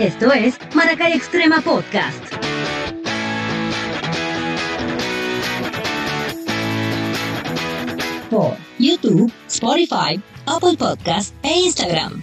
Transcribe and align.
Esto 0.00 0.32
es 0.32 0.58
Maracay 0.74 1.12
Extrema 1.12 1.60
Podcast. 1.60 2.24
Por 8.30 8.56
YouTube, 8.78 9.30
Spotify, 9.46 10.18
Apple 10.46 10.78
Podcast 10.78 11.34
e 11.42 11.50
Instagram. 11.50 12.22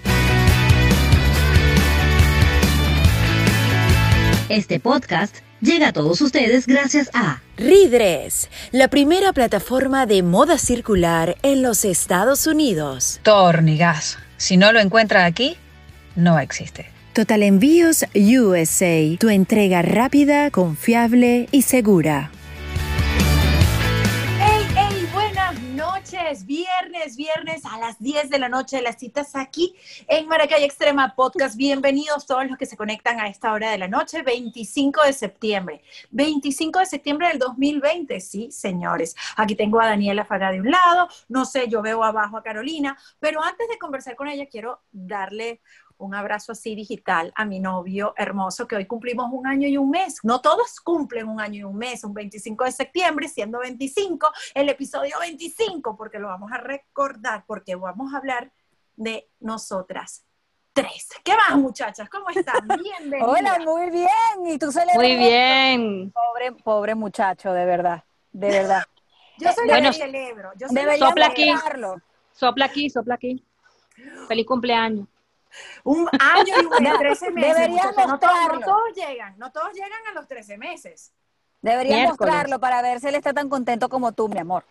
Este 4.50 4.80
podcast 4.80 5.36
llega 5.62 5.89
a 5.89 5.94
todos 5.94 6.20
ustedes 6.21 6.66
gracias 6.66 7.12
a 7.14 7.44
Ridres, 7.57 8.50
la 8.71 8.88
primera 8.88 9.34
plataforma 9.34 10.07
de 10.07 10.23
moda 10.23 10.57
circular 10.57 11.38
en 11.44 11.62
los 11.62 11.86
Estados 11.86 12.48
Unidos. 12.48 13.20
Tornigas. 13.21 14.18
Si 14.38 14.57
no 14.57 14.71
lo 14.71 14.80
encuentra 14.80 15.25
aquí, 15.25 15.57
no 16.16 16.39
existe. 16.39 16.96
Total 17.18 17.41
Envíos 17.41 18.05
USA, 18.13 19.17
tu 19.17 19.30
entrega 19.30 19.81
rápida, 19.81 20.52
confiable 20.52 21.49
y 21.52 21.63
segura. 21.63 22.30
¡Hey, 24.40 24.67
hey! 24.76 25.09
Buenas 25.12 25.59
noches. 25.59 26.45
Viernes, 26.45 27.16
viernes 27.16 27.66
a 27.66 27.80
las 27.80 27.98
10 27.98 28.30
de 28.30 28.38
la 28.38 28.49
noche. 28.49 28.84
Las 28.84 28.99
citas 28.99 29.35
aquí 29.35 29.73
en 30.07 30.27
Maracay 30.27 30.63
Extrema 30.63 31.16
Podcast. 31.16 31.55
Bienvenidos 31.57 32.27
todos 32.27 32.45
los 32.48 32.55
que 32.55 32.67
se 32.67 32.77
conectan 32.77 33.20
a 33.20 33.29
esta 33.29 33.52
hora 33.52 33.71
de 33.71 33.79
la 33.79 33.88
noche, 33.88 34.21
25 34.21 35.02
de 35.02 35.13
septiembre. 35.13 35.81
25 36.12 36.81
de 36.81 36.85
septiembre 36.85 37.29
del 37.29 37.40
2020. 37.40 38.20
Sí, 38.21 38.52
señores. 38.52 39.15
Aquí 39.38 39.55
tengo 39.55 39.81
a 39.81 39.88
Daniela 39.88 40.23
Faga 40.23 40.52
de 40.52 40.62
un 40.62 40.70
lado. 40.70 41.07
No 41.29 41.45
sé, 41.45 41.68
yo 41.68 41.81
veo 41.81 42.04
abajo 42.04 42.38
a 42.38 42.43
Carolina. 42.43 42.95
Pero 43.20 43.41
antes 43.41 43.68
de 43.70 43.79
conversar 43.79 44.15
con 44.15 44.27
ella, 44.27 44.45
quiero 44.45 44.81
darle 44.91 45.62
un 45.97 46.15
abrazo 46.15 46.51
así 46.51 46.75
digital 46.75 47.31
a 47.35 47.45
mi 47.45 47.59
novio 47.59 48.13
hermoso, 48.17 48.67
que 48.67 48.75
hoy 48.75 48.85
cumplimos 48.85 49.29
un 49.31 49.47
año 49.47 49.67
y 49.67 49.77
un 49.77 49.90
mes. 49.90 50.20
No 50.23 50.41
todos 50.41 50.79
cumplen 50.79 51.27
un 51.27 51.41
año 51.41 51.62
y 51.62 51.63
un 51.63 51.77
mes, 51.77 52.04
un 52.04 52.13
25 52.13 52.63
de 52.65 52.71
septiembre, 52.71 53.27
siendo 53.27 53.59
25, 53.59 54.31
el 54.54 54.70
episodio 54.70 55.20
25, 55.20 55.95
porque 55.95 56.20
lo 56.20 56.27
vamos 56.27 56.51
a 56.51 56.57
recordar, 56.57 57.43
porque 57.48 57.76
vamos 57.76 58.13
a 58.13 58.17
hablar 58.17 58.51
de 58.95 59.29
nosotras 59.39 60.23
tres. 60.73 61.09
¿Qué 61.23 61.35
más, 61.35 61.57
muchachas? 61.57 62.07
¿Cómo 62.09 62.29
están? 62.29 62.67
Bienvenidas. 62.84 63.27
Hola, 63.27 63.59
muy 63.65 63.89
bien. 63.89 64.45
¿Y 64.45 64.59
tú 64.59 64.72
celebras? 64.72 64.97
Muy 64.97 65.16
bien. 65.16 66.11
Pobre, 66.11 66.51
pobre 66.63 66.95
muchacho, 66.95 67.51
de 67.51 67.66
verdad, 67.66 68.03
de 68.31 68.50
verdad. 68.50 68.84
Yo 69.39 69.51
soy 69.51 69.67
Bueno, 69.67 69.89
la 69.89 69.91
que 69.91 69.97
celebro. 69.97 70.51
Yo 70.56 70.67
soy 70.67 70.97
Sopla 71.00 71.28
aquí. 71.28 71.53
Sopla 72.31 72.66
aquí, 72.66 72.89
sopla 72.89 73.16
aquí. 73.16 73.44
Feliz 74.28 74.45
cumpleaños. 74.45 75.07
Un 75.84 76.08
año 76.19 76.53
y 76.62 76.66
un 76.66 76.84
mes, 76.84 76.97
13 77.00 77.31
meses. 77.31 77.69
Muchachos. 77.69 78.08
No, 78.08 78.19
todos- 78.19 78.53
no 78.53 78.59
todos 78.59 78.94
llegan, 78.96 79.38
no 79.38 79.52
todos 79.52 79.74
llegan 79.74 80.06
a 80.09 80.13
los 80.13 80.28
13 80.28 80.58
meses. 80.58 81.13
Deberías 81.62 81.96
Miércoles. 81.97 82.19
mostrarlo 82.19 82.59
para 82.59 82.81
ver 82.81 83.00
si 83.00 83.08
él 83.08 83.16
está 83.16 83.34
tan 83.34 83.50
contento 83.50 83.90
como 83.90 84.12
tú, 84.12 84.28
mi 84.30 84.40
amor. 84.40 84.63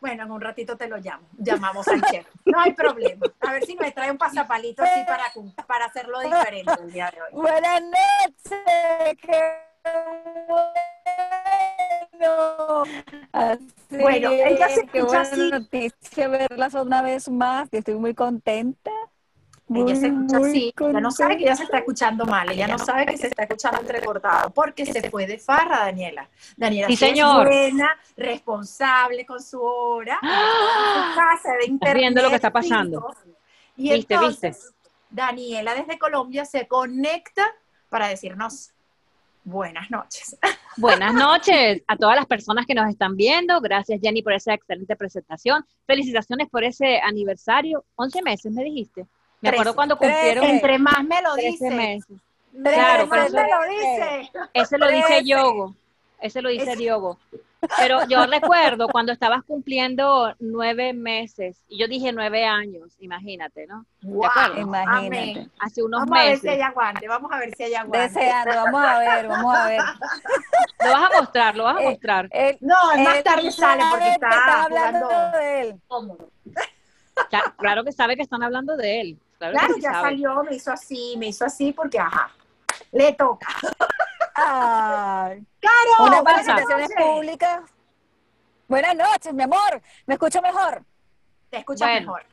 Bueno, 0.00 0.24
en 0.24 0.30
un 0.32 0.40
ratito 0.40 0.76
te 0.76 0.88
lo 0.88 0.96
llamo. 0.96 1.28
Llamamos 1.38 1.86
al 1.86 2.02
chef. 2.02 2.26
No 2.44 2.58
hay 2.60 2.72
problema. 2.72 3.24
A 3.40 3.52
ver 3.52 3.64
si 3.64 3.76
me 3.76 3.92
trae 3.92 4.10
un 4.10 4.18
pasapalito 4.18 4.82
así 4.82 5.00
para, 5.06 5.24
para 5.66 5.84
hacerlo 5.84 6.18
diferente 6.20 6.72
el 6.80 6.92
día 6.92 7.10
de 7.14 7.22
hoy. 7.22 7.28
Buenas 7.32 7.82
noches. 7.82 9.16
Qué 9.20 9.58
bueno. 10.48 10.72
Así 13.32 13.66
Bueno, 13.90 14.30
ella 14.30 14.68
se 14.68 14.86
qué 14.86 15.02
buena 15.02 15.20
así. 15.22 15.50
noticia 15.50 16.28
verlas 16.28 16.74
una 16.74 17.02
vez 17.02 17.28
más. 17.28 17.68
y 17.72 17.78
Estoy 17.78 17.94
muy 17.94 18.14
contenta. 18.14 18.90
Ella 19.74 19.96
se 19.96 20.06
escucha 20.06 20.36
así. 20.38 20.74
Ella 20.78 21.00
no 21.00 21.10
sabe 21.10 21.36
que 21.36 21.44
contenta. 21.44 21.44
ella 21.44 21.56
se 21.56 21.62
está 21.64 21.78
escuchando 21.78 22.24
mal. 22.26 22.50
Ella 22.50 22.66
no 22.68 22.78
sabe 22.78 23.06
que 23.06 23.16
se 23.16 23.26
está 23.28 23.42
escuchando 23.44 23.80
entrecortado 23.80 24.50
porque 24.50 24.86
se 24.86 25.08
fue 25.10 25.26
de 25.26 25.38
farra, 25.38 25.78
Daniela. 25.80 26.28
Daniela 26.56 26.86
Sí, 26.88 26.94
es 26.94 26.98
señor. 27.00 27.46
buena, 27.46 27.96
responsable 28.16 29.24
con 29.26 29.42
su 29.42 29.60
hora. 29.60 30.18
en 30.22 30.28
su 30.28 31.16
casa 31.18 31.48
de 31.60 31.66
internet. 31.66 31.96
viendo 31.98 32.22
lo 32.22 32.28
que 32.30 32.36
está 32.36 32.50
pasando. 32.50 33.14
Y 33.76 33.92
Viste, 33.92 34.14
entonces, 34.14 34.72
Daniela 35.10 35.74
desde 35.74 35.98
Colombia 35.98 36.44
se 36.44 36.66
conecta 36.68 37.46
para 37.88 38.08
decirnos 38.08 38.70
buenas 39.44 39.90
noches. 39.90 40.36
Buenas 40.76 41.12
noches 41.14 41.82
a 41.86 41.96
todas 41.96 42.16
las 42.16 42.26
personas 42.26 42.64
que 42.66 42.74
nos 42.74 42.88
están 42.88 43.16
viendo. 43.16 43.60
Gracias, 43.60 44.00
Jenny, 44.02 44.22
por 44.22 44.32
esa 44.32 44.54
excelente 44.54 44.96
presentación. 44.96 45.64
Felicitaciones 45.86 46.48
por 46.48 46.64
ese 46.64 47.00
aniversario. 47.00 47.84
11 47.96 48.22
meses, 48.22 48.52
me 48.52 48.64
dijiste. 48.64 49.06
Me 49.42 49.48
Trece. 49.50 49.54
acuerdo 49.60 49.74
cuando 49.74 49.96
cumplieron 49.98 50.44
Entre 50.44 50.78
más 50.78 51.04
me 51.04 51.20
lo 51.20 51.34
13 51.34 51.48
dice, 51.50 51.70
meses. 51.70 52.16
entre 52.54 52.74
Claro, 52.74 53.06
más 53.08 53.30
me 53.32 53.40
eso- 53.40 53.48
lo 53.50 53.70
dice. 53.70 54.30
Ese 54.54 54.78
lo 54.78 54.88
dice. 54.88 55.24
Yogo. 55.24 55.74
Ese 56.20 56.40
lo 56.40 56.48
dice 56.50 56.76
Diogo. 56.76 57.18
Pero 57.78 58.06
yo 58.06 58.24
recuerdo 58.26 58.86
cuando 58.88 59.10
estabas 59.12 59.42
cumpliendo 59.44 60.32
nueve 60.38 60.92
meses, 60.92 61.56
y 61.68 61.78
yo 61.78 61.88
dije 61.88 62.12
nueve 62.12 62.44
años, 62.44 62.94
imagínate, 63.00 63.66
¿no? 63.66 63.84
Wow? 64.02 64.28
Imagínate. 64.56 65.06
amén. 65.06 65.50
Hace 65.58 65.82
unos 65.82 66.00
Vamos 66.02 66.18
a 66.18 66.22
ver 66.24 66.38
si 66.38 66.46
meses. 66.46 66.50
hay 66.60 66.60
aguante, 66.62 67.08
vamos 67.08 67.32
a 67.32 67.38
ver 67.38 67.54
si 67.56 67.62
hay 67.64 67.74
aguante. 67.74 67.98
Deseando, 68.20 68.54
vamos 68.54 68.84
a 68.84 68.98
ver, 69.00 69.26
vamos 69.28 69.54
a 69.56 69.66
ver. 69.66 69.80
Lo 70.84 70.92
vas 70.92 71.10
a 71.12 71.20
mostrar, 71.20 71.56
lo 71.56 71.64
vas 71.64 71.76
a 71.76 71.80
Eh, 71.82 71.88
mostrar. 71.90 72.28
Él- 72.30 72.58
No, 72.60 72.76
más 73.02 73.22
tarde 73.24 73.50
sale 73.52 73.82
porque 73.90 74.08
está 74.10 74.62
hablando 74.64 75.06
jugando 75.06 75.38
de 75.38 75.60
él. 75.60 75.80
claro 77.56 77.84
que 77.84 77.92
sabe 77.92 78.16
que 78.16 78.22
están 78.22 78.42
hablando 78.42 78.76
de 78.76 79.00
él. 79.00 79.18
Claro, 79.50 79.52
Claro, 79.58 79.68
que 79.68 79.74
sí 79.74 79.80
ya 79.80 79.92
sabe. 79.92 80.02
salió, 80.08 80.42
me 80.44 80.54
hizo 80.54 80.72
así, 80.72 81.14
me 81.18 81.26
hizo 81.28 81.44
así 81.44 81.72
porque, 81.72 81.98
ajá, 81.98 82.30
le 82.92 83.12
toca. 83.14 83.48
Ay. 84.34 85.44
¡Caro! 85.60 86.06
Unas 86.06 86.46
noches. 86.46 86.90
públicas. 86.96 87.60
Buenas 88.68 88.96
noches, 88.96 89.34
mi 89.34 89.42
amor. 89.42 89.82
¿Me 90.06 90.14
escucho 90.14 90.40
mejor? 90.40 90.82
Te 91.50 91.58
escuchas 91.58 91.88
Bueno. 91.88 92.00
mejor. 92.00 92.26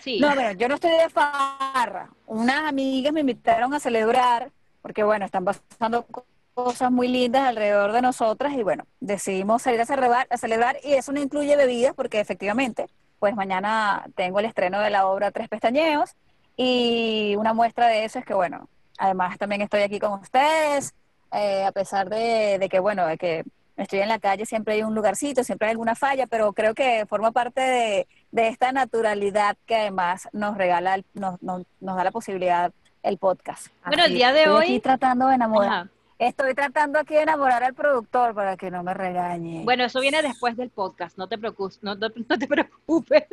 Sí. 0.00 0.18
No, 0.20 0.34
bueno, 0.34 0.52
yo 0.52 0.68
no 0.68 0.74
estoy 0.76 0.90
de 0.92 1.08
farra. 1.10 2.08
Unas 2.26 2.64
amigas 2.68 3.12
me 3.12 3.20
invitaron 3.20 3.72
a 3.74 3.80
celebrar, 3.80 4.50
porque 4.80 5.04
bueno, 5.04 5.24
están 5.26 5.44
pasando 5.44 6.06
co- 6.06 6.24
cosas 6.54 6.90
muy 6.90 7.08
lindas 7.08 7.42
alrededor 7.46 7.92
de 7.92 8.02
nosotras 8.02 8.52
y 8.54 8.62
bueno, 8.62 8.84
decidimos 9.00 9.62
salir 9.62 9.80
a 9.80 9.86
celebrar, 9.86 10.26
a 10.30 10.36
celebrar 10.36 10.76
y 10.82 10.94
eso 10.94 11.12
no 11.12 11.20
incluye 11.20 11.56
bebidas 11.56 11.94
porque 11.94 12.20
efectivamente, 12.20 12.88
pues 13.18 13.34
mañana 13.36 14.04
tengo 14.16 14.38
el 14.40 14.46
estreno 14.46 14.80
de 14.80 14.90
la 14.90 15.06
obra 15.06 15.30
Tres 15.30 15.48
Pestañeos 15.48 16.14
y 16.56 17.34
una 17.36 17.52
muestra 17.54 17.86
de 17.88 18.04
eso 18.04 18.18
es 18.18 18.24
que 18.24 18.34
bueno, 18.34 18.68
además 18.98 19.38
también 19.38 19.62
estoy 19.62 19.82
aquí 19.82 19.98
con 19.98 20.12
ustedes, 20.20 20.94
eh, 21.32 21.64
a 21.64 21.72
pesar 21.72 22.08
de, 22.08 22.58
de 22.58 22.68
que 22.68 22.78
bueno, 22.78 23.06
de 23.06 23.16
que 23.18 23.44
estoy 23.76 24.00
en 24.00 24.08
la 24.08 24.18
calle, 24.18 24.44
siempre 24.46 24.74
hay 24.74 24.82
un 24.82 24.94
lugarcito, 24.94 25.42
siempre 25.44 25.66
hay 25.68 25.72
alguna 25.72 25.94
falla, 25.94 26.26
pero 26.26 26.52
creo 26.52 26.74
que 26.74 27.06
forma 27.06 27.32
parte 27.32 27.60
de, 27.60 28.08
de 28.30 28.48
esta 28.48 28.70
naturalidad 28.72 29.56
que 29.66 29.76
además 29.76 30.28
nos 30.32 30.56
regala, 30.56 30.94
el- 30.96 31.04
nos, 31.14 31.42
nos, 31.42 31.62
nos 31.80 31.96
da 31.96 32.04
la 32.04 32.10
posibilidad 32.10 32.70
el 33.02 33.18
podcast. 33.18 33.68
Bueno, 33.86 34.04
el 34.04 34.14
día 34.14 34.32
de 34.32 34.40
estoy 34.42 34.54
hoy- 34.56 34.64
aquí 34.64 34.80
tratando 34.80 35.26
de 35.28 35.34
enamorar. 35.34 35.70
Ajá. 35.72 35.88
Estoy 36.24 36.54
tratando 36.54 37.00
aquí 37.00 37.14
de 37.14 37.22
enamorar 37.22 37.64
al 37.64 37.74
productor 37.74 38.32
para 38.32 38.56
que 38.56 38.70
no 38.70 38.84
me 38.84 38.94
regañe. 38.94 39.64
Bueno, 39.64 39.84
eso 39.84 39.98
viene 40.00 40.22
después 40.22 40.56
del 40.56 40.70
podcast, 40.70 41.18
no 41.18 41.26
te 41.26 41.36
preocupes, 41.36 41.80
no, 41.82 41.98
te- 41.98 42.12
no 42.28 42.38
te 42.38 42.46
preocupes. 42.54 43.24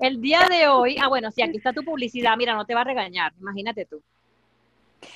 El 0.00 0.20
día 0.22 0.46
de 0.48 0.68
hoy, 0.68 0.96
ah, 0.98 1.08
bueno, 1.08 1.30
sí, 1.30 1.42
aquí 1.42 1.58
está 1.58 1.72
tu 1.74 1.84
publicidad, 1.84 2.34
mira, 2.38 2.54
no 2.54 2.64
te 2.64 2.74
va 2.74 2.80
a 2.80 2.84
regañar, 2.84 3.32
imagínate 3.38 3.84
tú. 3.84 4.00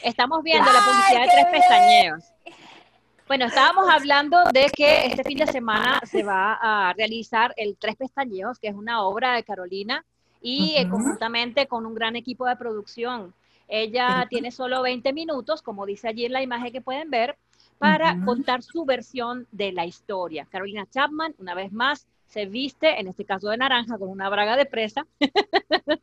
Estamos 0.03 0.43
viendo 0.43 0.71
la 0.71 0.79
¡Ay, 0.81 0.85
publicidad 0.85 1.21
de 1.23 1.29
tres 1.29 1.47
bien! 1.51 1.61
pestañeos. 1.63 2.25
Bueno, 3.27 3.47
estábamos 3.47 3.89
hablando 3.89 4.45
de 4.53 4.67
que 4.71 5.07
este 5.07 5.25
fin 5.25 5.39
de 5.39 5.47
semana 5.47 6.01
se 6.05 6.23
va 6.23 6.59
a 6.61 6.93
realizar 6.93 7.53
el 7.57 7.77
Tres 7.77 7.97
Pestañeos, 7.97 8.59
que 8.59 8.69
es 8.69 8.75
una 8.75 9.03
obra 9.03 9.33
de 9.35 9.43
Carolina, 9.43 10.05
y 10.43 10.75
eh, 10.77 10.89
conjuntamente 10.89 11.67
con 11.67 11.87
un 11.87 11.95
gran 11.95 12.15
equipo 12.17 12.47
de 12.47 12.55
producción. 12.55 13.35
Ella 13.69 14.27
tiene 14.29 14.51
solo 14.51 14.83
20 14.83 15.13
minutos, 15.13 15.63
como 15.63 15.87
dice 15.87 16.09
allí 16.09 16.25
en 16.25 16.33
la 16.33 16.43
imagen 16.43 16.73
que 16.73 16.81
pueden 16.81 17.11
ver, 17.11 17.37
para 17.79 18.25
contar 18.25 18.63
su 18.63 18.85
versión 18.85 19.47
de 19.53 19.73
la 19.73 19.85
historia. 19.85 20.47
Carolina 20.51 20.87
Chapman, 20.91 21.35
una 21.39 21.55
vez 21.55 21.73
más, 21.73 22.07
se 22.27 22.47
viste, 22.47 22.99
en 23.01 23.07
este 23.07 23.25
caso 23.25 23.49
de 23.51 23.57
naranja, 23.57 23.99
con 23.99 24.09
una 24.09 24.29
braga 24.29 24.57
de 24.57 24.67
presa. 24.67 25.07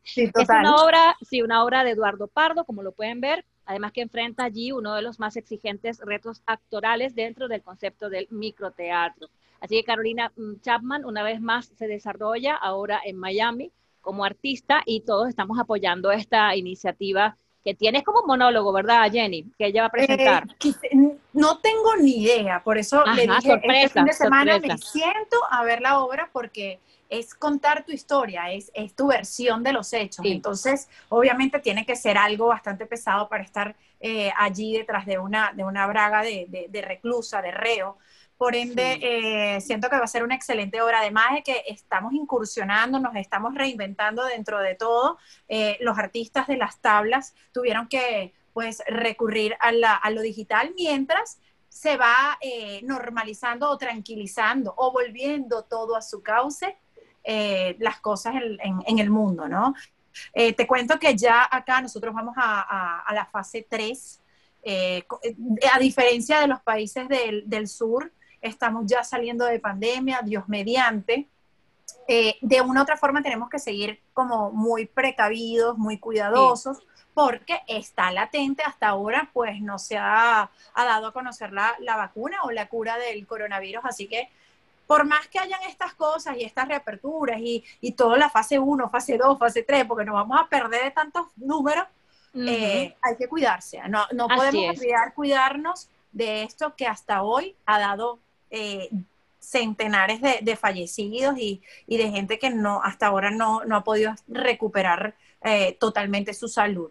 Sí, 0.03 0.29
Es 0.35 0.49
una 0.49 0.75
obra, 0.75 1.15
sí, 1.21 1.41
una 1.41 1.63
obra 1.63 1.83
de 1.83 1.91
Eduardo 1.91 2.27
Pardo, 2.27 2.63
como 2.65 2.83
lo 2.83 2.91
pueden 2.91 3.21
ver, 3.21 3.45
además 3.65 3.91
que 3.91 4.01
enfrenta 4.01 4.43
allí 4.43 4.71
uno 4.71 4.95
de 4.95 5.01
los 5.01 5.19
más 5.19 5.35
exigentes 5.35 5.99
retos 5.99 6.41
actorales 6.45 7.15
dentro 7.15 7.47
del 7.47 7.61
concepto 7.61 8.09
del 8.09 8.27
microteatro. 8.29 9.29
Así 9.59 9.75
que 9.75 9.83
Carolina 9.83 10.31
mm, 10.35 10.59
Chapman, 10.61 11.05
una 11.05 11.23
vez 11.23 11.41
más, 11.41 11.67
se 11.75 11.87
desarrolla 11.87 12.55
ahora 12.55 13.01
en 13.03 13.17
Miami 13.17 13.71
como 14.01 14.25
artista 14.25 14.81
y 14.85 15.01
todos 15.01 15.29
estamos 15.29 15.57
apoyando 15.57 16.11
esta 16.11 16.55
iniciativa 16.55 17.37
que 17.63 17.73
tienes 17.73 18.03
como 18.03 18.23
monólogo, 18.27 18.73
¿verdad, 18.73 19.09
Jenny? 19.11 19.45
Que 19.57 19.67
ella 19.67 19.83
va 19.83 19.87
a 19.87 19.91
presentar. 19.91 20.43
Eh, 20.49 20.55
quise- 20.57 20.89
No 21.33 21.59
tengo 21.59 21.95
ni 21.95 22.23
idea, 22.23 22.61
por 22.63 22.77
eso 22.77 23.03
le 23.05 23.21
dije 23.27 23.41
sorpresa, 23.49 23.85
este 23.85 23.89
fin 23.99 24.05
de 24.05 24.13
semana 24.13 24.51
sorpresa. 24.53 24.73
me 24.75 24.77
siento 24.81 25.37
a 25.49 25.63
ver 25.63 25.81
la 25.81 25.99
obra 25.99 26.29
porque 26.31 26.79
es 27.09 27.33
contar 27.35 27.85
tu 27.85 27.91
historia, 27.91 28.51
es, 28.51 28.71
es 28.73 28.95
tu 28.95 29.07
versión 29.07 29.63
de 29.63 29.71
los 29.73 29.93
hechos. 29.93 30.23
Sí. 30.25 30.31
Entonces, 30.31 30.89
obviamente 31.09 31.59
tiene 31.59 31.85
que 31.85 31.95
ser 31.95 32.17
algo 32.17 32.47
bastante 32.47 32.85
pesado 32.85 33.29
para 33.29 33.43
estar 33.43 33.75
eh, 34.05 34.31
allí 34.37 34.75
detrás 34.77 35.05
de 35.05 35.17
una, 35.17 35.53
de 35.53 35.63
una 35.63 35.87
braga 35.87 36.21
de, 36.21 36.45
de- 36.49 36.67
de 36.69 36.81
reclusa, 36.81 37.41
de 37.41 37.51
reo. 37.51 37.97
Por 38.37 38.55
ende, 38.55 38.95
Sí. 38.95 38.99
eh, 39.03 39.61
siento 39.61 39.89
que 39.89 39.97
va 39.97 40.03
a 40.03 40.07
ser 40.07 40.23
una 40.23 40.35
excelente 40.35 40.81
obra. 40.81 40.99
Además 40.99 41.33
de 41.35 41.43
que 41.43 41.63
estamos 41.67 42.13
incursionando, 42.13 42.99
nos 42.99 43.15
estamos 43.15 43.53
reinventando 43.55 44.23
dentro 44.25 44.59
de 44.59 44.75
todo. 44.75 45.17
Eh, 45.47 45.77
los 45.81 45.97
artistas 45.97 46.47
de 46.47 46.57
las 46.57 46.79
tablas 46.79 47.33
tuvieron 47.53 47.87
que 47.87 48.33
pues 48.53 48.83
recurrir 48.87 49.55
a, 49.59 49.71
la- 49.71 49.95
a 49.95 50.09
lo 50.11 50.21
digital 50.21 50.73
mientras 50.75 51.39
se 51.69 51.97
va 51.97 52.37
eh, 52.41 52.81
normalizando 52.83 53.69
o 53.69 53.77
tranquilizando 53.77 54.73
o 54.77 54.91
volviendo 54.91 55.63
todo 55.63 55.95
a 55.95 56.01
su 56.01 56.21
cauce 56.21 56.77
las 57.79 57.99
cosas 58.01 58.35
en, 58.35 58.59
en- 58.61 58.83
en 58.85 58.99
el 58.99 59.09
mundo, 59.09 59.47
¿no? 59.47 59.73
Te 60.33 60.67
cuento 60.67 60.99
que 60.99 61.15
ya 61.15 61.47
acá 61.49 61.81
nosotros 61.81 62.13
vamos 62.13 62.35
a, 62.37 62.61
a- 62.61 62.99
a 62.99 63.13
la 63.13 63.25
fase 63.25 63.65
3. 63.69 64.19
eh, 64.65 65.03
co- 65.07 65.19
eh, 65.23 65.35
a 65.73 65.79
diferencia 65.79 66.39
de 66.39 66.47
los 66.47 66.61
países 66.61 67.07
del, 67.09 67.43
del 67.49 67.67
sur, 67.67 68.11
estamos 68.43 68.83
ya 68.85 69.03
saliendo 69.03 69.45
de 69.45 69.59
pandemia, 69.59 70.21
Dios 70.23 70.47
mediante. 70.47 71.27
Eh, 72.07 72.35
de 72.41 72.61
una 72.61 72.81
u 72.81 72.83
otra 72.83 72.97
forma 72.97 73.23
tenemos 73.23 73.49
que 73.49 73.59
seguir 73.59 73.99
como 74.13 74.51
muy 74.51 74.85
precavidos, 74.85 75.77
muy 75.77 75.97
cuidadosos, 75.97 76.79
porque 77.13 77.61
está 77.67 78.11
latente 78.11 78.63
hasta 78.63 78.89
ahora, 78.89 79.29
pues 79.33 79.61
no 79.61 79.79
se 79.79 79.97
ha, 79.97 80.49
ha 80.73 80.85
dado 80.85 81.07
a 81.07 81.13
conocer 81.13 81.53
la, 81.53 81.75
la 81.79 81.95
vacuna 81.95 82.37
o 82.43 82.51
la 82.51 82.67
cura 82.67 82.97
del 82.97 83.25
coronavirus, 83.25 83.85
así 83.85 84.07
que 84.07 84.29
por 84.87 85.05
más 85.05 85.27
que 85.27 85.39
hayan 85.39 85.61
estas 85.63 85.93
cosas 85.93 86.35
y 86.37 86.43
estas 86.43 86.67
reaperturas 86.67 87.39
y, 87.39 87.63
y 87.81 87.93
toda 87.93 88.17
la 88.17 88.29
fase 88.29 88.59
1, 88.59 88.89
fase 88.89 89.17
2, 89.17 89.39
fase 89.39 89.63
3, 89.63 89.85
porque 89.85 90.05
nos 90.05 90.15
vamos 90.15 90.39
a 90.39 90.47
perder 90.47 90.83
de 90.83 90.91
tantos 90.91 91.27
números, 91.37 91.85
eh, 92.35 92.95
hay 93.01 93.15
que 93.15 93.27
cuidarse. 93.27 93.79
No, 93.89 94.05
no 94.11 94.27
podemos 94.27 94.77
olvidar 94.77 95.13
cuidarnos 95.13 95.87
de 96.11 96.43
esto 96.43 96.75
que 96.75 96.87
hasta 96.87 97.23
hoy 97.23 97.55
ha 97.65 97.79
dado 97.79 98.19
eh, 98.53 98.89
centenares 99.39 100.21
de, 100.21 100.39
de 100.41 100.55
fallecidos 100.55 101.37
y, 101.37 101.61
y 101.85 101.97
de 101.97 102.11
gente 102.11 102.39
que 102.39 102.49
no 102.49 102.81
hasta 102.81 103.07
ahora 103.07 103.29
no, 103.29 103.65
no 103.65 103.75
ha 103.75 103.83
podido 103.83 104.13
recuperar 104.27 105.15
eh, 105.41 105.75
totalmente 105.79 106.33
su 106.33 106.47
salud. 106.47 106.89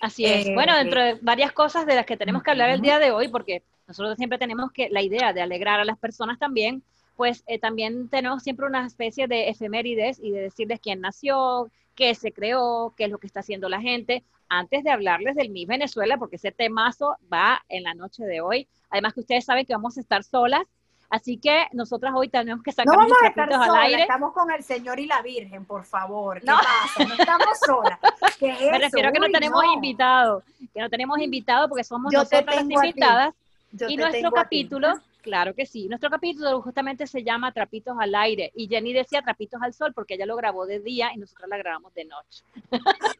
Así 0.00 0.24
es. 0.24 0.46
Eh, 0.46 0.54
bueno, 0.54 0.76
dentro 0.76 1.02
de 1.02 1.18
varias 1.20 1.52
cosas 1.52 1.86
de 1.86 1.96
las 1.96 2.06
que 2.06 2.16
tenemos 2.16 2.42
que 2.42 2.52
hablar 2.52 2.70
el 2.70 2.80
día 2.80 3.00
de 3.00 3.10
hoy, 3.10 3.26
porque 3.28 3.62
nosotros 3.88 4.16
siempre 4.16 4.38
tenemos 4.38 4.70
que 4.70 4.88
la 4.90 5.02
idea 5.02 5.32
de 5.32 5.40
alegrar 5.40 5.80
a 5.80 5.84
las 5.84 5.98
personas 5.98 6.38
también, 6.38 6.82
pues 7.16 7.42
eh, 7.48 7.58
también 7.58 8.08
tenemos 8.08 8.44
siempre 8.44 8.66
una 8.66 8.86
especie 8.86 9.26
de 9.26 9.48
efemérides 9.48 10.20
y 10.22 10.30
de 10.30 10.42
decirles 10.42 10.78
quién 10.80 11.00
nació, 11.00 11.68
qué 11.96 12.14
se 12.14 12.30
creó, 12.30 12.94
qué 12.96 13.06
es 13.06 13.10
lo 13.10 13.18
que 13.18 13.26
está 13.26 13.40
haciendo 13.40 13.68
la 13.68 13.80
gente, 13.80 14.22
antes 14.48 14.84
de 14.84 14.90
hablarles 14.90 15.34
del 15.34 15.50
Miss 15.50 15.66
Venezuela, 15.66 16.16
porque 16.16 16.36
ese 16.36 16.52
temazo 16.52 17.16
va 17.30 17.64
en 17.68 17.82
la 17.82 17.94
noche 17.94 18.24
de 18.24 18.40
hoy. 18.40 18.68
Además 18.88 19.14
que 19.14 19.20
ustedes 19.20 19.44
saben 19.44 19.66
que 19.66 19.74
vamos 19.74 19.98
a 19.98 20.00
estar 20.00 20.22
solas, 20.22 20.62
así 21.10 21.38
que 21.38 21.66
nosotras 21.72 22.12
hoy 22.14 22.28
tenemos 22.28 22.62
que 22.62 22.70
No 22.70 22.74
sacar 22.74 22.96
vamos 22.96 23.08
los 23.10 23.22
a 23.22 23.26
estar 23.28 23.48
trapitos 23.48 23.74
al 23.76 23.82
aire. 23.82 24.02
estamos 24.02 24.32
con 24.32 24.50
el 24.50 24.62
Señor 24.62 24.98
y 25.00 25.06
la 25.06 25.22
Virgen, 25.22 25.64
por 25.64 25.84
favor. 25.84 26.40
¿Qué 26.40 26.46
No. 26.46 26.56
pasa? 26.56 27.04
No 27.08 27.14
estamos 27.14 27.58
solas. 27.66 27.98
¿Qué 28.38 28.50
es 28.50 28.70
Me 28.70 28.78
refiero 28.78 29.08
a 29.08 29.12
que 29.12 29.18
no 29.20 29.26
Uy, 29.26 29.32
tenemos 29.32 29.62
no. 29.64 29.72
invitados, 29.72 30.44
que 30.74 30.80
no 30.80 30.90
tenemos 30.90 31.18
invitados 31.20 31.68
porque 31.68 31.84
somos 31.84 32.12
Yo 32.12 32.18
nosotras 32.20 32.44
las 32.56 32.62
invitadas. 32.62 33.34
Y 33.88 33.96
nuestro 33.98 34.30
capítulo, 34.32 34.94
claro 35.22 35.54
que 35.54 35.66
sí, 35.66 35.88
nuestro 35.88 36.08
capítulo 36.08 36.62
justamente 36.62 37.06
se 37.06 37.22
llama 37.22 37.52
Trapitos 37.52 37.94
al 38.00 38.14
aire 38.14 38.50
y 38.54 38.66
Jenny 38.66 38.94
decía 38.94 39.20
Trapitos 39.20 39.60
al 39.62 39.74
sol 39.74 39.92
porque 39.94 40.14
ella 40.14 40.24
lo 40.24 40.36
grabó 40.36 40.64
de 40.64 40.80
día 40.80 41.10
y 41.14 41.18
nosotros 41.18 41.48
la 41.50 41.58
grabamos 41.58 41.92
de 41.94 42.04
noche. 42.06 42.44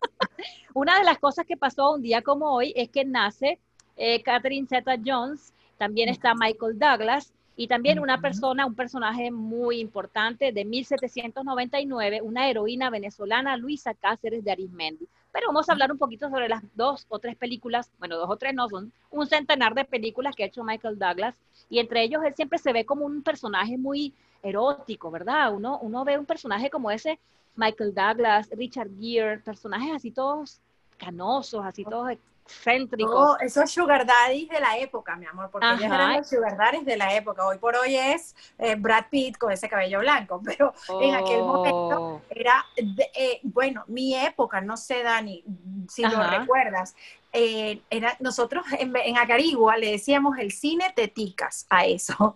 Una 0.74 0.98
de 0.98 1.04
las 1.04 1.18
cosas 1.18 1.46
que 1.46 1.56
pasó 1.56 1.92
un 1.92 2.02
día 2.02 2.22
como 2.22 2.50
hoy 2.52 2.72
es 2.76 2.88
que 2.88 3.04
nace 3.04 3.58
eh, 3.96 4.22
Catherine 4.22 4.66
Zeta 4.66 4.96
Jones, 5.04 5.52
también 5.76 6.08
está 6.08 6.34
Michael 6.34 6.78
Douglas 6.78 7.32
y 7.58 7.66
también 7.66 7.98
una 7.98 8.20
persona, 8.20 8.66
un 8.66 8.76
personaje 8.76 9.32
muy 9.32 9.80
importante 9.80 10.52
de 10.52 10.64
1799, 10.64 12.22
una 12.22 12.48
heroína 12.48 12.88
venezolana, 12.88 13.56
Luisa 13.56 13.94
Cáceres 13.94 14.44
de 14.44 14.52
Arismendi. 14.52 15.08
Pero 15.32 15.48
vamos 15.48 15.68
a 15.68 15.72
hablar 15.72 15.90
un 15.90 15.98
poquito 15.98 16.30
sobre 16.30 16.48
las 16.48 16.62
dos 16.76 17.04
o 17.08 17.18
tres 17.18 17.34
películas, 17.34 17.90
bueno, 17.98 18.16
dos 18.16 18.30
o 18.30 18.36
tres 18.36 18.54
no, 18.54 18.68
son 18.68 18.92
un 19.10 19.26
centenar 19.26 19.74
de 19.74 19.84
películas 19.84 20.36
que 20.36 20.44
ha 20.44 20.46
hecho 20.46 20.62
Michael 20.62 21.00
Douglas, 21.00 21.34
y 21.68 21.80
entre 21.80 22.04
ellos 22.04 22.22
él 22.24 22.32
siempre 22.34 22.60
se 22.60 22.72
ve 22.72 22.86
como 22.86 23.04
un 23.04 23.24
personaje 23.24 23.76
muy 23.76 24.14
erótico, 24.40 25.10
¿verdad? 25.10 25.52
Uno, 25.52 25.80
uno 25.82 26.04
ve 26.04 26.16
un 26.16 26.26
personaje 26.26 26.70
como 26.70 26.92
ese, 26.92 27.18
Michael 27.56 27.92
Douglas, 27.92 28.48
Richard 28.52 28.90
Gere, 29.00 29.40
personajes 29.40 29.96
así 29.96 30.12
todos 30.12 30.60
canosos, 30.96 31.64
así 31.64 31.84
todos 31.84 32.16
excéntricos. 32.48 33.14
No, 33.14 33.38
esos 33.38 33.70
sugar 33.70 34.06
daddies 34.06 34.48
de 34.48 34.60
la 34.60 34.78
época, 34.78 35.16
mi 35.16 35.26
amor, 35.26 35.50
porque 35.50 35.66
ellos 35.68 35.82
eran 35.82 36.16
los 36.16 36.28
sugar 36.28 36.56
daddies 36.56 36.84
de 36.84 36.96
la 36.96 37.14
época. 37.14 37.46
Hoy 37.46 37.58
por 37.58 37.76
hoy 37.76 37.96
es 37.96 38.34
eh, 38.58 38.74
Brad 38.76 39.04
Pitt 39.10 39.36
con 39.36 39.52
ese 39.52 39.68
cabello 39.68 40.00
blanco, 40.00 40.40
pero 40.44 40.72
en 41.00 41.14
aquel 41.14 41.44
momento 41.44 41.78
Oh, 41.90 42.20
era, 42.30 42.64
de- 42.76 43.10
eh, 43.14 43.40
bueno, 43.42 43.84
mi 43.88 44.14
época, 44.14 44.60
no 44.60 44.76
sé, 44.76 45.02
Dani, 45.02 45.44
si 45.88 46.02
lo 46.02 46.18
Ajá. 46.18 46.40
recuerdas, 46.40 46.94
eh, 47.32 47.82
era, 47.90 48.16
nosotros 48.20 48.64
en, 48.78 48.94
en 48.96 49.18
Acarigua 49.18 49.76
le 49.76 49.92
decíamos 49.92 50.38
el 50.38 50.50
cine 50.50 50.92
teticas 50.96 51.66
a 51.70 51.84
eso, 51.84 52.34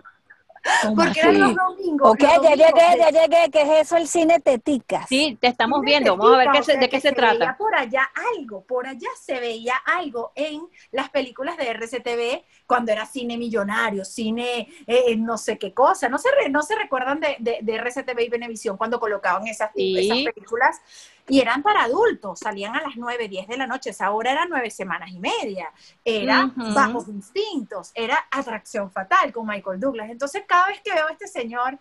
porque 0.97 1.21
eran 1.21 1.41
los 1.41 1.55
domingos. 1.57 2.11
Ok, 2.13 2.21
los 2.21 2.43
ya 2.43 2.51
llegué, 2.55 2.99
ya 2.99 3.11
llegué. 3.11 3.51
¿Qué 3.51 3.63
es 3.63 3.87
eso 3.87 3.97
el 3.97 4.07
cine 4.07 4.41
teticas? 4.41 5.07
Sí, 5.09 5.37
te 5.41 5.49
estamos 5.49 5.81
Cine 5.81 5.91
viendo, 5.91 6.17
vamos 6.17 6.35
a 6.35 6.39
ver 6.39 6.49
qué 6.53 6.59
se- 6.59 6.65
sea, 6.73 6.75
de 6.81 6.89
qué 6.89 6.97
que 6.97 7.01
se 7.01 7.11
veía 7.13 7.39
trata. 7.39 7.57
por 7.57 7.75
allá 7.75 8.11
algo, 8.37 8.65
por 8.65 8.87
allá 8.87 9.09
se 9.21 9.41
veía 9.41 9.75
algo 9.85 10.33
en 10.35 10.63
las 10.93 11.11
películas 11.11 11.57
de 11.57 11.69
RCTV 11.71 12.45
cuando 12.67 12.93
era 12.93 13.07
cine 13.07 13.37
millonario, 13.37 14.05
cine 14.05 14.69
eh, 14.87 15.17
no 15.17 15.37
sé 15.39 15.59
qué 15.59 15.75
cosa, 15.75 16.09
no 16.09 16.19
se, 16.19 16.29
re- 16.31 16.49
no 16.49 16.63
se 16.63 16.75
recuerdan 16.77 17.21
de, 17.21 17.37
de, 17.39 17.59
de 17.63 17.75
RCTV 17.77 18.21
y 18.21 18.29
Venevisión 18.29 18.77
cuando 18.77 19.01
colocaban 19.01 19.47
esas, 19.49 19.71
Sí. 19.75 19.99
esas 19.99 20.33
películas 20.35 20.81
y 21.29 21.41
eran 21.41 21.63
para 21.63 21.85
adultos, 21.85 22.41
salían 22.41 22.75
a 22.75 22.83
las 22.83 22.97
9, 22.97 23.29
10 23.29 23.49
de 23.49 23.57
la 23.57 23.67
noche, 23.67 23.91
esa 23.91 24.11
hora 24.11 24.33
era 24.33 24.47
nueve 24.47 24.71
semanas 24.71 25.11
y 25.11 25.19
media, 25.19 25.73
era. 26.05 26.53
Bajos 26.57 27.09
Instintos, 27.09 27.93
era 27.95 28.19
Atracción 28.31 28.91
Fatal 28.91 29.33
con 29.33 29.47
Michael 29.47 29.81
Douglas, 29.81 30.11
entonces 30.11 30.43
cada 30.47 30.69
vez 30.69 30.81
que 30.83 30.93
veo 30.93 31.07
a 31.07 31.13
este 31.13 31.29
señor, 31.29 31.79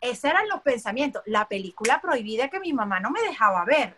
esos 0.00 0.24
eran 0.24 0.48
los 0.48 0.60
pensamientos, 0.62 1.22
la 1.26 1.48
película 1.48 2.00
prohibida 2.00 2.48
que 2.48 2.60
mi 2.60 2.72
mamá 2.72 3.00
no 3.00 3.10
me 3.10 3.22
dejaba 3.22 3.64
ver. 3.64 3.96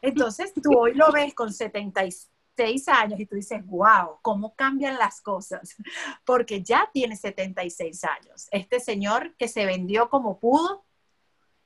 Entonces 0.00 0.52
tú 0.62 0.70
hoy 0.78 0.94
lo 0.94 1.10
ves 1.10 1.34
con 1.34 1.52
76 1.52 2.88
años 2.88 3.18
y 3.18 3.26
tú 3.26 3.34
dices, 3.34 3.66
wow, 3.66 4.18
cómo 4.22 4.54
cambian 4.54 4.96
las 4.96 5.20
cosas, 5.20 5.76
porque 6.24 6.62
ya 6.62 6.88
tiene 6.92 7.16
76 7.16 8.04
años. 8.04 8.48
Este 8.50 8.80
señor 8.80 9.34
que 9.34 9.48
se 9.48 9.66
vendió 9.66 10.08
como 10.08 10.38
pudo 10.38 10.84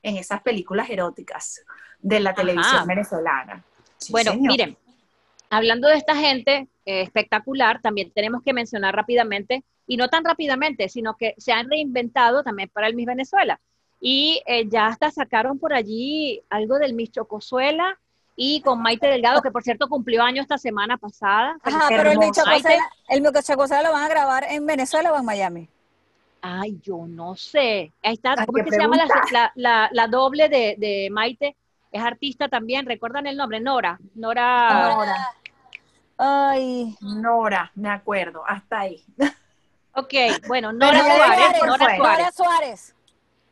en 0.03 0.17
esas 0.17 0.41
películas 0.41 0.89
eróticas 0.89 1.63
de 1.99 2.19
la 2.19 2.33
televisión 2.33 2.85
venezolana. 2.85 3.63
Sí, 3.97 4.11
Bueno, 4.11 4.31
señor. 4.31 4.51
miren, 4.51 4.77
hablando 5.49 5.87
de 5.87 5.95
esta 5.95 6.15
gente 6.15 6.67
eh, 6.85 7.01
espectacular, 7.01 7.81
también 7.81 8.11
tenemos 8.11 8.43
que 8.43 8.53
mencionar 8.53 8.93
rápidamente, 8.95 9.63
y 9.87 9.97
no 9.97 10.09
tan 10.09 10.23
rápidamente, 10.23 10.89
sino 10.89 11.15
que 11.15 11.33
se 11.37 11.51
han 11.51 11.69
reinventado 11.69 12.43
también 12.43 12.69
para 12.69 12.87
el 12.87 12.95
Miss 12.95 13.05
Venezuela. 13.05 13.59
Y 13.99 14.41
eh, 14.45 14.67
ya 14.69 14.87
hasta 14.87 15.11
sacaron 15.11 15.59
por 15.59 15.73
allí 15.73 16.41
algo 16.49 16.77
del 16.77 16.93
Miss 16.93 17.11
Chocosuela 17.11 17.97
y 18.35 18.61
con 18.61 18.81
Maite 18.81 19.07
Delgado, 19.07 19.41
que 19.41 19.51
por 19.51 19.63
cierto 19.63 19.87
cumplió 19.87 20.23
año 20.23 20.41
esta 20.41 20.57
semana 20.57 20.97
pasada. 20.97 21.57
Ajá, 21.63 21.85
pero 21.87 22.01
el 22.01 22.07
hermoso. 22.11 22.41
Michocosela, 22.45 22.89
el 23.07 23.21
Michocosela 23.21 23.83
lo 23.83 23.91
van 23.91 24.03
a 24.03 24.09
grabar 24.09 24.45
en 24.49 24.65
Venezuela 24.65 25.13
o 25.13 25.17
en 25.17 25.25
Miami. 25.25 25.69
Ay, 26.45 26.77
yo 26.83 27.05
no 27.07 27.35
sé. 27.35 27.93
Ahí 28.03 28.15
está, 28.15 28.35
¿cómo 28.45 28.57
es 28.57 28.65
que 28.65 28.71
se 28.71 28.77
llama 28.81 28.97
la, 28.97 29.05
la, 29.31 29.51
la- 29.55 29.89
la 29.93 30.07
doble 30.07 30.49
de, 30.49 30.75
de 30.77 31.07
Maite? 31.09 31.55
Es 31.89 32.01
artista 32.03 32.49
también, 32.49 32.85
¿recuerdan 32.85 33.27
el 33.27 33.37
nombre? 33.37 33.61
Nora. 33.61 33.97
Nora. 34.13 34.93
Nora, 34.93 35.27
Ay, 36.17 36.97
Nora, 36.99 37.71
me 37.75 37.89
acuerdo, 37.89 38.43
hasta 38.45 38.81
ahí. 38.81 39.01
Ok, 39.93 40.13
bueno, 40.47 40.73
Nora 40.73 40.99
Suárez. 41.01 41.17
Suárez, 41.17 41.61
Nora 41.63 41.77
Suárez. 41.77 41.97
Nora 41.97 42.31
Suárez. 42.31 42.95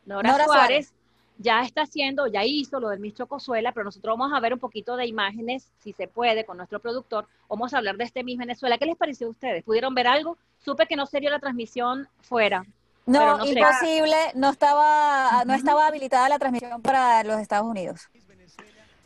Nora, 0.04 0.32
Nora 0.32 0.44
Suárez 0.44 0.92
ya 1.38 1.62
está 1.62 1.82
haciendo, 1.82 2.26
ya 2.26 2.44
hizo 2.44 2.78
lo 2.78 2.90
del 2.90 3.00
Miss 3.00 3.14
Chocosuela, 3.14 3.72
pero 3.72 3.84
nosotros 3.84 4.16
vamos 4.18 4.36
a 4.36 4.40
ver 4.40 4.52
un 4.52 4.60
poquito 4.60 4.96
de 4.96 5.06
imágenes, 5.06 5.66
si 5.78 5.92
se 5.94 6.08
puede, 6.08 6.44
con 6.44 6.58
nuestro 6.58 6.78
productor. 6.78 7.26
Vamos 7.48 7.72
a 7.72 7.78
hablar 7.78 7.96
de 7.96 8.04
este 8.04 8.22
Miss 8.22 8.38
Venezuela. 8.38 8.76
¿Qué 8.76 8.84
les 8.86 8.96
pareció 8.96 9.28
a 9.28 9.30
ustedes? 9.30 9.64
¿Pudieron 9.64 9.94
ver 9.94 10.06
algo? 10.08 10.36
Supe 10.58 10.86
que 10.86 10.94
no 10.94 11.06
sería 11.06 11.30
la 11.30 11.40
transmisión 11.40 12.06
fuera. 12.20 12.64
No, 13.06 13.42
sé. 13.44 13.50
imposible, 13.50 14.16
no 14.34 14.50
estaba, 14.50 15.44
no 15.44 15.54
estaba 15.54 15.86
habilitada 15.86 16.28
la 16.28 16.38
transmisión 16.38 16.80
para 16.82 17.24
los 17.24 17.40
Estados 17.40 17.66
Unidos. 17.66 18.08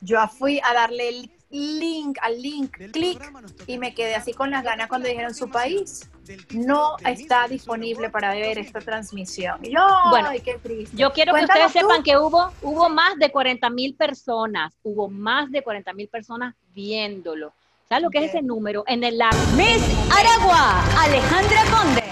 Yo 0.00 0.26
fui 0.28 0.60
a 0.62 0.74
darle 0.74 1.08
el 1.08 1.30
link, 1.50 2.18
al 2.20 2.40
link, 2.40 2.76
clic, 2.92 3.20
y 3.66 3.78
me 3.78 3.94
quedé 3.94 4.14
así 4.14 4.32
con 4.32 4.50
las 4.50 4.62
ganas 4.62 4.88
cuando 4.88 5.08
dijeron 5.08 5.34
su 5.34 5.48
país 5.48 6.08
no 6.50 6.96
está 7.04 7.46
disponible 7.48 8.10
para 8.10 8.30
ver 8.34 8.58
esta 8.58 8.80
transmisión. 8.80 9.64
Y 9.64 9.72
yo, 9.72 9.86
Bueno, 10.10 10.28
ay, 10.28 10.40
qué 10.40 10.58
triste. 10.58 10.96
Yo 10.96 11.12
quiero 11.12 11.32
Cuéntanos 11.32 11.72
que 11.72 11.78
ustedes 11.78 11.82
tú. 11.82 11.88
sepan 11.88 12.02
que 12.02 12.18
hubo, 12.18 12.50
hubo 12.62 12.88
más 12.88 13.16
de 13.18 13.30
40 13.30 13.70
mil 13.70 13.94
personas, 13.94 14.74
hubo 14.82 15.08
más 15.08 15.50
de 15.50 15.62
40 15.62 15.92
mil 15.92 16.08
personas 16.08 16.54
viéndolo. 16.74 17.52
¿Sabes 17.88 18.02
lo 18.02 18.10
que 18.10 18.18
es 18.18 18.30
ese 18.30 18.42
número? 18.42 18.82
En 18.88 19.04
el. 19.04 19.20
Miss 19.56 19.82
Aragua, 20.10 20.84
Alejandra 20.98 21.62
Conde. 21.70 22.05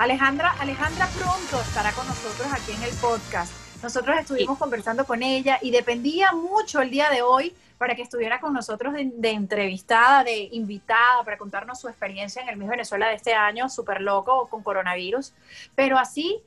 Alejandra, 0.00 0.52
Alejandra 0.58 1.06
pronto 1.08 1.60
estará 1.60 1.92
con 1.92 2.06
nosotros 2.06 2.50
aquí 2.50 2.72
en 2.72 2.82
el 2.84 2.94
podcast. 3.02 3.52
Nosotros 3.82 4.16
estuvimos 4.18 4.56
conversando 4.56 5.04
con 5.04 5.22
ella 5.22 5.58
y 5.60 5.70
dependía 5.70 6.32
mucho 6.32 6.80
el 6.80 6.90
día 6.90 7.10
de 7.10 7.20
hoy 7.20 7.54
para 7.76 7.94
que 7.94 8.00
estuviera 8.00 8.40
con 8.40 8.54
nosotros 8.54 8.94
de, 8.94 9.12
de 9.14 9.30
entrevistada, 9.32 10.24
de 10.24 10.48
invitada, 10.52 11.22
para 11.22 11.36
contarnos 11.36 11.78
su 11.80 11.88
experiencia 11.88 12.40
en 12.40 12.48
el 12.48 12.56
Miss 12.56 12.70
Venezuela 12.70 13.08
de 13.08 13.16
este 13.16 13.34
año, 13.34 13.68
súper 13.68 14.00
loco, 14.00 14.48
con 14.48 14.62
coronavirus. 14.62 15.34
Pero 15.74 15.98
así 15.98 16.42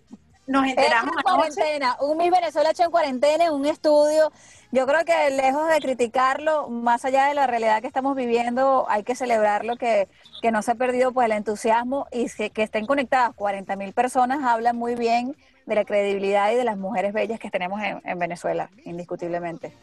nos 0.47 0.67
enteramos 0.67 1.15
en 1.15 1.27
anoche. 1.27 1.55
cuarentena, 1.55 1.97
un 2.01 2.17
Miss 2.17 2.31
Venezuela 2.31 2.71
hecho 2.71 2.83
en 2.83 2.91
cuarentena 2.91 3.45
en 3.45 3.53
un 3.53 3.65
estudio. 3.65 4.31
Yo 4.71 4.87
creo 4.87 5.05
que 5.05 5.29
lejos 5.29 5.69
de 5.69 5.79
criticarlo, 5.79 6.69
más 6.69 7.05
allá 7.05 7.27
de 7.27 7.33
la 7.33 7.47
realidad 7.47 7.81
que 7.81 7.87
estamos 7.87 8.15
viviendo, 8.15 8.85
hay 8.89 9.03
que 9.03 9.15
celebrarlo 9.15 9.75
que, 9.77 10.07
que 10.41 10.51
no 10.51 10.61
se 10.61 10.71
ha 10.71 10.75
perdido 10.75 11.11
pues 11.11 11.25
el 11.25 11.31
entusiasmo 11.33 12.07
y 12.11 12.29
que, 12.29 12.49
que 12.49 12.63
estén 12.63 12.85
conectadas 12.85 13.33
40 13.35 13.75
mil 13.75 13.93
personas 13.93 14.43
habla 14.43 14.73
muy 14.73 14.95
bien 14.95 15.35
de 15.65 15.75
la 15.75 15.85
credibilidad 15.85 16.51
y 16.51 16.55
de 16.55 16.63
las 16.63 16.77
mujeres 16.77 17.13
bellas 17.13 17.39
que 17.39 17.49
tenemos 17.49 17.81
en, 17.81 18.01
en 18.03 18.19
Venezuela, 18.19 18.69
indiscutiblemente. 18.83 19.73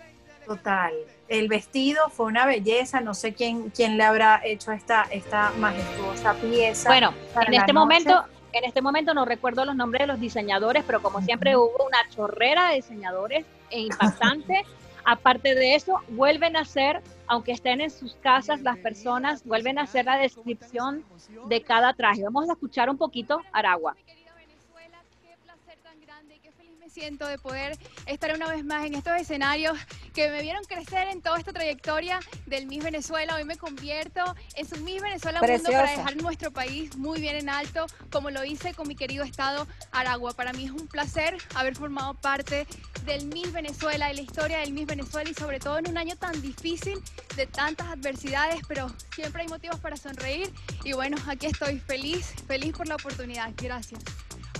Total. 0.50 0.92
El 1.28 1.46
vestido 1.46 2.08
fue 2.10 2.26
una 2.26 2.44
belleza, 2.44 3.00
no 3.00 3.14
sé 3.14 3.34
quién, 3.34 3.70
quién 3.70 3.96
le 3.96 4.02
habrá 4.02 4.40
hecho 4.44 4.72
esta, 4.72 5.06
esta 5.10 5.52
majestuosa 5.58 6.34
pieza. 6.34 6.88
Bueno, 6.88 7.14
para 7.32 7.46
en 7.46 7.54
este 7.54 7.72
noche. 7.72 7.72
momento, 7.72 8.24
en 8.58 8.64
este 8.64 8.82
momento 8.82 9.14
no 9.14 9.24
recuerdo 9.24 9.64
los 9.64 9.76
nombres 9.76 10.00
de 10.00 10.06
los 10.06 10.20
diseñadores, 10.20 10.84
pero 10.84 11.00
como 11.02 11.20
siempre 11.22 11.56
hubo 11.56 11.86
una 11.86 12.08
chorrera 12.10 12.68
de 12.68 12.76
diseñadores 12.76 13.46
e 13.70 13.80
impactante. 13.90 14.64
Aparte 15.04 15.54
de 15.54 15.74
eso, 15.74 16.00
vuelven 16.08 16.56
a 16.56 16.60
hacer, 16.60 17.00
aunque 17.26 17.52
estén 17.52 17.80
en 17.80 17.90
sus 17.90 18.16
casas, 18.16 18.60
las 18.60 18.76
personas 18.78 19.44
vuelven 19.44 19.78
a 19.78 19.82
hacer 19.82 20.04
la 20.04 20.18
descripción 20.18 21.04
de 21.46 21.62
cada 21.62 21.94
traje. 21.94 22.22
Vamos 22.22 22.50
a 22.50 22.52
escuchar 22.52 22.90
un 22.90 22.98
poquito 22.98 23.40
Aragua. 23.52 23.96
Querida 24.06 24.34
Venezuela, 24.34 25.02
qué 25.22 25.36
placer 25.42 25.78
tan 25.82 25.98
grande 26.02 26.36
y 26.36 26.38
qué 26.40 26.52
feliz 26.52 26.76
me 26.78 26.89
siento 27.00 27.26
de 27.26 27.38
poder 27.38 27.78
estar 28.04 28.34
una 28.34 28.46
vez 28.46 28.62
más 28.62 28.84
en 28.84 28.94
estos 28.94 29.18
escenarios 29.18 29.78
que 30.12 30.28
me 30.28 30.42
vieron 30.42 30.62
crecer 30.64 31.08
en 31.08 31.22
toda 31.22 31.38
esta 31.38 31.50
trayectoria 31.50 32.20
del 32.44 32.66
Miss 32.66 32.84
Venezuela. 32.84 33.36
Hoy 33.36 33.44
me 33.44 33.56
convierto 33.56 34.20
en 34.54 34.68
su 34.68 34.76
Miss 34.82 35.00
Venezuela 35.00 35.40
Mundo 35.40 35.62
para 35.62 35.82
Preciosa. 35.82 35.96
dejar 35.96 36.22
nuestro 36.22 36.50
país 36.50 36.94
muy 36.98 37.18
bien 37.18 37.36
en 37.36 37.48
alto, 37.48 37.86
como 38.12 38.28
lo 38.28 38.44
hice 38.44 38.74
con 38.74 38.86
mi 38.86 38.96
querido 38.96 39.24
estado 39.24 39.66
Aragua. 39.92 40.34
Para 40.34 40.52
mí 40.52 40.66
es 40.66 40.72
un 40.72 40.88
placer 40.88 41.38
haber 41.54 41.74
formado 41.74 42.12
parte 42.12 42.66
del 43.06 43.24
Miss 43.28 43.50
Venezuela, 43.50 44.08
de 44.08 44.14
la 44.14 44.20
historia 44.20 44.58
del 44.58 44.74
Miss 44.74 44.84
Venezuela 44.84 45.30
y 45.30 45.32
sobre 45.32 45.58
todo 45.58 45.78
en 45.78 45.88
un 45.88 45.96
año 45.96 46.16
tan 46.16 46.38
difícil, 46.42 46.98
de 47.34 47.46
tantas 47.46 47.86
adversidades, 47.86 48.60
pero 48.68 48.94
siempre 49.14 49.40
hay 49.40 49.48
motivos 49.48 49.80
para 49.80 49.96
sonreír 49.96 50.52
y 50.84 50.92
bueno, 50.92 51.16
aquí 51.26 51.46
estoy 51.46 51.78
feliz, 51.78 52.34
feliz 52.46 52.76
por 52.76 52.86
la 52.86 52.96
oportunidad. 52.96 53.50
Gracias. 53.56 54.00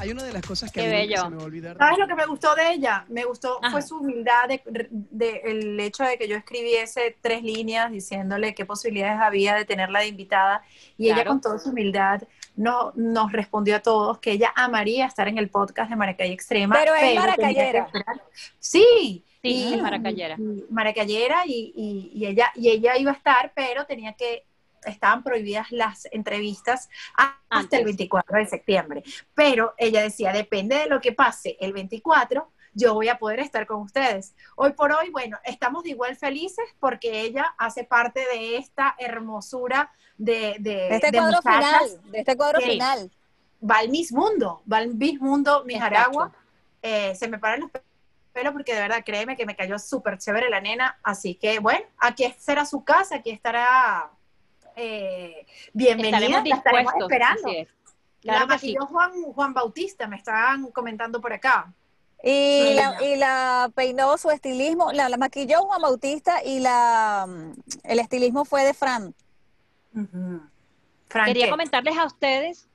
Hay 0.01 0.11
una 0.11 0.25
de 0.25 0.33
las 0.33 0.43
cosas 0.43 0.73
que 0.73 0.81
a 0.81 0.85
mí 0.85 1.15
se 1.15 1.29
me 1.31 1.37
va 1.37 1.43
a 1.43 1.45
olvidar. 1.45 1.77
¿Sabes 1.77 1.99
lo 1.99 2.07
que 2.09 2.15
me 2.15 2.25
gustó 2.27 2.55
de 2.55 2.73
ella? 2.73 3.05
Me 3.09 3.25
gustó, 3.25 3.59
Ajá. 3.63 3.71
fue 3.71 3.83
su 3.83 3.99
humildad, 3.99 4.49
de, 4.49 4.63
de- 4.91 5.43
el 5.45 5.79
hecho 5.79 6.05
de 6.05 6.17
que 6.17 6.27
yo 6.27 6.37
escribiese 6.37 7.17
tres 7.21 7.43
líneas 7.43 7.91
diciéndole 7.93 8.55
qué 8.55 8.65
posibilidades 8.65 9.21
había 9.21 9.55
de 9.55 9.65
tenerla 9.67 10.01
de 10.01 10.07
invitada. 10.09 10.63
Y 10.97 11.11
ella 11.11 11.25
con 11.25 11.41
toda 11.41 11.59
su 11.59 11.69
humildad 11.69 12.23
no, 12.57 12.93
nos 12.97 13.31
respondió 13.33 13.77
a 13.77 13.81
todos 13.81 14.19
que 14.19 14.33
ella 14.33 14.53
amaría 14.57 15.05
estar 15.07 15.29
en 15.29 15.37
el 15.39 15.51
podcast 15.51 15.91
de 15.91 15.97
Maracay 15.97 16.33
Extrema. 16.33 16.77
Pero 16.79 16.95
es 16.95 17.01
tenía 17.03 17.21
que 17.21 17.27
maracayera. 17.43 17.89
Sí. 18.59 19.25
Sí, 19.43 19.73
es 19.75 19.81
maracayera. 19.83 20.37
y- 20.39 20.65
maracayera 20.71 21.43
y, 21.47 21.73
y- 21.75 22.11
y 22.15 22.27
ella, 22.27 22.53
y 22.55 22.69
ella 22.71 22.99
iba 22.99 23.11
a 23.11 23.15
estar, 23.15 23.53
pero 23.55 23.87
tenía 23.87 24.13
que 24.13 24.45
estaban 24.85 25.23
prohibidas 25.23 25.71
las 25.71 26.07
entrevistas 26.13 26.89
hasta 27.15 27.37
Antes. 27.51 27.79
el 27.79 27.85
24 27.87 28.39
de 28.39 28.47
septiembre. 28.47 29.03
Pero 29.35 29.75
ella 29.77 30.03
decía, 30.03 30.33
depende 30.33 30.77
de 30.77 30.87
lo 30.87 31.01
que 31.01 31.13
pase 31.13 31.57
el 31.61 31.73
24, 31.73 32.51
yo 32.73 32.95
voy 32.95 33.09
a 33.09 33.19
poder 33.19 33.41
estar 33.41 33.67
con 33.67 33.81
ustedes. 33.83 34.35
Hoy 34.57 34.73
por 34.73 34.93
hoy, 34.93 35.11
bueno, 35.11 35.39
estamos 35.45 35.85
de 35.85 35.91
igual 35.91 36.17
felices 36.17 36.65
porque 36.79 37.23
ella 37.23 37.55
hace 37.59 37.85
parte 37.85 38.21
de 38.33 38.57
esta 38.57 38.95
hermosura 38.99 39.91
de, 40.17 40.57
de, 40.61 40.75
De 40.75 40.95
este 40.97 41.11
de 41.11 41.19
cuadro 41.19 41.43
final, 41.43 42.03
de 42.05 42.19
este 42.19 42.37
cuadro 42.37 42.61
final. 42.61 43.11
Va 43.69 43.79
al 43.79 43.89
Miss 43.89 44.13
Mundo, 44.13 44.63
va 44.71 44.79
al 44.79 44.95
Miss 44.95 45.21
Mundo, 45.21 45.65
Miss 45.67 45.77
Exacto. 45.77 45.97
Aragua. 45.97 46.33
Eh, 46.83 47.15
se 47.15 47.29
me 47.29 47.39
paran 47.39 47.61
los 47.61 47.71
pelos 48.33 48.53
porque 48.53 48.75
de 48.75 48.81
verdad, 48.81 49.03
créeme 49.05 49.37
que 49.37 49.45
me 49.45 49.57
cayó 49.57 49.79
súper 49.79 50.19
chévere 50.19 50.49
la 50.49 50.61
nena. 50.61 50.99
Así 51.03 51.35
que, 51.35 51.59
bueno, 51.59 51.85
aquí 51.99 52.33
será 52.39 52.65
su 52.65 52.85
casa, 52.85 53.17
aquí 53.17 53.31
estará 53.31 54.11
eh, 54.81 55.47
bienvenida, 55.73 56.17
Estaremos 56.19 56.49
la 56.49 56.57
estaremos 56.57 56.93
esperando. 56.99 57.49
es. 57.49 57.69
la 58.23 58.33
Claro 58.33 58.41
sí. 58.41 58.49
maquilló 58.49 58.87
Juan, 58.87 59.13
Juan 59.23 59.55
Bautista, 59.55 60.07
me 60.07 60.17
estaban 60.17 60.71
comentando 60.73 61.21
por 61.21 61.33
acá. 61.33 61.73
Y 62.23 62.75
la, 62.75 63.03
y 63.03 63.17
la 63.17 63.71
peinó 63.75 64.17
su 64.19 64.31
estilismo, 64.31 64.93
la, 64.93 65.09
la 65.09 65.17
maquilló 65.17 65.61
Juan 65.63 65.81
Bautista 65.81 66.45
y 66.45 66.61
la 66.61 67.27
mm, 67.27 67.53
el 67.85 67.99
estilismo 67.99 68.45
fue 68.45 68.65
de 68.65 68.75
Fran. 68.75 69.15
Quería 71.25 71.47
¿qué? 71.47 71.51
comentarles 71.51 71.99
a 71.99 72.05
ustedes 72.07 72.69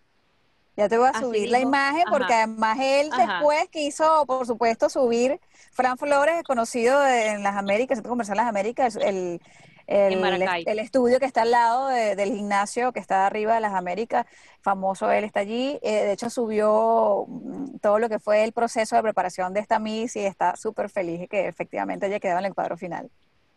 Ya 0.76 0.90
te 0.90 0.98
voy 0.98 1.08
a 1.08 1.12
Así 1.12 1.22
subir 1.22 1.50
la 1.50 1.60
imagen 1.60 2.04
porque 2.10 2.34
ajá. 2.34 2.44
además 2.44 2.78
él 2.82 3.10
Ajá. 3.12 3.34
después 3.36 3.70
quiso, 3.70 4.26
por 4.26 4.46
supuesto, 4.46 4.90
subir 4.90 5.40
Fran 5.72 5.98
Flores, 5.98 6.44
conocido 6.44 7.06
en 7.08 7.44
las 7.44 7.56
Américas, 7.56 7.98
Centro 7.98 8.10
Comercial 8.10 8.38
Las 8.38 8.48
Américas, 8.48 8.96
el, 8.96 9.42
el, 9.88 10.24
el 10.66 10.80
estudio 10.80 11.20
que 11.20 11.26
está 11.26 11.44
al 11.44 11.52
lado 11.52 11.88
de- 11.90 12.16
del 12.16 12.34
gimnasio 12.34 12.92
que 12.92 13.00
está 13.00 13.26
arriba 13.28 13.56
de 13.56 13.62
las 13.62 13.74
Américas, 13.74 14.26
famoso 14.62 15.12
él 15.12 15.24
está 15.24 15.42
allí. 15.42 15.80
Eh, 15.84 16.04
de 16.06 16.12
hecho, 16.14 16.30
subió 16.30 17.26
mm, 17.28 17.78
todo 17.82 18.00
lo 18.00 18.10
que 18.10 18.20
fue 18.20 18.44
el 18.44 18.52
proceso 18.52 18.96
de 18.96 19.02
preparación 19.04 19.54
de 19.54 19.60
esta 19.60 19.80
Miss 19.80 20.16
y 20.16 20.26
está 20.26 20.56
súper 20.56 20.90
feliz 20.90 21.28
que 21.30 21.48
efectivamente 21.48 22.06
haya 22.08 22.20
quedado 22.20 22.40
en 22.40 22.46
el 22.46 22.54
cuadro 22.56 22.78
final. 22.78 23.10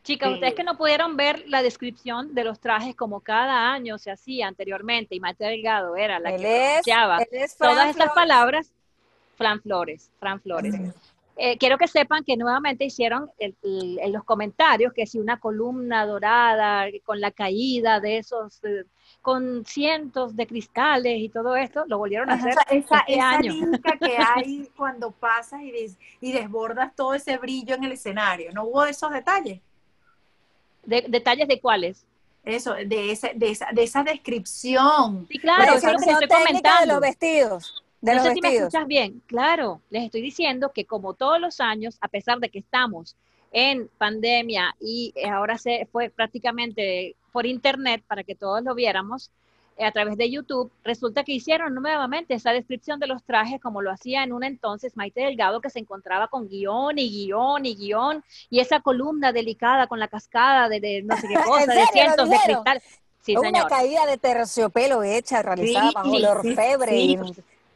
Chicas, 0.04 0.28
Sí. 0.28 0.34
ustedes 0.34 0.54
que 0.54 0.64
no 0.64 0.78
pudieron 0.78 1.16
ver 1.16 1.44
la 1.48 1.60
descripción 1.62 2.34
de 2.34 2.44
los 2.44 2.60
trajes 2.60 2.94
como 2.94 3.20
cada 3.20 3.72
año 3.72 3.98
se 3.98 4.10
hacía 4.10 4.46
anteriormente 4.46 5.14
y 5.14 5.20
Maite 5.20 5.44
Delgado 5.44 5.96
era 5.96 6.18
la 6.20 6.30
Él 6.30 6.40
que 6.40 6.66
es, 6.66 6.70
pronunciaba 6.84 7.18
él 7.18 7.28
es 7.32 7.56
todas 7.56 7.90
estas 7.90 8.12
palabras, 8.12 8.72
Fran 9.36 9.60
Flores, 9.60 10.10
Fran 10.18 10.40
Flores. 10.40 10.74
Eh, 11.40 11.56
quiero 11.56 11.78
que 11.78 11.86
sepan 11.86 12.24
que 12.24 12.36
nuevamente 12.36 12.84
hicieron 12.84 13.30
el- 13.38 13.54
el- 13.62 13.98
en 14.00 14.12
los 14.12 14.24
comentarios 14.24 14.92
que 14.92 15.06
si 15.06 15.20
una 15.20 15.38
columna 15.38 16.04
dorada 16.04 16.86
con 17.04 17.20
la 17.20 17.30
caída 17.30 18.00
de 18.00 18.18
esos, 18.18 18.58
eh, 18.64 18.82
con 19.22 19.64
cientos 19.64 20.34
de 20.34 20.48
cristales 20.48 21.16
y 21.20 21.28
todo 21.28 21.54
esto, 21.54 21.84
lo 21.86 21.98
volvieron 21.98 22.28
a 22.30 22.34
hacer 22.34 22.50
esa, 22.50 22.62
esa, 22.62 22.98
este 23.00 23.14
esa 23.14 23.30
año. 23.30 23.52
lírica 23.52 23.96
que 23.98 24.16
hay 24.34 24.68
cuando 24.76 25.12
pasas 25.12 25.62
y, 25.62 25.70
des- 25.70 25.96
y 26.20 26.32
desbordas 26.32 26.94
todo 26.96 27.14
ese 27.14 27.38
brillo 27.38 27.76
en 27.76 27.84
el 27.84 27.92
escenario. 27.92 28.50
¿No 28.52 28.64
hubo 28.64 28.84
esos 28.84 29.12
detalles? 29.12 29.60
De- 30.82 31.06
¿Detalles 31.08 31.46
de 31.46 31.60
cuáles? 31.60 32.04
Eso, 32.44 32.74
de, 32.74 33.12
ese, 33.12 33.32
de, 33.36 33.50
esa, 33.50 33.68
de 33.72 33.82
esa 33.84 34.02
descripción. 34.02 35.26
Sí, 35.28 35.38
claro, 35.38 35.64
La 35.72 35.78
eso 35.78 35.86
es 35.88 35.92
lo 35.92 35.98
que 36.00 36.10
estoy 36.10 36.28
técnica 36.28 36.40
de 36.40 36.46
comentando. 36.46 36.94
los 36.94 37.00
vestidos. 37.00 37.84
De 38.00 38.12
no 38.14 38.18
los 38.18 38.22
sé 38.24 38.34
si 38.34 38.40
me 38.40 38.48
escuchas 38.56 38.86
bien. 38.86 39.22
Claro, 39.26 39.82
les 39.90 40.04
estoy 40.04 40.22
diciendo 40.22 40.72
que 40.72 40.84
como 40.86 41.14
todos 41.14 41.40
los 41.40 41.60
años, 41.60 41.98
a 42.00 42.08
pesar 42.08 42.38
de 42.38 42.48
que 42.48 42.60
estamos 42.60 43.16
en 43.50 43.88
pandemia 43.98 44.76
y 44.80 45.12
eh, 45.16 45.28
ahora 45.28 45.58
se 45.58 45.86
fue 45.90 46.10
prácticamente 46.10 47.16
por 47.32 47.46
internet 47.46 48.02
para 48.06 48.22
que 48.24 48.34
todos 48.34 48.62
lo 48.62 48.74
viéramos 48.74 49.30
eh, 49.76 49.84
a 49.84 49.92
través 49.92 50.16
de 50.16 50.30
YouTube, 50.30 50.70
resulta 50.84 51.24
que 51.24 51.32
hicieron 51.32 51.74
nuevamente 51.74 52.34
esa 52.34 52.52
descripción 52.52 53.00
de 53.00 53.06
los 53.06 53.24
trajes 53.24 53.60
como 53.60 53.80
lo 53.82 53.90
hacía 53.90 54.22
en 54.22 54.32
un 54.32 54.44
entonces 54.44 54.96
Maite 54.96 55.22
Delgado 55.22 55.60
que 55.60 55.70
se 55.70 55.78
encontraba 55.78 56.28
con 56.28 56.48
guion 56.48 56.98
y 56.98 57.08
guion 57.10 57.64
y 57.66 57.74
guion 57.76 58.24
y 58.50 58.60
esa 58.60 58.80
columna 58.80 59.32
delicada 59.32 59.86
con 59.86 59.98
la 59.98 60.08
cascada 60.08 60.68
de, 60.68 60.80
de 60.80 61.02
no 61.02 61.16
sé 61.16 61.26
qué 61.28 61.38
cosa, 61.40 61.74
de 61.74 61.86
cientos 61.92 62.28
de 62.28 62.38
cristal. 62.40 62.82
Sí, 63.20 63.36
una 63.36 63.50
señor. 63.50 63.68
caída 63.68 64.06
de 64.06 64.18
terciopelo 64.18 65.02
hecha, 65.02 65.42
realizada 65.42 65.88
Sí, 65.88 65.92
bajo 65.92 66.16
el 66.16 66.24
orfebre. 66.26 66.90
sí. 66.96 67.18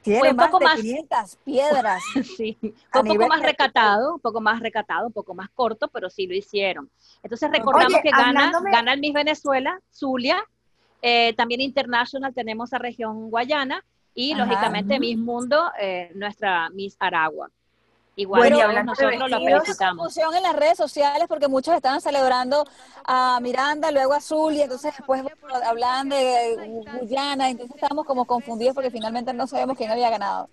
Tiene 0.02 0.18
Fue 0.20 0.30
un 0.30 0.36
más 0.36 0.46
poco 0.46 0.58
de 0.58 0.64
más- 0.66 0.80
500 0.80 1.36
piedras. 1.44 2.02
Sí, 2.36 2.56
fue 2.90 3.00
un 3.02 3.08
poco 3.08 3.28
más 3.28 3.40
de- 3.40 3.46
recatado, 3.46 4.14
un 4.14 4.20
poco 4.20 4.40
más 4.40 4.60
recatado, 4.60 5.06
un 5.06 5.12
poco 5.12 5.34
más 5.34 5.48
corto, 5.50 5.88
pero 5.88 6.10
sí 6.10 6.26
lo 6.26 6.34
hicieron. 6.34 6.90
Entonces 7.22 7.50
recordamos 7.50 7.94
Oye, 7.94 8.02
que 8.02 8.10
gana, 8.10 8.52
gana 8.70 8.92
el 8.92 9.00
Miss 9.00 9.12
Venezuela, 9.14 9.80
Zulia, 9.90 10.42
eh, 11.00 11.32
también 11.34 11.60
International 11.60 12.32
tenemos 12.34 12.72
a 12.72 12.78
región 12.78 13.30
Guayana 13.30 13.84
y 14.14 14.32
Ajá. 14.32 14.44
lógicamente 14.44 14.98
Miss 15.00 15.18
Mundo, 15.18 15.70
eh, 15.80 16.10
nuestra 16.14 16.68
Miss 16.70 16.96
Aragua. 16.98 17.50
Igual 18.14 18.52
Bueno, 18.52 18.82
nosotros 18.82 19.30
lo 19.30 19.38
felicitamos. 19.40 19.96
confusión 19.96 20.34
en 20.34 20.42
las 20.42 20.54
redes 20.54 20.76
sociales 20.76 21.24
porque 21.28 21.48
muchos 21.48 21.74
estaban 21.74 22.00
celebrando 22.02 22.66
a 23.04 23.40
Miranda, 23.40 23.90
luego 23.90 24.12
a 24.12 24.18
Azul 24.18 24.52
y 24.52 24.60
entonces 24.60 24.92
después 24.94 25.22
hablaban 25.64 26.10
de 26.10 26.84
Guyana, 27.00 27.48
entonces 27.48 27.74
estábamos 27.74 28.04
como 28.04 28.26
confundidos 28.26 28.74
porque 28.74 28.90
finalmente 28.90 29.32
no 29.32 29.46
sabemos 29.46 29.78
quién 29.78 29.90
había 29.90 30.10
ganado. 30.10 30.48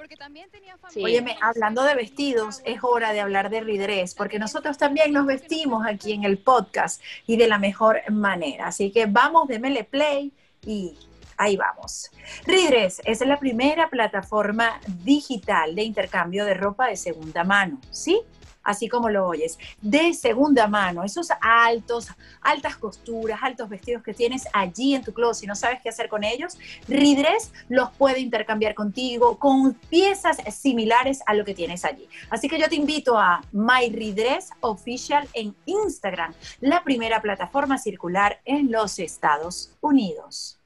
Sí. 0.88 1.04
Óyeme, 1.04 1.38
hablando 1.42 1.84
de 1.84 1.96
vestidos, 1.96 2.62
es 2.64 2.80
hora 2.82 3.12
de 3.12 3.20
hablar 3.20 3.50
de 3.50 3.60
Ridrés, 3.60 4.16
porque 4.16 4.40
nosotros 4.40 4.78
también 4.78 5.12
nos 5.12 5.26
vestimos 5.26 5.86
aquí 5.86 6.14
en 6.14 6.24
el 6.24 6.38
podcast 6.38 7.02
y 7.28 7.36
de 7.36 7.48
la 7.48 7.60
mejor 7.60 8.10
manera. 8.10 8.68
Así 8.68 8.90
que 8.92 9.06
vamos, 9.06 9.50
démele 9.50 9.84
play 9.84 10.32
y 10.66 10.98
ahí 11.40 11.56
vamos. 11.56 12.12
Ridrés 12.46 13.02
es 13.06 13.22
la 13.22 13.40
primera 13.40 13.90
plataforma 13.90 14.80
digital 15.04 15.74
de 15.74 15.84
intercambio 15.84 16.46
de 16.46 16.54
ropa 16.54 16.88
de 16.88 16.98
segunda 16.98 17.44
mano, 17.44 17.80
¿sí? 17.90 18.22
Así 18.62 18.90
como 18.90 19.10
lo 19.10 19.26
oyes, 19.26 19.58
de 19.82 20.14
segunda 20.14 20.68
mano, 20.68 21.04
esos 21.04 21.30
altos, 21.40 22.10
altas 22.42 22.76
costuras, 22.76 23.40
altos 23.42 23.70
vestidos 23.70 24.04
que 24.04 24.14
tienes 24.14 24.44
allí 24.52 24.94
en 24.94 25.02
tu 25.02 25.14
closet 25.14 25.46
y 25.46 25.48
no 25.48 25.56
sabes 25.56 25.80
qué 25.82 25.88
hacer 25.88 26.10
con 26.10 26.26
ellos, 26.26 26.58
Ridrés 26.88 27.54
los 27.70 27.90
puede 27.92 28.20
intercambiar 28.20 28.76
contigo 28.76 29.40
con 29.40 29.74
piezas 29.74 30.38
similares 30.54 31.24
a 31.26 31.34
lo 31.36 31.46
que 31.46 31.56
tienes 31.56 31.86
allí. 31.86 32.08
Así 32.30 32.50
que 32.50 32.60
yo 32.60 32.68
te 32.68 32.76
invito 32.76 33.18
a 33.18 33.42
My 33.54 33.90
Ridrés 33.90 34.50
Official 34.60 35.28
en 35.34 35.56
Instagram, 35.66 36.34
la 36.60 36.84
primera 36.84 37.22
plataforma 37.22 37.78
circular 37.78 38.42
en 38.44 38.72
los 38.72 39.00
Estados 39.00 39.78
Unidos. 39.80 40.59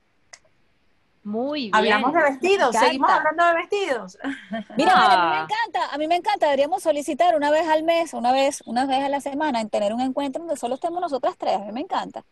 Muy 1.24 1.62
bien. 1.62 1.76
Hablamos 1.76 2.14
de 2.14 2.22
vestidos, 2.22 2.76
seguimos 2.76 3.10
hablando 3.10 3.46
de 3.46 3.54
vestidos. 3.54 4.18
Mira, 4.78 4.94
a 4.94 5.26
mí 5.26 5.32
me 5.32 5.38
Ah. 5.38 5.48
encanta, 5.50 5.94
a 5.94 5.98
mí 5.98 6.08
me 6.08 6.16
encanta, 6.18 6.46
deberíamos 6.48 6.84
solicitar 6.84 7.36
una 7.36 7.50
vez 7.50 7.68
al 7.68 7.84
mes, 7.84 8.14
una 8.14 8.34
vez, 8.34 8.62
una 8.66 8.86
vez 8.86 9.04
a 9.04 9.10
la 9.10 9.22
semana, 9.22 9.62
en 9.62 9.70
tener 9.70 9.94
un 9.94 10.02
encuentro 10.02 10.42
donde 10.44 10.58
solo 10.58 10.76
estemos 10.76 11.00
nosotras 11.00 11.36
tres, 11.38 11.56
a 11.56 11.60
mí 11.60 11.72
me 11.72 11.82
encanta. 11.82 12.24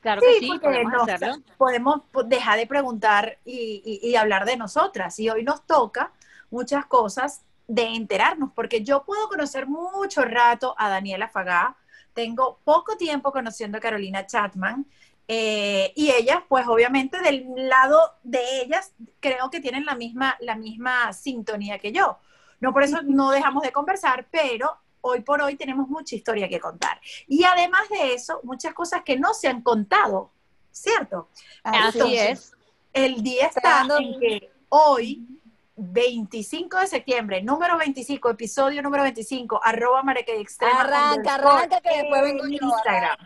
Claro 0.00 0.20
que 0.22 0.38
sí, 0.38 0.46
porque 0.48 0.60
podemos 0.68 0.92
nos- 0.92 1.08
hacerlo. 1.08 1.34
podemos 1.58 2.00
po- 2.12 2.22
dejar 2.22 2.58
de 2.58 2.66
preguntar 2.66 3.36
y, 3.44 3.82
y- 4.02 4.08
y 4.08 4.16
hablar 4.16 4.46
de 4.46 4.56
nosotras. 4.56 5.18
Y 5.18 5.28
hoy 5.28 5.42
nos 5.42 5.66
toca 5.66 6.12
muchas 6.50 6.86
cosas 6.86 7.42
de 7.66 7.82
enterarnos, 7.94 8.50
porque 8.54 8.82
yo 8.82 9.02
puedo 9.04 9.28
conocer 9.28 9.66
mucho 9.66 10.22
rato 10.24 10.74
a 10.78 10.88
Daniela 10.88 11.28
Fagá, 11.28 11.76
tengo 12.14 12.58
poco 12.64 12.96
tiempo 12.96 13.30
conociendo 13.30 13.78
a 13.78 13.80
Carolina 13.80 14.26
Chatman, 14.26 14.86
eh, 15.32 15.92
y 15.94 16.10
ellas, 16.10 16.42
pues 16.48 16.66
obviamente 16.66 17.20
del 17.20 17.46
lado 17.54 18.16
de 18.24 18.62
ellas, 18.62 18.92
creo 19.20 19.48
que 19.48 19.60
tienen 19.60 19.84
la 19.86 19.94
misma, 19.94 20.36
la 20.40 20.56
misma 20.56 21.12
sintonía 21.12 21.78
que 21.78 21.92
yo. 21.92 22.18
No 22.58 22.72
por 22.72 22.82
eso 22.82 23.00
no 23.04 23.30
dejamos 23.30 23.62
de 23.62 23.70
conversar, 23.70 24.26
pero 24.32 24.76
hoy 25.02 25.20
por 25.20 25.40
hoy 25.40 25.54
tenemos 25.54 25.88
mucha 25.88 26.16
historia 26.16 26.48
que 26.48 26.58
contar. 26.58 27.00
Y 27.28 27.44
además 27.44 27.88
de 27.90 28.12
eso, 28.12 28.40
muchas 28.42 28.74
cosas 28.74 29.02
que 29.04 29.20
no 29.20 29.32
se 29.32 29.46
han 29.46 29.62
contado, 29.62 30.32
¿cierto? 30.72 31.28
Así 31.62 31.98
Entonces, 31.98 32.30
es. 32.30 32.52
El 32.92 33.22
día 33.22 33.46
está 33.46 33.86
en 34.00 34.18
que 34.18 34.50
hoy, 34.68 35.28
25 35.76 36.76
de 36.80 36.86
septiembre, 36.88 37.40
número 37.40 37.78
25, 37.78 38.30
episodio 38.30 38.82
número 38.82 39.04
25, 39.04 39.60
arroba 39.62 40.02
Extrema. 40.26 40.80
Arranca, 40.80 41.34
arranca, 41.36 41.80
que 41.80 41.98
después 41.98 42.20
vengo 42.20 42.46
en 42.46 42.50
yo, 42.50 42.66
Instagram. 42.66 43.16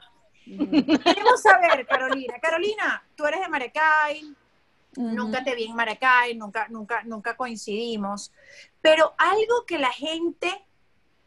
Queremos 0.44 1.40
saber, 1.42 1.86
Carolina. 1.86 2.38
Carolina, 2.40 3.02
tú 3.16 3.24
eres 3.26 3.40
de 3.40 3.48
Maracay, 3.48 4.34
nunca 4.96 5.42
te 5.42 5.54
vi 5.54 5.64
en 5.64 5.74
Maracay, 5.76 6.34
nunca, 6.36 6.68
nunca, 6.68 7.02
nunca 7.04 7.36
coincidimos, 7.36 8.32
pero 8.80 9.14
algo 9.18 9.64
que 9.66 9.78
la 9.78 9.92
gente 9.92 10.50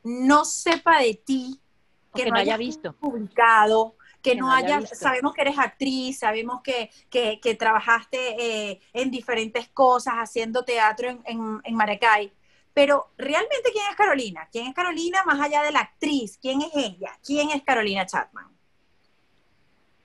no 0.04 0.46
sepa 0.46 1.00
de 1.00 1.16
ti, 1.16 1.60
que 2.14 2.26
no 2.28 2.36
haya 2.38 2.58
visto. 2.58 2.96
publicado, 2.96 3.96
que, 4.22 4.32
Que 4.32 4.36
no 4.36 4.48
no 4.48 4.52
haya 4.54 4.78
haya, 4.78 4.80
visto. 4.82 4.96
sabemos 4.96 5.34
que 5.34 5.42
eres 5.42 5.58
actriz, 5.60 6.20
sabemos 6.20 6.62
que, 6.64 6.90
que, 7.10 7.40
que 7.42 7.56
trabajaste 7.56 8.72
eh, 8.72 8.82
en 8.94 9.12
diferentes 9.12 9.68
cosas, 9.70 10.16
haciendo 10.16 10.64
teatro 10.64 11.10
en, 11.10 11.22
en, 11.26 11.62
en 11.64 11.76
Maracay, 11.76 12.34
pero 12.74 13.12
realmente 13.18 13.72
¿quién 13.72 13.86
es 13.90 13.96
Carolina? 13.96 14.48
¿Quién 14.52 14.68
es 14.68 14.74
Carolina 14.74 15.24
más 15.26 15.40
allá 15.42 15.64
de 15.64 15.72
la 15.72 15.80
actriz? 15.82 16.38
¿Quién 16.42 16.62
es 16.62 16.70
ella? 16.76 17.18
¿Quién 17.24 17.50
es 17.52 17.64
Carolina 17.64 18.06
Chapman? 18.06 18.57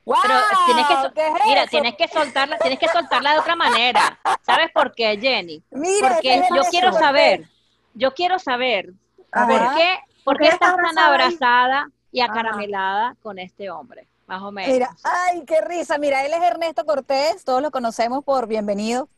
¡Wow! 0.04 0.16
Pero 0.22 0.34
tienes 0.66 0.86
que, 0.86 0.94
so- 0.94 1.12
¿Qué 1.14 1.26
es 1.28 1.32
mira, 1.46 1.66
tienes 1.66 1.96
que 1.96 2.08
soltarla, 2.08 2.58
tienes 2.58 2.78
que 2.78 2.88
soltarla 2.88 3.34
de 3.34 3.38
otra 3.38 3.54
manera. 3.56 4.18
¿Sabes 4.42 4.70
por 4.72 4.92
qué, 4.94 5.16
Jenny? 5.20 5.62
Mira, 5.70 6.08
Porque 6.14 6.34
es 6.34 6.48
yo 6.54 6.62
quiero 6.70 6.92
saber, 6.92 7.48
yo 7.94 8.12
quiero 8.14 8.38
saber 8.38 8.92
por 9.30 9.74
qué, 9.74 9.98
por 10.24 10.38
qué 10.38 10.48
estás 10.48 10.74
tan 10.76 10.98
abrazada 10.98 11.88
y 12.10 12.20
Ajá. 12.20 12.32
acaramelada 12.32 13.14
con 13.22 13.38
este 13.38 13.70
hombre, 13.70 14.08
más 14.26 14.42
o 14.42 14.50
menos. 14.50 14.72
Mira, 14.72 14.90
ay, 15.04 15.44
qué 15.46 15.60
risa. 15.60 15.98
Mira, 15.98 16.24
él 16.26 16.32
es 16.32 16.42
Ernesto 16.42 16.84
Cortés, 16.84 17.44
todos 17.44 17.62
lo 17.62 17.70
conocemos 17.70 18.24
por 18.24 18.46
Bienvenido. 18.48 19.08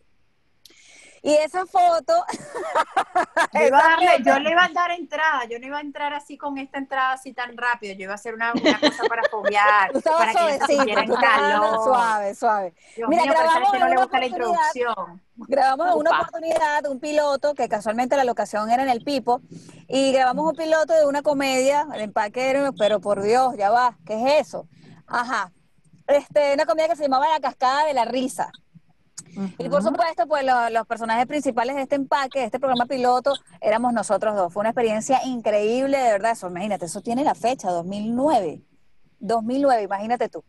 Y 1.22 1.32
esa 1.32 1.64
foto, 1.64 2.12
Yo, 3.54 3.66
iba 3.66 3.78
a 3.78 3.82
darle- 3.82 4.22
yo 4.24 4.38
le 4.40 4.50
iba 4.50 4.64
a 4.64 4.68
dar 4.68 4.90
entrada, 4.90 5.44
yo 5.44 5.58
no 5.58 5.66
iba 5.66 5.78
a 5.78 5.80
entrar 5.80 6.12
así 6.12 6.36
con 6.36 6.58
esta 6.58 6.78
entrada 6.78 7.12
así 7.12 7.32
tan 7.32 7.56
rápido, 7.56 7.94
yo 7.94 8.02
iba 8.04 8.12
a 8.12 8.16
hacer 8.16 8.34
una, 8.34 8.52
una 8.52 8.80
cosa 8.80 9.02
para 9.08 9.22
fobiar, 9.30 9.92
para 9.92 9.92
que 9.92 9.98
estabas 9.98 11.20
calor. 11.20 11.84
suave, 11.84 12.34
suave. 12.34 12.74
Dios 12.96 13.08
Mira, 13.08 13.22
mío, 13.22 13.32
grabamos 13.32 13.70
gente 13.70 13.78
no 13.78 13.84
en 13.84 13.90
le 13.90 13.96
una 13.96 14.02
gusta 14.04 14.18
la 14.20 14.26
oportunidad. 14.26 14.60
introducción. 14.74 15.22
Grabamos 15.36 15.86
en 15.88 15.94
una 15.98 16.10
oportunidad 16.10 16.86
un 16.86 17.00
piloto, 17.00 17.54
que 17.54 17.68
casualmente 17.68 18.16
la 18.16 18.24
locación 18.24 18.70
era 18.70 18.82
en 18.82 18.88
el 18.88 19.02
Pipo, 19.04 19.40
y 19.88 20.12
grabamos 20.12 20.50
un 20.50 20.56
piloto 20.56 20.92
de 20.92 21.06
una 21.06 21.22
comedia, 21.22 21.86
el 21.94 22.00
empaque 22.02 22.50
era, 22.50 22.72
pero 22.72 23.00
por 23.00 23.22
Dios, 23.22 23.56
ya 23.56 23.70
va, 23.70 23.96
¿qué 24.06 24.14
es 24.14 24.46
eso? 24.48 24.68
Ajá, 25.06 25.52
este, 26.06 26.54
una 26.54 26.66
comedia 26.66 26.88
que 26.88 26.96
se 26.96 27.02
llamaba 27.04 27.28
La 27.28 27.40
Cascada 27.40 27.84
de 27.86 27.94
la 27.94 28.04
Risa. 28.04 28.50
Y 29.58 29.68
por 29.68 29.82
supuesto, 29.82 30.26
pues 30.26 30.44
lo- 30.44 30.70
los 30.70 30.86
personajes 30.86 31.26
principales 31.26 31.74
de 31.76 31.82
este 31.82 31.96
empaque, 31.96 32.40
de 32.40 32.44
este 32.46 32.58
programa 32.58 32.86
piloto, 32.86 33.32
éramos 33.60 33.92
nosotros 33.92 34.34
dos. 34.36 34.52
Fue 34.52 34.60
una 34.60 34.70
experiencia 34.70 35.20
increíble, 35.24 35.98
de 35.98 36.12
verdad. 36.12 36.32
Eso, 36.32 36.48
imagínate, 36.48 36.84
eso 36.86 37.00
tiene 37.00 37.24
la 37.24 37.34
fecha, 37.34 37.70
2009. 37.70 38.60
2009, 39.20 39.82
imagínate 39.82 40.28
tú. 40.28 40.44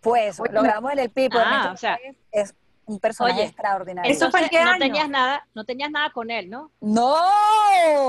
Fue 0.00 0.28
eso, 0.28 0.44
lo 0.50 0.62
grabamos 0.62 0.92
en 0.92 0.98
el 1.00 1.10
Pipo. 1.10 1.38
Ah, 1.40 1.70
o 1.72 1.76
sea, 1.76 1.98
es 2.30 2.54
un 2.84 3.00
personaje 3.00 3.40
oye, 3.40 3.48
extraordinario. 3.48 4.12
Eso 4.12 4.30
fue 4.30 4.48
qué 4.48 4.62
no 4.64 4.70
año? 4.70 4.78
tenías 4.78 5.08
nada, 5.08 5.46
no 5.54 5.64
tenías 5.64 5.90
nada 5.90 6.10
con 6.12 6.30
él, 6.30 6.48
¿no? 6.48 6.70
No, 6.80 7.14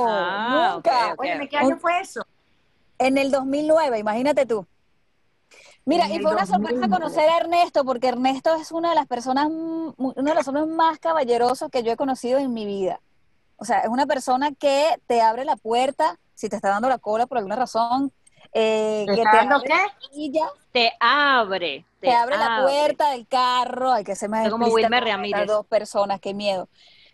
Ah, 0.08 0.74
nunca. 0.76 1.14
ok, 1.14 1.20
Óyeme, 1.20 1.50
¿qué 1.50 1.58
año 1.58 1.78
fue 1.80 2.00
eso? 2.00 2.26
En 3.00 3.18
el 3.18 3.32
2009, 3.32 3.98
imagínate 4.00 4.46
tú. 4.46 4.66
Mira, 5.88 6.08
y 6.10 6.20
fue 6.20 6.32
una 6.32 6.46
sorpresa 6.46 6.82
2009. 6.82 6.90
conocer 6.90 7.30
a 7.30 7.38
Ernesto, 7.38 7.84
porque 7.84 8.10
Ernesto 8.10 8.54
es 8.56 8.72
una 8.72 8.90
de 8.90 8.96
las 8.96 9.08
personas, 9.08 9.50
mm, 9.50 9.94
uno 9.98 10.14
de 10.16 10.36
los 10.36 10.48
hombres 10.48 10.68
más 10.68 11.00
caballerosos 11.00 11.70
que 11.72 11.82
yo 11.82 11.92
he 11.92 11.98
conocido 11.98 12.38
en 12.38 12.54
mi 12.54 12.66
vida. 12.66 13.00
O 13.56 13.66
sea, 13.66 13.80
es 13.80 13.90
una 13.90 14.06
persona 14.06 14.52
que 14.52 15.02
te 15.08 15.22
abre 15.22 15.46
la 15.46 15.56
puerta 15.56 16.20
si 16.38 16.50
te 16.50 16.56
está 16.56 16.70
dando 16.70 16.88
la 16.88 17.00
cola 17.00 17.26
por 17.26 17.40
alguna 17.40 17.56
razón, 17.56 18.14
eh, 18.54 19.06
¿Te 19.08 19.16
que 19.16 19.24
te 19.24 19.38
dando 19.38 19.56
abre 19.56 19.74
qué? 20.12 20.42
Te 20.72 20.94
abre. 21.00 21.84
te 22.00 22.12
abre 22.12 22.38
la 22.38 22.62
puerta 22.62 23.10
del 23.10 23.28
carro, 23.28 23.92
hay 23.92 24.04
que 24.04 24.16
ser 24.16 24.30
más 24.30 24.48
como 24.50 24.68
Wilmer 24.68 25.04
Ramírez. 25.04 25.48
dos 25.48 25.66
personas, 25.66 26.20
qué 26.22 26.36
miedo. 26.36 26.70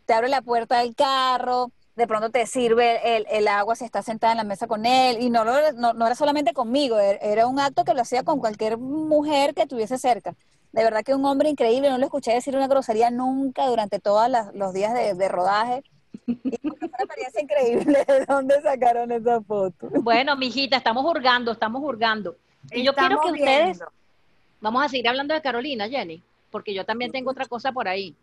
Te 0.06 0.14
abre 0.14 0.28
la 0.28 0.42
puerta 0.42 0.80
del 0.80 0.94
carro, 0.94 1.72
de 1.96 2.08
pronto 2.08 2.30
te 2.32 2.46
sirve 2.48 3.18
el, 3.18 3.26
el 3.30 3.48
agua 3.48 3.76
si 3.76 3.86
estás 3.86 4.06
sentada 4.06 4.34
en 4.34 4.38
la 4.38 4.44
mesa 4.44 4.68
con 4.68 4.86
él, 4.86 5.18
y 5.22 5.30
no, 5.30 5.44
lo- 5.46 5.72
no, 5.74 5.94
no 5.94 6.06
era 6.08 6.16
solamente 6.16 6.54
conmigo, 6.54 6.98
er- 6.98 7.20
era 7.22 7.46
un 7.48 7.60
acto 7.60 7.84
que 7.84 7.94
lo 7.94 8.02
hacía 8.02 8.24
con 8.24 8.40
cualquier 8.40 8.78
mujer 8.78 9.54
que 9.54 9.62
estuviese 9.64 9.98
cerca. 9.98 10.34
De 10.72 10.84
verdad 10.84 11.04
que 11.04 11.14
un 11.14 11.24
hombre 11.26 11.50
increíble, 11.50 11.90
no 11.92 12.00
lo 12.00 12.06
escuché 12.06 12.34
decir 12.34 12.56
una 12.56 12.68
grosería 12.68 13.12
nunca 13.12 13.68
durante 13.68 14.00
todos 14.00 14.28
las- 14.30 14.54
los 14.56 14.74
días 14.74 14.94
de, 14.94 15.14
de 15.14 15.28
rodaje. 15.28 15.84
Y 16.26 16.34
fue 16.62 16.72
una 16.82 16.98
experiencia 16.98 17.42
increíble. 17.42 18.06
¿De 18.08 18.26
dónde 18.26 18.62
sacaron 18.62 19.12
esa 19.12 19.42
foto? 19.42 19.88
Bueno, 20.02 20.36
mijita, 20.36 20.78
estamos 20.78 21.06
hurgando, 21.06 21.52
estamos 21.52 21.84
hurgando. 21.84 22.36
Y 22.72 22.84
yo 22.84 22.94
quiero 22.96 23.20
que 23.22 23.32
ustedes, 23.34 23.66
viendo. 23.78 23.86
vamos 24.62 24.84
a 24.84 24.90
seguir 24.90 25.08
hablando 25.10 25.34
de 25.34 25.42
Carolina, 25.42 25.88
Jenny, 25.90 26.24
porque 26.50 26.74
yo 26.74 26.86
también 26.86 27.12
tengo 27.12 27.30
otra 27.32 27.46
cosa 27.46 27.72
por 27.72 27.88
ahí. 27.88 28.16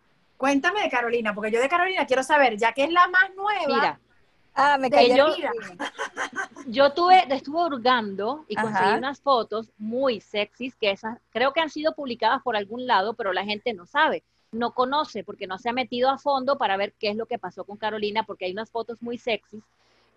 Cuéntame 0.44 0.80
de 0.80 0.88
Carolina, 0.88 1.34
porque 1.34 1.50
yo 1.50 1.60
de 1.60 1.68
Carolina 1.68 2.06
quiero 2.06 2.22
saber, 2.22 2.56
ya 2.56 2.72
que 2.72 2.84
es 2.84 2.90
la 2.90 3.06
más 3.08 3.28
nueva. 3.36 3.66
Mira, 3.74 4.00
Ah, 4.54 4.78
me 4.78 4.88
cayó. 4.90 5.14
yo- 5.14 5.34
Mira. 5.36 5.52
yo 6.66 6.92
tuve, 6.94 7.26
estuve 7.32 7.58
hurgando 7.66 8.46
y 8.48 8.56
conseguí 8.56 8.88
Ajá. 8.88 8.96
unas 8.96 9.20
fotos 9.20 9.68
muy 9.76 10.22
sexys 10.22 10.74
que 10.76 10.92
esas 10.92 11.18
creo 11.30 11.52
que 11.52 11.60
han 11.60 11.68
sido 11.68 11.94
publicadas 11.94 12.42
por 12.42 12.56
algún 12.56 12.86
lado, 12.86 13.12
pero 13.12 13.34
la 13.34 13.44
gente 13.44 13.74
no 13.74 13.84
sabe, 13.84 14.22
no 14.50 14.72
conoce 14.72 15.24
porque 15.24 15.46
no 15.46 15.58
se 15.58 15.68
ha 15.68 15.74
metido 15.74 16.08
a 16.08 16.16
fondo 16.16 16.56
para 16.56 16.78
ver 16.78 16.94
qué 16.98 17.10
es 17.10 17.16
lo 17.16 17.26
que 17.26 17.38
pasó 17.38 17.64
con 17.64 17.76
Carolina, 17.76 18.22
porque 18.22 18.46
hay 18.46 18.52
unas 18.52 18.70
fotos 18.70 19.02
muy 19.02 19.18
sexys 19.18 19.62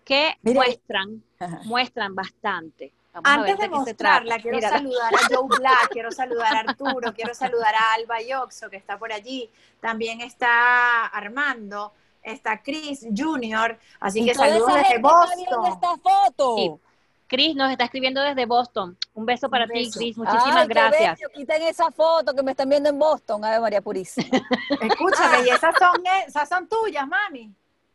que 0.06 0.38
Mira, 0.40 0.54
muestran, 0.60 1.22
Ajá. 1.38 1.60
muestran 1.64 2.14
bastante. 2.14 2.94
Vamos 3.14 3.30
Antes 3.30 3.58
de 3.58 3.68
mostrarla, 3.68 4.38
quiero 4.40 4.56
Mírala. 4.56 4.78
saludar 4.78 5.14
a 5.14 5.18
Joe 5.34 5.58
Black, 5.58 5.88
quiero 5.90 6.10
saludar 6.12 6.54
a 6.56 6.60
Arturo, 6.60 7.14
quiero 7.14 7.32
saludar 7.34 7.74
a 7.74 7.92
Alba 7.94 8.20
Yoxo, 8.20 8.68
que 8.68 8.76
está 8.76 8.98
por 8.98 9.12
allí. 9.12 9.48
También 9.80 10.20
está 10.20 11.06
Armando. 11.06 11.92
está 12.22 12.60
Chris 12.62 13.06
Jr., 13.16 13.78
así 14.00 14.20
Y 14.22 14.26
que 14.26 14.34
saludos 14.34 14.66
desde 14.66 14.84
gente 14.84 14.96
está 15.06 15.34
viendo 15.36 15.58
Boston. 15.60 15.72
esta 15.72 15.96
foto. 15.98 16.56
Sí. 16.56 16.72
Chris 17.26 17.54
nos 17.56 17.70
está 17.70 17.84
escribiendo 17.84 18.20
desde 18.20 18.46
Boston. 18.46 18.96
Un 19.14 19.26
beso 19.26 19.48
para 19.48 19.64
Un 19.64 19.70
ti. 19.72 19.90
Chris. 19.92 20.16
Muchísimas 20.16 20.56
Ay, 20.56 20.68
qué 20.68 20.74
gracias. 20.74 21.18
bello, 21.18 21.28
Quiten 21.34 21.62
esa 21.62 21.90
foto 21.90 22.34
que 22.34 22.42
me 22.42 22.50
están 22.52 22.68
viendo 22.68 22.88
en 22.88 22.98
Boston, 22.98 23.44
Ave 23.44 23.60
María 23.60 23.80
Purísima. 23.80 24.26
Escúchame, 24.80 25.46
y 25.46 25.50
esas 25.50 25.74
son, 25.78 26.02
esas 26.26 26.48
son 26.48 26.68
tuyas, 26.68 27.06
mami. 27.06 27.52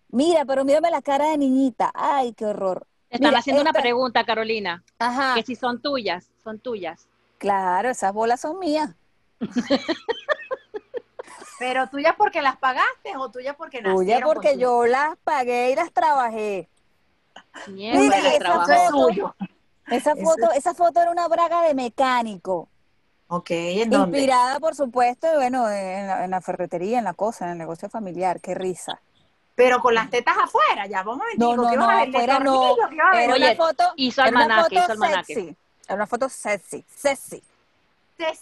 Mira, 0.10 0.46
pero 0.46 0.64
mírame 0.66 0.90
la 0.92 1.02
cara 1.02 1.30
de 1.30 1.38
niñita. 1.38 1.92
Ay, 1.94 2.34
qué 2.34 2.46
horror. 2.46 2.86
Te 3.10 3.16
están 3.16 3.32
Mira, 3.32 3.40
haciendo 3.40 3.62
una 3.64 3.74
pregunta, 3.74 4.24
Carolina. 4.24 4.84
Ajá. 5.00 5.34
Que 5.36 5.44
si 5.44 5.56
son 5.56 5.82
tuyas, 5.82 6.30
son 6.44 6.60
tuyas. 6.60 7.08
Claro, 7.40 7.90
esas 7.90 8.14
bolas 8.14 8.42
son 8.42 8.60
mías. 8.60 8.92
Pero 11.60 11.90
tuyas 11.90 12.14
porque 12.18 12.42
las 12.42 12.58
pagaste 12.58 13.18
o 13.18 13.30
tuyas 13.30 13.56
porque 13.56 13.82
nacieron 13.82 14.06
Tuya 14.06 14.22
porque 14.22 14.58
yo 14.58 14.86
las 14.86 15.18
pagué 15.24 15.72
y 15.72 15.76
las 15.76 15.92
trabajé. 15.92 16.70
Mierda, 17.68 18.00
Mira, 18.00 18.18
esa 18.20 18.40
trabajo. 18.40 18.72
Eso 18.72 18.84
es 18.84 18.92
foto-. 18.92 19.36
Esa 19.88 20.16
foto, 20.16 20.52
esa 20.56 20.74
foto 20.74 21.02
era 21.02 21.12
una 21.12 21.28
braga 21.28 21.64
de 21.64 21.74
mecánico. 21.74 22.70
Ok, 23.28 23.50
¿en 23.52 23.90
dónde? 23.90 24.20
Inspirada, 24.20 24.60
por 24.60 24.76
supuesto, 24.76 25.28
bueno, 25.36 25.70
en 25.70 26.08
la, 26.08 26.26
en 26.26 26.32
la 26.32 26.42
ferretería, 26.42 27.00
en 27.00 27.04
la 27.04 27.14
cosa, 27.14 27.46
en 27.46 27.52
el 27.52 27.58
negocio 27.58 27.90
familiar. 27.90 28.40
Qué 28.40 28.54
risa. 28.54 29.02
Pero 29.60 29.82
con 29.82 29.94
las 29.94 30.10
tetas 30.10 30.38
afuera, 30.38 30.88
ya, 30.88 31.04
vamos 31.04 31.22
a 31.22 31.26
ver. 31.26 31.38
No, 31.38 31.54
no, 31.54 31.64
no, 31.76 31.90
afuera 31.90 32.40
no. 32.40 32.78
Era 33.14 33.36
una 33.36 33.56
foto, 33.56 33.92
hizo 33.98 34.22
era 34.22 34.30
una 34.30 34.42
almanaque, 34.44 34.64
foto 34.64 34.84
hizo 34.84 34.92
almanaque. 34.94 35.34
sexy. 35.34 35.56
Era 35.86 35.96
una 35.96 36.08
foto 36.08 36.30
sexy, 36.30 36.86
sexy. 36.96 37.44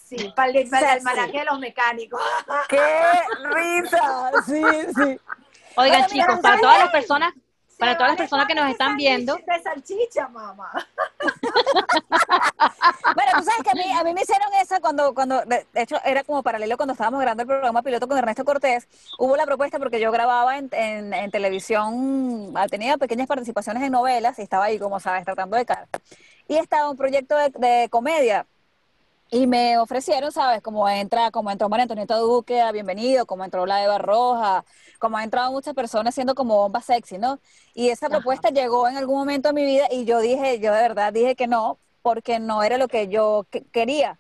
Sí, 0.08 0.32
para 0.36 0.52
el, 0.52 0.70
para 0.70 0.94
el 0.94 1.02
Sexy. 1.02 1.10
almanaque 1.10 1.40
de 1.40 1.46
los 1.46 1.60
mecánicos. 1.60 2.22
¡Qué 2.70 2.80
risa! 3.52 4.32
Sí, 4.46 4.62
sí. 4.96 5.20
Oigan, 5.76 6.06
chicos, 6.06 6.40
para 6.40 6.62
todas 6.62 6.80
las 6.82 6.90
personas, 6.92 7.34
para 7.78 7.96
todas 7.96 8.10
las 8.10 8.18
personas 8.18 8.48
que 8.48 8.56
nos 8.56 8.70
están 8.70 8.98
viendo, 8.98 9.36
De 9.36 9.62
salchicha, 9.62 10.28
mamá. 10.30 10.72
Bueno, 13.16 13.32
tú 13.38 13.44
sabes 13.44 13.64
que 13.64 13.70
a 13.70 13.74
mí, 13.74 13.92
a 13.92 14.04
mí 14.04 14.14
me 14.14 14.22
hicieron 14.22 14.48
esa 14.62 14.80
cuando, 14.80 15.14
cuando, 15.14 15.42
de 15.46 15.66
hecho, 15.74 15.98
era 16.04 16.24
como 16.24 16.44
paralelo 16.44 16.78
cuando 16.78 16.94
estábamos 16.94 17.20
grabando 17.22 17.44
el 17.44 17.48
programa 17.48 17.82
piloto 17.82 18.08
con 18.08 18.18
Ernesto 18.18 18.46
Cortés. 18.46 18.88
Hubo 19.18 19.36
la 19.36 19.46
propuesta 19.46 19.80
porque 19.80 20.00
yo 20.00 20.12
grababa 20.12 20.58
en, 20.58 20.70
en, 20.72 21.14
en 21.14 21.32
televisión, 21.32 22.52
ah, 22.56 22.68
tenía 22.68 22.98
pequeñas 22.98 23.28
participaciones 23.28 23.84
en 23.84 23.92
novelas 23.92 24.38
y 24.40 24.42
estaba 24.42 24.66
ahí, 24.66 24.80
como 24.80 25.00
sabes, 25.00 25.26
tratando 25.26 25.58
de 25.58 25.66
cara. 25.66 25.88
Y 26.48 26.56
estaba 26.58 26.90
un 26.90 26.98
proyecto 26.98 27.36
de, 27.38 27.50
de 27.50 27.90
comedia. 27.90 28.46
Y 29.30 29.46
me 29.46 29.78
ofrecieron, 29.78 30.32
¿sabes? 30.32 30.62
Como 30.62 30.88
entra, 30.88 31.32
como 31.32 31.52
entró 31.52 31.68
María 31.68 31.84
Antonieta 31.84 32.16
Duque, 32.16 32.62
a 32.62 32.72
bienvenido, 32.72 33.26
como 33.26 33.44
entró 33.44 33.66
la 33.66 33.84
Eva 33.84 33.98
Roja, 33.98 34.64
como 35.00 35.18
han 35.18 35.26
entrado 35.26 35.52
muchas 35.52 35.74
personas 35.74 36.16
siendo 36.16 36.34
como 36.34 36.56
bombas 36.56 36.86
sexy, 36.86 37.18
¿no? 37.18 37.40
Y 37.74 37.90
esa 37.90 38.08
propuesta 38.10 38.50
llegó 38.50 38.88
en 38.88 38.96
algún 38.96 39.18
momento 39.20 39.50
de 39.50 39.54
mi 39.54 39.66
vida 39.66 39.88
y 39.92 40.06
yo 40.06 40.22
dije, 40.22 40.60
yo 40.60 40.74
de 40.74 40.82
verdad 40.82 41.12
dije 41.12 41.36
que 41.36 41.48
no, 41.48 41.78
porque 42.02 42.40
no 42.40 42.64
era 42.64 42.78
lo 42.78 42.88
que 42.88 43.10
yo 43.10 43.46
que- 43.52 43.64
quería. 43.64 44.18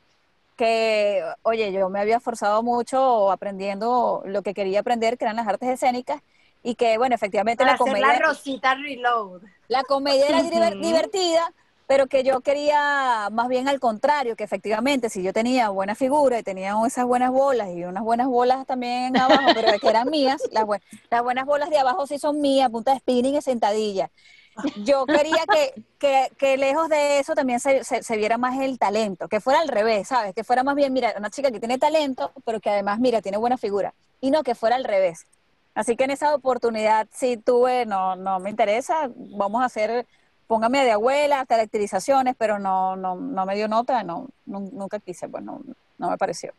Que, 0.57 1.23
oye, 1.43 1.71
yo 1.71 1.87
me 1.87 1.99
había 2.01 2.17
esforzado 2.17 2.61
mucho 2.63 3.31
aprendiendo 3.31 4.23
lo 4.25 4.41
que 4.41 4.53
quería 4.53 4.81
aprender, 4.81 5.17
que 5.17 5.23
eran 5.23 5.37
las 5.37 5.47
artes 5.47 5.69
escénicas, 5.69 6.21
y 6.63 6.75
que, 6.75 6.97
bueno, 6.97 7.15
efectivamente 7.15 7.63
Para 7.63 7.73
la 7.73 7.77
comedia... 7.77 8.07
la 8.07 8.19
Rosita 8.19 8.75
Reload. 8.75 9.43
La 9.69 9.83
comedia 9.83 10.27
era 10.27 10.41
diver- 10.41 10.81
divertida, 10.81 11.53
pero 11.87 12.07
que 12.07 12.23
yo 12.23 12.41
quería 12.41 13.29
más 13.31 13.47
bien 13.47 13.67
al 13.67 13.79
contrario, 13.79 14.35
que 14.35 14.43
efectivamente 14.43 15.09
si 15.09 15.23
yo 15.23 15.33
tenía 15.33 15.69
buena 15.69 15.95
figura 15.95 16.39
y 16.39 16.43
tenía 16.43 16.75
esas 16.85 17.05
buenas 17.05 17.31
bolas 17.31 17.69
y 17.71 17.83
unas 17.85 18.03
buenas 18.03 18.27
bolas 18.27 18.65
también 18.67 19.17
abajo, 19.19 19.51
pero 19.53 19.79
que 19.79 19.89
eran 19.89 20.09
mías, 20.09 20.47
las, 20.51 20.65
bue- 20.65 20.81
las 21.09 21.23
buenas 21.23 21.45
bolas 21.45 21.69
de 21.69 21.79
abajo 21.79 22.07
sí 22.07 22.19
son 22.19 22.41
mías, 22.41 22.69
punta 22.69 22.93
de 22.93 22.99
spinning 22.99 23.35
y 23.37 23.41
sentadilla. 23.41 24.11
Yo 24.73 25.07
quería 25.09 25.47
que, 25.47 25.73
que, 26.37 26.57
lejos 26.57 26.87
de 26.89 27.19
eso 27.19 27.33
también 27.35 27.59
se 27.59 28.17
viera 28.17 28.37
más 28.37 28.59
el 28.59 28.77
talento, 28.77 29.27
que 29.27 29.39
fuera 29.41 29.59
al 29.61 29.67
revés, 29.69 30.07
¿sabes? 30.09 30.35
Que 30.35 30.43
fuera 30.43 30.63
más 30.63 30.75
bien, 30.75 30.93
mira, 30.93 31.13
una 31.17 31.31
chica 31.31 31.51
que 31.51 31.59
tiene 31.59 31.79
talento, 31.79 32.31
pero 32.45 32.59
que 32.61 32.69
además, 32.69 32.99
mira, 32.99 33.21
tiene 33.21 33.37
buena 33.37 33.57
figura. 33.57 33.95
Y 34.21 34.29
no 34.31 34.43
que 34.43 34.53
fuera 34.55 34.75
al 34.75 34.83
revés. 34.83 35.25
Así 35.73 35.95
que 35.95 36.03
en 36.05 36.11
esa 36.11 36.33
oportunidad 36.35 37.07
sí 37.11 37.37
tuve, 37.37 37.85
no, 37.85 38.15
no 38.15 38.39
me 38.39 38.49
interesa, 38.51 39.09
vamos 39.15 39.61
a 39.61 39.65
hacer, 39.65 40.07
póngame 40.47 40.83
de 40.85 40.91
abuela, 40.93 41.45
caracterizaciones, 41.45 42.35
pero 42.37 42.57
no, 42.57 42.95
no, 42.95 43.15
no 43.15 43.45
me 43.45 43.55
dio 43.55 43.67
nota, 43.67 44.03
no, 44.03 44.27
nu- 44.45 44.69
nunca 44.73 44.99
quise, 44.99 45.27
pues 45.29 45.43
no, 45.43 45.61
no 45.97 46.09
me 46.09 46.17
pareció. 46.17 46.53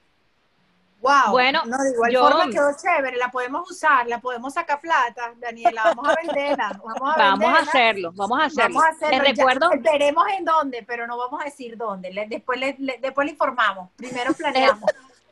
Wow. 1.01 1.31
Bueno, 1.31 1.63
no, 1.65 1.79
de 1.79 1.91
igual 1.93 2.11
yo- 2.13 2.29
forma 2.29 2.51
quedó 2.51 2.71
chévere, 2.77 3.17
la 3.19 3.31
podemos 3.31 3.71
usar, 3.71 4.07
la 4.09 4.21
podemos 4.21 4.53
sacar 4.53 4.81
plata, 4.81 5.33
Daniela, 5.39 5.83
vamos 5.85 6.09
a 6.09 6.15
venderla. 6.17 6.81
Vamos 6.85 7.15
a, 7.15 7.19
vamos 7.19 7.19
a 7.19 7.31
venderla. 7.31 7.59
hacerlo, 7.61 8.13
vamos 8.17 8.41
a 8.41 8.45
hacerlo. 8.47 8.75
Vamos 8.81 8.85
a 8.85 8.89
hacerlo. 8.89 9.23
Les 9.23 9.37
ya 9.37 9.45
recuerdo, 9.45 9.71
veremos 9.81 10.25
en 10.37 10.45
dónde, 10.45 10.83
pero 10.85 11.07
no 11.07 11.17
vamos 11.17 11.41
a 11.41 11.45
decir 11.45 11.77
dónde. 11.77 12.13
Le- 12.13 12.27
después, 12.27 12.59
le, 12.59 12.75
le- 12.81 12.99
después 13.01 13.25
le 13.27 13.31
informamos. 13.33 13.91
Primero 13.97 14.33
planeamos. 14.37 14.91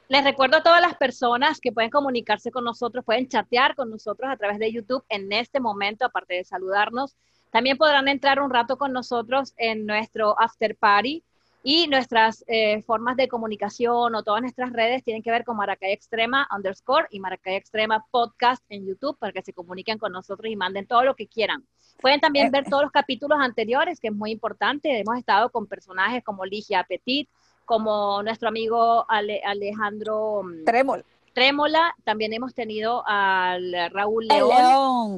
les 0.08 0.22
recuerdo 0.22 0.58
a 0.58 0.62
todas 0.62 0.80
las 0.80 0.94
personas 0.94 1.58
que 1.60 1.72
pueden 1.72 1.90
comunicarse 1.90 2.52
con 2.52 2.62
nosotros, 2.62 3.04
pueden 3.04 3.26
chatear 3.28 3.74
con 3.74 3.90
nosotros 3.90 4.30
a 4.30 4.36
través 4.36 4.60
de 4.60 4.70
YouTube 4.72 5.04
en 5.08 5.32
este 5.32 5.58
momento, 5.58 6.06
aparte 6.06 6.34
de 6.34 6.44
saludarnos. 6.44 7.16
También 7.50 7.76
podrán 7.76 8.08
entrar 8.08 8.40
un 8.40 8.50
rato 8.50 8.76
con 8.76 8.92
nosotros 8.92 9.54
en 9.56 9.86
nuestro 9.86 10.38
after 10.40 10.76
party 10.76 11.22
y 11.62 11.88
nuestras 11.88 12.44
eh, 12.46 12.82
formas 12.82 13.16
de 13.16 13.26
comunicación 13.28 14.14
o 14.14 14.22
todas 14.22 14.40
nuestras 14.40 14.72
redes 14.72 15.02
tienen 15.02 15.22
que 15.22 15.30
ver 15.32 15.44
con 15.44 15.56
Maracay 15.56 15.92
Extrema 15.92 16.46
underscore 16.54 17.06
y 17.10 17.18
Maracay 17.18 17.56
Extrema 17.56 18.04
podcast 18.10 18.62
en 18.68 18.86
YouTube 18.86 19.18
para 19.18 19.32
que 19.32 19.42
se 19.42 19.52
comuniquen 19.52 19.98
con 19.98 20.12
nosotros 20.12 20.50
y 20.50 20.54
manden 20.54 20.86
todo 20.86 21.02
lo 21.02 21.16
que 21.16 21.26
quieran. 21.26 21.64
Pueden 22.00 22.20
también 22.20 22.50
ver 22.52 22.66
todos 22.66 22.82
los 22.84 22.92
capítulos 22.92 23.38
anteriores, 23.40 23.98
que 23.98 24.08
es 24.08 24.14
muy 24.14 24.30
importante. 24.30 25.00
Hemos 25.00 25.18
estado 25.18 25.50
con 25.50 25.66
personajes 25.66 26.22
como 26.22 26.44
Ligia 26.44 26.84
Petit, 26.84 27.28
como 27.64 28.22
nuestro 28.22 28.48
amigo 28.48 29.04
Ale- 29.08 29.42
Alejandro 29.44 30.42
mm, 30.44 30.64
Trémol. 30.64 31.04
Trémola, 31.36 31.94
también 32.02 32.32
hemos 32.32 32.54
tenido 32.54 33.02
al 33.06 33.90
Raúl 33.90 34.26
León, 34.26 34.48
león. 34.56 35.16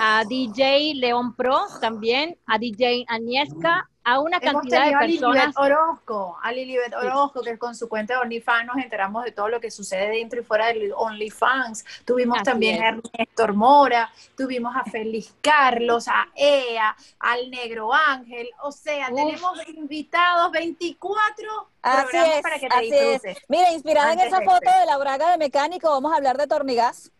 a 0.00 0.24
DJ 0.28 0.94
León 0.96 1.36
Pro 1.36 1.56
también, 1.80 2.36
a 2.46 2.58
DJ 2.58 3.04
Aniesca, 3.06 3.88
a 4.04 4.20
una 4.20 4.38
Hemos 4.38 4.62
cantidad 4.62 4.86
de 4.86 4.94
a 4.94 4.98
personas. 4.98 5.34
Lilibet 5.34 5.58
Orozco, 5.58 6.38
a 6.42 6.52
Lilibet 6.52 6.94
Orozco, 6.94 7.42
que 7.42 7.58
con 7.58 7.74
su 7.74 7.88
cuenta 7.88 8.14
de 8.14 8.20
OnlyFans 8.20 8.66
nos 8.66 8.76
enteramos 8.76 9.24
de 9.24 9.32
todo 9.32 9.48
lo 9.48 9.60
que 9.60 9.70
sucede 9.70 10.08
dentro 10.08 10.40
y 10.40 10.44
fuera 10.44 10.66
del 10.66 10.92
OnlyFans. 10.96 11.84
Tuvimos 12.04 12.36
Así 12.36 12.44
también 12.44 12.76
es. 12.76 12.82
a 12.82 12.88
Ernesto 12.88 13.54
Mora, 13.54 14.12
tuvimos 14.36 14.74
a 14.74 14.84
Félix 14.84 15.34
Carlos, 15.40 16.08
a 16.08 16.28
Ea, 16.34 16.96
al 17.20 17.50
Negro 17.50 17.92
Ángel. 17.92 18.48
O 18.62 18.72
sea, 18.72 19.08
Uf. 19.10 19.16
tenemos 19.16 19.68
invitados 19.68 20.50
24 20.52 21.72
Así 21.82 22.16
es, 22.16 22.42
para 22.42 22.58
que 22.58 22.68
te 22.68 22.76
así 22.76 23.26
es. 23.26 23.38
Mira, 23.48 23.72
inspirada 23.72 24.12
en 24.12 24.20
esa 24.20 24.40
foto 24.42 24.60
este. 24.62 24.80
de 24.80 24.86
la 24.86 24.98
braga 24.98 25.32
de 25.32 25.38
mecánico, 25.38 25.90
vamos 25.90 26.12
a 26.12 26.16
hablar 26.16 26.36
de 26.38 26.46
Tornigas. 26.46 27.10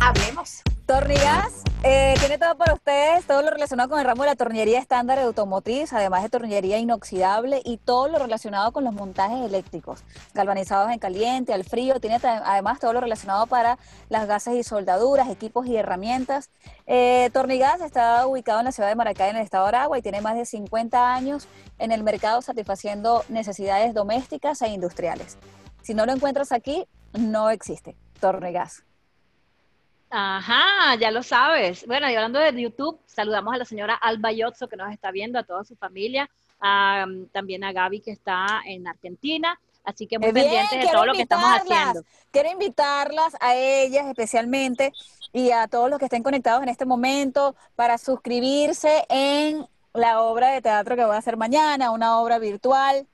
Hablemos. 0.00 0.62
Tornigas 0.86 1.62
eh, 1.82 2.14
tiene 2.18 2.36
todo 2.36 2.58
para 2.58 2.74
ustedes, 2.74 3.26
todo 3.26 3.40
lo 3.40 3.48
relacionado 3.48 3.88
con 3.88 3.98
el 3.98 4.04
ramo 4.04 4.22
de 4.22 4.28
la 4.28 4.36
tornillería 4.36 4.78
estándar 4.78 5.18
de 5.18 5.24
automotriz, 5.24 5.94
además 5.94 6.22
de 6.22 6.28
tornillería 6.28 6.76
inoxidable 6.78 7.62
y 7.64 7.78
todo 7.78 8.08
lo 8.08 8.18
relacionado 8.18 8.70
con 8.70 8.84
los 8.84 8.92
montajes 8.92 9.46
eléctricos, 9.46 10.04
galvanizados 10.34 10.90
en 10.90 10.98
caliente, 10.98 11.54
al 11.54 11.64
frío, 11.64 12.00
tiene 12.00 12.18
además 12.22 12.80
todo 12.80 12.92
lo 12.92 13.00
relacionado 13.00 13.46
para 13.46 13.78
las 14.10 14.26
gases 14.26 14.56
y 14.56 14.62
soldaduras, 14.62 15.30
equipos 15.30 15.66
y 15.66 15.74
herramientas. 15.74 16.50
Eh, 16.86 17.30
Tornigas 17.32 17.80
está 17.80 18.26
ubicado 18.26 18.58
en 18.58 18.66
la 18.66 18.72
ciudad 18.72 18.90
de 18.90 18.94
Maracay, 18.94 19.30
en 19.30 19.36
el 19.36 19.42
estado 19.42 19.64
de 19.64 19.68
Aragua, 19.68 19.98
y 19.98 20.02
tiene 20.02 20.20
más 20.20 20.36
de 20.36 20.44
50 20.44 21.14
años 21.14 21.48
en 21.78 21.92
el 21.92 22.02
mercado 22.02 22.42
satisfaciendo 22.42 23.24
necesidades 23.30 23.94
domésticas 23.94 24.60
e 24.60 24.68
industriales. 24.68 25.38
Si 25.80 25.94
no 25.94 26.04
lo 26.04 26.12
encuentras 26.12 26.52
aquí, 26.52 26.86
no 27.14 27.48
existe. 27.48 27.96
Tornigas. 28.20 28.84
Ajá, 30.16 30.94
ya 30.94 31.10
lo 31.10 31.24
sabes. 31.24 31.84
Bueno, 31.88 32.08
y 32.08 32.14
hablando 32.14 32.38
de 32.38 32.62
YouTube, 32.62 33.00
saludamos 33.04 33.52
a 33.52 33.58
la 33.58 33.64
señora 33.64 33.94
Alba 33.96 34.30
Yotzo 34.30 34.68
que 34.68 34.76
nos 34.76 34.92
está 34.92 35.10
viendo, 35.10 35.40
a 35.40 35.42
toda 35.42 35.64
su 35.64 35.74
familia, 35.74 36.30
a, 36.60 37.04
mm, 37.04 37.30
también 37.32 37.64
a 37.64 37.72
Gaby 37.72 38.00
que 38.00 38.12
está 38.12 38.62
en 38.64 38.86
Argentina. 38.86 39.58
Así 39.82 40.06
que 40.06 40.20
muy 40.20 40.30
bien, 40.30 40.46
pendientes 40.46 40.82
de 40.82 40.92
todo 40.92 41.06
lo 41.06 41.14
que 41.14 41.22
estamos 41.22 41.50
haciendo. 41.50 42.04
Quiero 42.30 42.48
invitarlas 42.48 43.36
a 43.40 43.56
ellas 43.56 44.06
especialmente 44.06 44.92
y 45.32 45.50
a 45.50 45.66
todos 45.66 45.90
los 45.90 45.98
que 45.98 46.04
estén 46.04 46.22
conectados 46.22 46.62
en 46.62 46.68
este 46.68 46.86
momento 46.86 47.56
para 47.74 47.98
suscribirse 47.98 49.04
en 49.08 49.66
la 49.94 50.20
obra 50.20 50.52
de 50.52 50.62
teatro 50.62 50.94
que 50.94 51.04
voy 51.04 51.16
a 51.16 51.18
hacer 51.18 51.36
mañana, 51.36 51.90
una 51.90 52.20
obra 52.20 52.38
virtual 52.38 53.08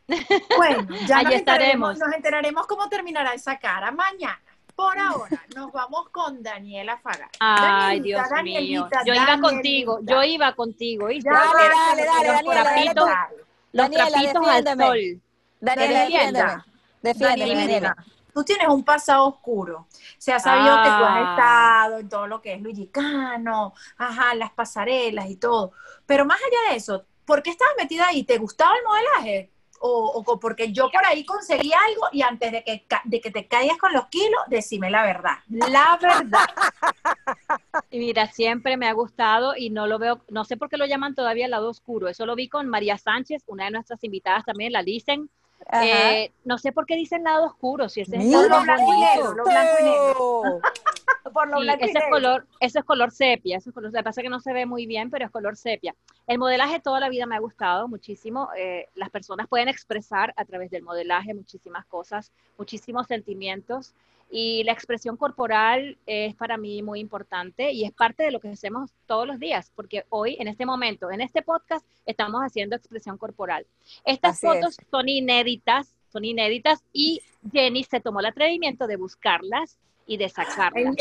Bueno, 0.56 0.86
ya 1.06 1.22
nos, 1.22 1.34
estaremos. 1.34 1.38
enteraremos, 1.38 1.98
nos 1.98 2.12
enteraremos 2.14 2.66
cómo 2.66 2.88
terminará 2.88 3.32
esa 3.34 3.58
cara 3.58 3.90
mañana. 3.90 4.40
Por 4.74 4.98
ahora, 4.98 5.44
nos 5.54 5.70
vamos 5.72 6.08
con 6.10 6.42
Daniela 6.42 6.96
Fagar. 6.98 7.28
Ay, 7.38 8.00
Danielita, 8.00 8.28
Dios 8.32 8.42
mío. 8.42 8.88
Yo 9.04 9.14
iba 9.14 9.24
Danielita. 9.26 9.40
contigo, 9.48 9.98
yo 10.02 10.22
iba 10.22 10.54
contigo, 10.54 11.06
Dale, 11.06 11.20
dale, 11.22 12.04
dale, 12.04 12.28
los 12.28 12.34
Daniela, 12.34 12.64
dale 12.64 12.94
trapitos, 12.94 13.04
tú. 13.04 13.36
los 13.72 13.90
Daniela, 13.90 14.08
trapitos 14.08 14.48
al 14.48 14.64
sol. 14.64 15.22
Daniela, 15.60 16.00
defiéndeme. 16.00 16.64
Defiéndeme, 17.02 17.54
Daniela. 17.54 17.96
Tú 18.32 18.44
tienes 18.44 18.68
un 18.68 18.84
pasado 18.84 19.26
oscuro. 19.26 19.86
Se 20.18 20.32
ha 20.32 20.38
sabido 20.40 20.76
que 20.82 20.88
tú 20.88 20.94
has 21.04 21.10
Ah. 21.10 21.30
estado 21.30 21.98
en 21.98 22.08
todo 22.08 22.26
lo 22.26 22.40
que 22.40 22.54
es 22.54 22.60
Luigicano, 22.62 23.74
ajá, 23.98 24.34
las 24.34 24.50
pasarelas 24.52 25.28
y 25.30 25.36
todo. 25.36 25.72
Pero 26.06 26.24
más 26.24 26.38
allá 26.38 26.70
de 26.72 26.76
eso, 26.76 27.04
¿por 27.24 27.42
qué 27.42 27.50
estabas 27.50 27.74
metida 27.78 28.08
ahí? 28.08 28.24
¿Te 28.24 28.38
gustaba 28.38 28.72
el 28.76 28.84
modelaje? 28.84 29.50
O, 29.82 30.22
o 30.26 30.38
porque 30.38 30.72
yo 30.72 30.90
por 30.90 31.02
ahí 31.06 31.24
conseguí 31.24 31.72
algo 31.72 32.02
y 32.12 32.20
antes 32.20 32.52
de 32.52 32.62
que, 32.62 32.86
de 33.04 33.20
que 33.22 33.30
te 33.30 33.48
caigas 33.48 33.78
con 33.78 33.94
los 33.94 34.08
kilos, 34.08 34.38
decime 34.48 34.90
la 34.90 35.02
verdad. 35.04 35.38
La 35.48 35.98
verdad. 36.00 36.44
Y 37.90 37.98
mira, 37.98 38.26
siempre 38.30 38.76
me 38.76 38.88
ha 38.88 38.92
gustado 38.92 39.56
y 39.56 39.70
no 39.70 39.86
lo 39.86 39.98
veo, 39.98 40.20
no 40.28 40.44
sé 40.44 40.56
por 40.56 40.68
qué 40.68 40.76
lo 40.76 40.86
llaman 40.86 41.14
todavía 41.14 41.46
el 41.46 41.50
lado 41.50 41.70
oscuro. 41.70 42.08
Eso 42.08 42.24
lo 42.26 42.36
vi 42.36 42.48
con 42.48 42.68
María 42.68 42.98
Sánchez, 42.98 43.42
una 43.46 43.64
de 43.64 43.70
nuestras 43.72 44.02
invitadas 44.04 44.44
también, 44.44 44.72
la 44.72 44.82
dicen. 44.82 45.30
Eh, 45.72 46.32
no 46.44 46.58
sé 46.58 46.72
por 46.72 46.86
qué 46.86 46.96
dicen 46.96 47.24
lado 47.24 47.46
oscuro, 47.46 47.88
si 47.88 48.00
ese 48.00 48.16
es 48.16 48.22
el 48.22 48.28
Mira 48.28 48.40
lado 48.48 48.64
más 48.64 48.64
blanco 48.64 48.94
y 48.94 49.00
negro, 49.00 49.22
bonito. 49.24 49.34
lo 49.34 49.44
blanco 49.44 49.76
y 49.78 49.82
negro. 49.84 50.10
esto. 50.10 50.60
Por 51.32 51.48
lo 51.48 51.58
Sí, 51.58 51.62
blanco 51.64 51.84
y 51.84 51.88
ese 51.90 51.98
es 51.98 52.04
negro. 52.04 52.10
color, 52.10 52.46
ese 52.60 52.78
es 52.80 52.84
color 52.84 53.10
sepia, 53.12 53.58
ese 53.58 53.68
es 53.70 53.74
color, 53.74 53.92
lo 53.92 53.98
que 53.98 54.02
pasa 54.02 54.20
es 54.20 54.24
que 54.24 54.30
no 54.30 54.40
se 54.40 54.52
ve 54.52 54.66
muy 54.66 54.86
bien, 54.86 55.10
pero 55.10 55.26
es 55.26 55.30
color 55.30 55.56
sepia. 55.56 55.94
El 56.26 56.38
modelaje 56.38 56.80
toda 56.80 56.98
la 56.98 57.08
vida 57.08 57.26
me 57.26 57.36
ha 57.36 57.40
gustado 57.40 57.86
muchísimo. 57.88 58.48
eh, 58.56 58.88
las 58.94 59.10
personas 59.10 59.46
pueden 59.46 59.68
expresar 59.68 60.32
a 60.36 60.44
través 60.44 60.70
del 60.70 60.82
modelaje 60.82 61.32
muchísimas 61.34 61.86
cosas, 61.86 62.32
muchísimos 62.58 63.06
sentimientos. 63.06 63.92
Y 64.30 64.62
la 64.64 64.72
expresión 64.72 65.16
corporal 65.16 65.98
es 66.06 66.34
para 66.36 66.56
mí 66.56 66.82
muy 66.82 67.00
importante 67.00 67.72
y 67.72 67.84
es 67.84 67.92
parte 67.92 68.22
de 68.22 68.30
lo 68.30 68.40
que 68.40 68.48
hacemos 68.48 68.92
todos 69.06 69.26
los 69.26 69.40
días, 69.40 69.72
porque 69.74 70.04
hoy, 70.08 70.36
en 70.38 70.46
este 70.46 70.64
momento, 70.64 71.10
en 71.10 71.20
este 71.20 71.42
podcast, 71.42 71.84
estamos 72.06 72.40
haciendo 72.42 72.76
expresión 72.76 73.18
corporal. 73.18 73.66
Estas 74.04 74.36
Así 74.36 74.46
fotos 74.46 74.76
son 74.90 75.08
inéditas, 75.08 75.96
son 76.12 76.24
inéditas 76.24 76.84
y 76.92 77.22
Jenny 77.52 77.82
se 77.84 78.00
tomó 78.00 78.20
el 78.20 78.26
atrevimiento 78.26 78.86
de 78.86 78.96
buscarlas 78.96 79.78
y 80.06 80.16
de 80.16 80.28
sacarlas. 80.28 80.94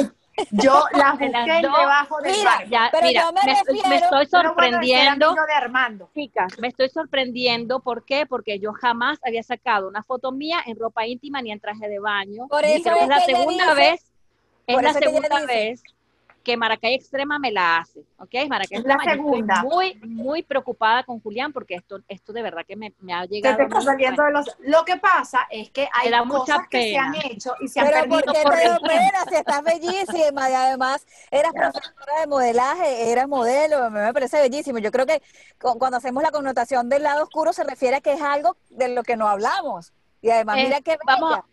Yo 0.51 0.83
las 0.93 1.17
De 1.19 1.29
las 1.29 1.45
busqué 1.45 1.61
dos. 1.67 1.77
debajo 1.79 2.21
del 2.21 2.31
Mira, 2.31 2.51
barrio. 2.51 2.69
Ya, 2.69 2.89
Pero 2.91 3.07
mira, 3.07 3.21
yo 3.21 3.31
me 3.33 3.39
me, 3.45 3.51
estoy- 3.53 3.75
me 3.75 3.99
bueno, 4.09 4.25
sorprendiendo, 4.29 5.33
de 5.47 5.53
Armando. 5.53 6.09
chicas, 6.13 6.59
me 6.59 6.67
estoy 6.67 6.89
sorprendiendo. 6.89 7.79
¿Por 7.81 8.05
qué? 8.05 8.25
Porque 8.25 8.59
yo 8.59 8.73
jamás 8.73 9.19
había 9.25 9.43
sacado 9.43 9.87
una 9.87 10.03
foto 10.03 10.31
mía 10.31 10.59
en 10.65 10.77
ropa 10.79 11.05
íntima 11.07 11.41
ni 11.41 11.51
en 11.51 11.59
traje 11.59 11.87
de 11.87 11.99
baño. 11.99 12.47
Por 12.47 12.63
Y 12.65 12.73
eso 12.73 12.83
creo 12.83 12.95
que 12.97 13.03
es 13.03 13.09
la 13.09 13.19
segunda 13.21 13.63
dice- 13.65 13.75
vez, 13.75 14.11
es 14.67 14.81
la 14.81 14.93
segunda 14.93 15.45
vez 15.45 15.83
que 16.43 16.57
Maracay 16.57 16.95
Extrema 16.95 17.39
me 17.39 17.51
la 17.51 17.77
hace, 17.77 17.99
¿ok? 18.17 18.35
Maracay 18.49 18.77
Es 18.79 18.83
la 18.85 18.95
Extrema, 18.95 19.05
yo 19.05 19.11
estoy 19.11 19.15
segunda. 19.15 19.63
muy, 19.63 19.95
muy 20.01 20.43
preocupada 20.43 21.03
con 21.03 21.19
Julián 21.19 21.53
porque 21.53 21.75
esto, 21.75 21.99
esto 22.07 22.33
de 22.33 22.41
verdad 22.41 22.65
que 22.67 22.75
me, 22.75 22.93
me 22.99 23.13
ha 23.13 23.23
Se 23.23 23.27
llegado. 23.29 23.57
te 23.57 23.63
está 23.63 23.81
saliendo 23.81 24.23
de 24.23 24.31
los... 24.31 24.45
Lo 24.59 24.85
que 24.85 24.97
pasa 24.97 25.47
es 25.49 25.69
que 25.69 25.87
hay 25.93 26.11
cosas 26.27 26.67
que 26.69 26.81
se 26.81 26.97
han 26.97 27.15
hecho 27.15 27.53
y 27.59 27.67
se 27.67 27.79
han 27.79 27.87
Pero 27.87 28.01
perdido 28.01 28.33
¿por 28.33 28.33
qué 28.33 28.43
por 28.43 28.53
te 28.53 28.87
pena 28.87 29.25
si 29.29 29.35
estás 29.35 29.63
bellísima 29.63 30.49
y 30.49 30.53
además 30.53 31.05
eras 31.31 31.53
profesora 31.53 32.19
de 32.21 32.27
modelaje, 32.27 33.11
eras 33.11 33.27
modelo, 33.27 33.77
a 33.83 33.89
mí 33.89 33.99
me 33.99 34.13
parece 34.13 34.39
bellísimo. 34.41 34.79
Yo 34.79 34.91
creo 34.91 35.05
que 35.05 35.21
cu- 35.59 35.77
cuando 35.77 35.97
hacemos 35.97 36.23
la 36.23 36.31
connotación 36.31 36.89
del 36.89 37.03
lado 37.03 37.23
oscuro 37.23 37.53
se 37.53 37.63
refiere 37.63 37.97
a 37.97 38.01
que 38.01 38.13
es 38.13 38.21
algo 38.21 38.57
de 38.69 38.89
lo 38.89 39.03
que 39.03 39.17
no 39.17 39.27
hablamos. 39.27 39.93
Y 40.21 40.29
además, 40.31 40.57
mira 40.57 40.81
qué 40.81 40.97
vamos, 41.05 41.29
bella. 41.29 41.45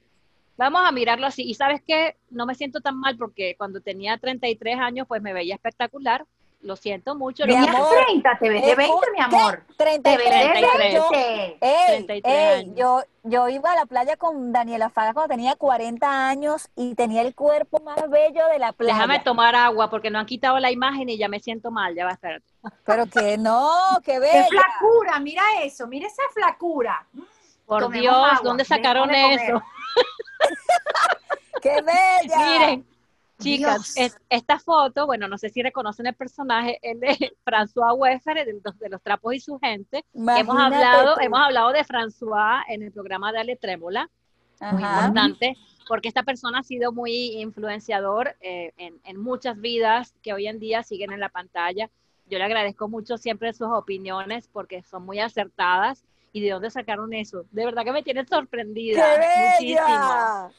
Vamos 0.56 0.82
a 0.84 0.92
mirarlo 0.92 1.26
así. 1.26 1.42
Y 1.42 1.54
sabes 1.54 1.82
qué, 1.86 2.16
no 2.30 2.46
me 2.46 2.54
siento 2.54 2.80
tan 2.80 2.98
mal 2.98 3.16
porque 3.16 3.54
cuando 3.56 3.80
tenía 3.80 4.16
33 4.18 4.78
años, 4.78 5.06
pues 5.08 5.22
me 5.22 5.32
veía 5.32 5.54
espectacular. 5.54 6.24
Lo 6.62 6.74
siento 6.74 7.14
mucho. 7.14 7.44
Mi 7.44 7.52
lo 7.52 7.58
Tenías 7.60 7.74
amor, 7.76 7.88
siento. 7.90 8.06
30, 8.30 8.38
te 8.40 8.48
ves 8.48 8.66
de 8.66 8.74
20, 8.74 8.94
mi 9.12 9.20
amor. 9.20 9.62
¿Qué? 9.66 9.74
Te 9.76 9.84
ves 9.84 10.02
33 10.02 10.40
de 10.40 10.48
33. 10.48 10.94
yo- 10.94 11.10
20. 11.10 11.58
Ey, 11.60 11.86
33 12.06 12.34
ey, 12.34 12.60
años. 12.60 12.74
yo, 12.76 13.02
yo 13.24 13.48
iba 13.50 13.72
a 13.72 13.76
la 13.76 13.86
playa 13.86 14.16
con 14.16 14.52
Daniela 14.52 14.88
Faga 14.88 15.12
cuando 15.12 15.34
tenía 15.34 15.54
40 15.54 16.28
años 16.28 16.68
y 16.74 16.94
tenía 16.94 17.22
el 17.22 17.34
cuerpo 17.34 17.80
más 17.84 18.08
bello 18.10 18.48
de 18.48 18.58
la 18.58 18.72
playa. 18.72 18.94
Déjame 18.94 19.20
tomar 19.20 19.54
agua 19.54 19.90
porque 19.90 20.10
no 20.10 20.18
han 20.18 20.26
quitado 20.26 20.58
la 20.58 20.72
imagen 20.72 21.08
y 21.10 21.18
ya 21.18 21.28
me 21.28 21.38
siento 21.40 21.70
mal. 21.70 21.94
Ya 21.94 22.04
va 22.04 22.12
a 22.12 22.14
estar. 22.14 22.42
Pero 22.84 23.06
que 23.06 23.36
no, 23.38 23.70
qué 24.02 24.12
¡Qué 24.12 24.18
bella. 24.18 24.46
flacura! 24.48 25.20
Mira 25.20 25.42
eso, 25.62 25.86
mira 25.86 26.06
esa 26.08 26.22
flacura. 26.32 27.06
Por 27.66 27.82
Tomemos 27.82 28.02
Dios, 28.02 28.14
agua, 28.16 28.40
¿dónde 28.42 28.64
sacaron 28.64 29.14
eso? 29.14 29.62
¡Qué 31.62 31.82
bella! 31.82 32.36
Miren, 32.38 32.86
chicas, 33.38 33.96
es- 33.96 34.16
esta 34.28 34.58
foto, 34.58 35.06
bueno, 35.06 35.28
no 35.28 35.38
sé 35.38 35.48
si 35.48 35.62
reconocen 35.62 36.06
el 36.06 36.14
personaje, 36.14 36.78
el 36.82 37.00
de 37.00 37.32
François 37.44 37.94
Weffer, 37.96 38.44
de 38.44 38.60
los, 38.64 38.78
de 38.78 38.88
los 38.88 39.02
trapos 39.02 39.34
y 39.34 39.40
su 39.40 39.58
gente. 39.58 40.04
Hemos 40.14 40.56
hablado, 40.58 41.14
tú. 41.14 41.20
hemos 41.22 41.40
hablado 41.40 41.72
de 41.72 41.84
François 41.84 42.62
en 42.68 42.82
el 42.82 42.92
programa 42.92 43.32
de 43.32 43.38
Ale 43.40 43.56
Trémola. 43.56 44.08
muy 44.72 44.82
Ajá. 44.82 45.06
importante, 45.06 45.56
porque 45.88 46.08
esta 46.08 46.22
persona 46.22 46.60
ha 46.60 46.62
sido 46.62 46.92
muy 46.92 47.12
influenciador 47.40 48.36
eh, 48.40 48.72
en, 48.76 49.00
en 49.04 49.20
muchas 49.20 49.60
vidas 49.60 50.14
que 50.22 50.32
hoy 50.32 50.46
en 50.46 50.58
día 50.58 50.82
siguen 50.82 51.12
en 51.12 51.20
la 51.20 51.28
pantalla. 51.28 51.90
Yo 52.28 52.38
le 52.38 52.44
agradezco 52.44 52.88
mucho 52.88 53.18
siempre 53.18 53.52
sus 53.52 53.68
opiniones 53.68 54.48
porque 54.52 54.82
son 54.82 55.04
muy 55.04 55.20
acertadas. 55.20 56.04
¿Y 56.36 56.40
de 56.42 56.50
dónde 56.50 56.70
sacaron 56.70 57.14
eso? 57.14 57.46
De 57.50 57.64
verdad 57.64 57.82
que 57.82 57.92
me 57.92 58.02
tienen 58.02 58.28
sorprendida. 58.28 59.02
¡Qué 59.18 59.26
muchísimo. 59.64 59.86
bella! 59.86 60.50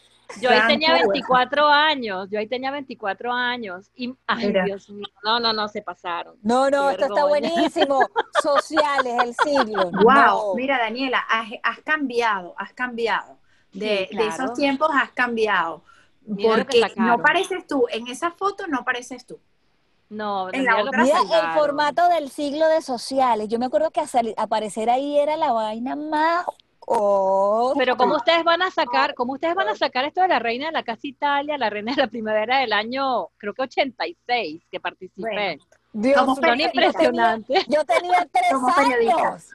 Yo 0.42 0.50
ahí 0.50 0.62
tenía 0.68 0.88
power. 0.90 1.02
24 1.04 1.68
años, 1.68 2.28
yo 2.32 2.40
ahí 2.40 2.48
tenía 2.48 2.72
24 2.72 3.32
años. 3.32 3.92
Y, 3.96 4.16
ay, 4.26 4.48
Mira. 4.48 4.66
Dios 4.66 4.90
mío, 4.90 5.06
no, 5.24 5.40
no, 5.40 5.54
no, 5.54 5.68
se 5.68 5.84
pasaron. 5.84 6.36
No, 6.42 6.68
no, 6.72 6.90
esto 6.90 7.06
está 7.06 7.26
buenísimo. 7.26 8.00
Sociales, 8.42 9.14
el 9.24 9.36
siglo. 9.36 9.92
Wow, 10.04 10.06
No. 10.06 10.54
mira 10.56 10.80
Daniela, 10.80 11.20
has, 11.30 11.48
has 11.62 11.80
cambiado, 11.82 12.56
has 12.58 12.74
cambiado. 12.74 13.38
De, 13.72 14.08
Sí, 14.10 14.18
de 14.18 14.24
claro. 14.24 14.30
esos 14.46 14.54
tiempos 14.58 14.90
has 14.96 15.12
cambiado. 15.12 15.84
Mira 16.26 16.56
Porque 16.56 16.82
no 16.96 17.22
pareces 17.22 17.68
tú, 17.68 17.86
en 17.92 18.08
esa 18.08 18.32
foto 18.32 18.66
no 18.66 18.84
pareces 18.84 19.28
tú. 19.28 19.40
No, 20.10 20.52
En 20.54 20.64
la 20.64 20.78
mira 20.78 20.84
otra 20.84 21.04
el 21.04 21.60
formato 21.60 22.08
del 22.08 22.30
siglo 22.30 22.68
de 22.70 22.82
sociales. 22.82 23.50
Yo 23.50 23.60
me 23.60 23.66
acuerdo 23.66 23.92
que 23.92 24.02
aparecer 24.38 24.90
ahí 24.90 25.20
era 25.20 25.36
la 25.36 25.52
vaina 25.52 25.96
más. 25.96 26.46
Oh, 26.90 27.74
Pero 27.78 27.98
cómo 27.98 28.16
ustedes 28.16 28.46
van 28.46 28.62
a 28.62 28.72
sacar, 28.72 29.14
cómo 29.14 29.34
ustedes 29.34 29.56
van 29.56 29.68
a 29.68 29.76
sacar 29.76 30.06
esto 30.06 30.22
de 30.22 30.30
la 30.30 30.40
reina 30.40 30.68
de 30.68 30.72
la 30.72 30.84
casa 30.84 31.02
Italia, 31.04 31.58
la 31.58 31.70
reina 31.70 31.94
de 31.94 32.02
la 32.02 32.08
primavera 32.08 32.60
del 32.60 32.72
año, 32.72 33.28
creo 33.36 33.54
que 33.54 33.64
86 33.64 34.64
que 34.72 34.80
participé. 34.80 35.22
Bueno, 35.22 35.64
Dios 35.92 36.16
Son 36.16 36.62
impresionantes. 36.62 37.66
Yo 37.68 37.84
tenía 37.84 38.26
tres 38.32 38.54
años. 38.78 39.50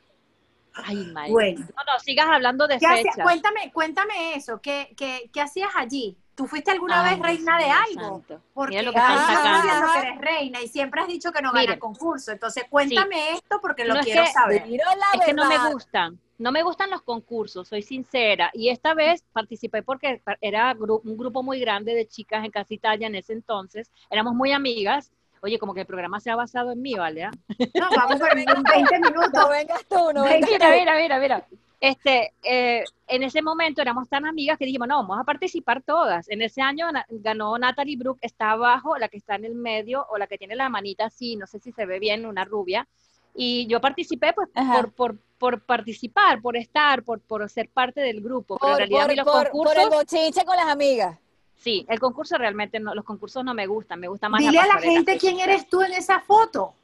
Ay, 0.74 1.10
Mike. 1.14 1.30
Bueno. 1.30 1.60
No, 1.60 1.92
no, 1.94 2.00
sigas 2.00 2.26
hablando 2.28 2.66
de 2.66 2.78
fechas. 2.78 3.16
Cuéntame, 3.22 3.72
cuéntame 3.72 4.34
eso, 4.34 4.60
¿qué, 4.60 4.92
qué, 4.94 5.30
qué 5.32 5.40
hacías 5.40 5.70
allí? 5.74 6.18
¿Tú 6.34 6.46
fuiste 6.46 6.70
alguna 6.70 7.04
Ay, 7.04 7.16
vez 7.16 7.22
reina 7.26 7.58
de 7.58 7.70
algo? 7.70 8.16
santo. 8.18 8.40
Porque 8.54 8.70
Mira 8.70 8.82
lo 8.82 8.92
que 8.92 8.98
estás 8.98 9.28
diciendo 9.28 9.86
que 9.92 9.98
eres 10.00 10.20
reina 10.20 10.60
y 10.62 10.68
siempre 10.68 11.00
has 11.02 11.06
dicho 11.08 11.30
que 11.30 11.42
no 11.42 11.52
ganas 11.52 11.76
concurso. 11.78 12.32
Entonces 12.32 12.64
cuéntame 12.70 13.32
esto 13.34 13.60
porque 13.60 13.84
lo 13.84 13.94
No, 13.94 14.00
es 14.00 14.06
quiero 14.06 14.24
que- 14.24 14.32
saber. 14.32 14.66
La 14.66 15.20
Es 15.20 15.26
que 15.26 15.34
no 15.34 15.46
me 15.46 15.70
gustan, 15.70 16.18
no 16.38 16.50
me 16.50 16.62
gustan 16.62 16.90
los 16.90 17.02
concursos, 17.02 17.68
soy 17.68 17.82
sincera. 17.82 18.50
Y 18.54 18.70
esta 18.70 18.94
vez 18.94 19.22
participé 19.32 19.82
porque 19.82 20.22
era 20.40 20.74
gru- 20.74 21.02
un 21.04 21.16
grupo 21.18 21.42
muy 21.42 21.60
grande 21.60 21.94
de 21.94 22.08
chicas 22.08 22.44
en 22.44 22.50
Casa 22.50 22.72
Italia 22.72 23.06
en 23.08 23.14
ese 23.14 23.34
entonces, 23.34 23.90
éramos 24.10 24.34
muy 24.34 24.52
amigas. 24.52 25.12
Oye, 25.42 25.58
como 25.58 25.74
que 25.74 25.80
el 25.80 25.86
programa 25.86 26.18
se 26.20 26.30
ha 26.30 26.36
basado 26.36 26.70
en 26.72 26.80
mí, 26.80 26.94
¿vale? 26.94 27.28
No, 27.74 27.88
vamos 27.96 28.18
por 28.20 28.34
20 28.34 28.54
minutos. 29.00 29.32
No 29.34 29.48
vengas 29.48 29.84
tú, 29.86 30.12
no 30.14 30.22
vengas 30.22 30.50
Mira, 30.50 30.66
tú. 30.70 30.72
mira, 30.78 30.96
mira, 30.96 31.18
mira. 31.18 31.46
Este, 31.82 32.32
eh, 32.44 32.84
en 33.08 33.24
ese 33.24 33.42
momento 33.42 33.82
éramos 33.82 34.08
tan 34.08 34.24
amigas 34.24 34.56
que 34.56 34.64
dijimos, 34.64 34.86
no, 34.86 34.98
vamos 34.98 35.18
a 35.18 35.24
participar 35.24 35.82
todas. 35.82 36.28
En 36.28 36.40
ese 36.40 36.62
año 36.62 36.86
ganó 37.10 37.58
Natalie 37.58 37.96
Brooke, 37.96 38.20
está 38.22 38.52
abajo, 38.52 38.96
la 38.98 39.08
que 39.08 39.16
está 39.16 39.34
en 39.34 39.46
el 39.46 39.56
medio, 39.56 40.06
o 40.08 40.16
la 40.16 40.28
que 40.28 40.38
tiene 40.38 40.54
la 40.54 40.68
manita 40.68 41.06
así, 41.06 41.34
no 41.34 41.48
sé 41.48 41.58
si 41.58 41.72
se 41.72 41.84
ve 41.84 41.98
bien, 41.98 42.24
una 42.24 42.44
rubia. 42.44 42.86
Y 43.34 43.66
yo 43.66 43.80
participé 43.80 44.32
pues 44.32 44.48
por, 44.54 44.92
por, 44.92 45.18
por, 45.38 45.60
participar, 45.62 46.40
por 46.40 46.56
estar, 46.56 47.02
por, 47.02 47.18
por 47.18 47.50
ser 47.50 47.68
parte 47.68 48.00
del 48.00 48.20
grupo. 48.20 48.58
Por, 48.58 48.60
Pero 48.60 48.72
en 48.74 48.78
realidad 48.78 49.04
a 49.04 49.08
mí 49.08 49.16
los 49.16 49.26
por- 49.26 49.50
concursos, 49.50 49.74
por 49.74 49.82
el 49.82 49.90
bochinche 49.90 50.44
con 50.44 50.56
las 50.56 50.66
amigas. 50.68 51.18
sí, 51.56 51.84
el 51.88 51.98
concurso 51.98 52.38
realmente 52.38 52.78
no, 52.78 52.94
los 52.94 53.04
concursos 53.04 53.44
no 53.44 53.54
me 53.54 53.66
gustan, 53.66 53.98
me 53.98 54.06
gusta 54.06 54.28
más 54.28 54.40
Dile 54.40 54.60
a 54.60 54.66
la 54.66 54.78
gente 54.78 55.18
quién 55.18 55.40
eres 55.40 55.66
tú 55.68 55.82
en 55.82 55.94
esa 55.94 56.20
foto. 56.20 56.74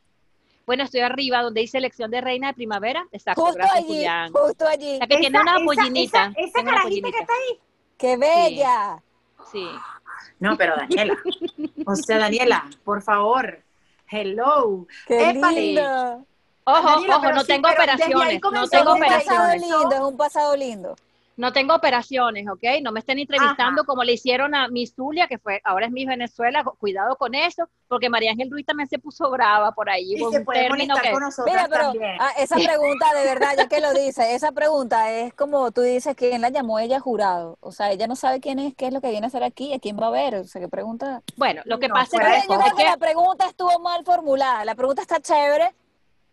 Bueno, 0.69 0.85
estoy 0.85 1.01
arriba 1.01 1.41
donde 1.41 1.63
dice 1.63 1.79
elección 1.79 2.11
de 2.11 2.21
reina 2.21 2.49
de 2.49 2.53
primavera. 2.53 3.07
Exacto, 3.11 3.41
Justo 3.41 3.57
gracias 3.57 3.79
allí, 3.79 3.87
Julián. 3.87 4.33
justo 4.35 4.69
allí. 4.69 4.99
La 4.99 5.07
que 5.07 5.17
tiene 5.17 5.41
una 5.41 5.57
Esa- 5.57 5.65
pollinita. 5.65 6.33
Esa, 6.37 6.41
esa 6.59 6.63
carajita 6.63 7.11
que 7.11 7.19
está 7.21 7.33
ahí. 7.33 7.61
¡Qué 7.97 8.17
bella! 8.19 9.03
Sí. 9.51 9.67
No, 10.39 10.59
pero 10.59 10.77
Daniela. 10.77 11.17
o 11.87 11.95
sea, 11.97 12.19
Daniela, 12.19 12.69
por 12.85 13.01
favor. 13.01 13.63
Hello. 14.11 14.87
¡Qué 15.07 15.31
Épale. 15.31 15.59
lindo! 15.59 16.27
Ojo, 16.65 16.83
Daniela, 16.87 17.17
ojo, 17.17 17.31
no 17.33 17.41
sí, 17.41 17.47
tengo 17.47 17.69
operaciones, 17.71 18.41
no 18.43 18.51
tengo 18.51 18.57
Es 18.57 18.63
un 18.63 18.69
pasado 18.69 18.93
operaciones, 18.93 19.61
lindo, 19.63 19.91
es 19.95 20.01
un 20.01 20.17
pasado 20.19 20.55
lindo. 20.57 20.97
No 21.39 21.53
tengo 21.53 21.75
operaciones, 21.75 22.47
¿ok? 22.49 22.63
No 22.83 22.93
me 22.93 23.01
estén 23.01 23.19
entrevistando 23.19 23.83
Ajá. 23.83 23.87
como 23.87 24.05
le 24.05 24.13
hicieron 24.13 24.55
a 24.55 24.69
Miss 24.69 24.93
Zulia, 24.95 25.29
que 25.29 25.39
fue, 25.39 25.61
ahora 25.65 25.87
es 25.87 25.93
Miss 25.93 26.07
Venezuela, 26.09 26.65
cu- 26.65 26.77
cuidado 26.77 27.17
con 27.17 27.35
eso, 27.35 27.69
porque 27.87 28.11
María 28.11 28.33
Ángel 28.33 28.51
Ruiz 28.51 28.67
también 28.67 28.89
se 28.89 28.99
puso 28.99 29.31
brava 29.31 29.73
por 29.73 29.89
ahí, 29.89 30.15
Y 30.15 30.19
se 30.19 30.25
un 30.41 30.45
puede 30.45 30.63
término 30.65 30.95
conectar 30.95 31.03
que, 31.03 31.11
con 31.13 31.23
nosotros 31.23 31.47
Mira, 31.55 31.69
pero 31.71 31.83
también. 31.85 32.17
ah, 32.21 32.33
esa 32.39 32.57
pregunta, 32.77 33.15
de 33.15 33.25
verdad, 33.25 33.55
ya 33.57 33.69
que 33.69 33.81
lo 33.81 33.95
dice, 33.95 34.35
esa 34.35 34.53
pregunta 34.53 35.13
es 35.13 35.33
como 35.33 35.71
tú 35.71 35.81
dices, 35.83 36.15
¿quién 36.17 36.41
la 36.43 36.51
llamó 36.51 36.81
ella 36.81 37.01
jurado? 37.01 37.57
O 37.61 37.73
sea, 37.73 37.91
ella 37.93 38.07
no 38.09 38.17
sabe 38.17 38.41
quién 38.41 38.59
es, 38.59 38.75
qué 38.75 38.89
es 38.89 38.93
lo 38.93 39.01
que 39.01 39.11
viene 39.11 39.27
a 39.27 39.29
hacer 39.29 39.45
aquí, 39.45 39.73
a 39.73 39.79
quién 39.79 39.97
va 39.99 40.09
a 40.09 40.11
ver. 40.11 40.35
O 40.35 40.45
sea, 40.45 40.61
¿qué 40.61 40.69
pregunta? 40.69 41.23
bueno, 41.37 41.63
lo 41.67 41.79
que 41.79 41.87
No, 41.89 41.95
pasa 41.95 42.17
es 42.37 42.43
que, 42.47 42.53
Yo 42.53 42.59
creo 42.59 42.75
que- 42.77 42.85
la 42.85 42.97
pregunta 42.97 43.47
estuvo 43.47 43.79
mal 43.79 44.05
formulada. 44.05 44.65
La 44.65 44.75
pregunta 44.75 45.03
está 45.03 45.21
chévere, 45.21 45.73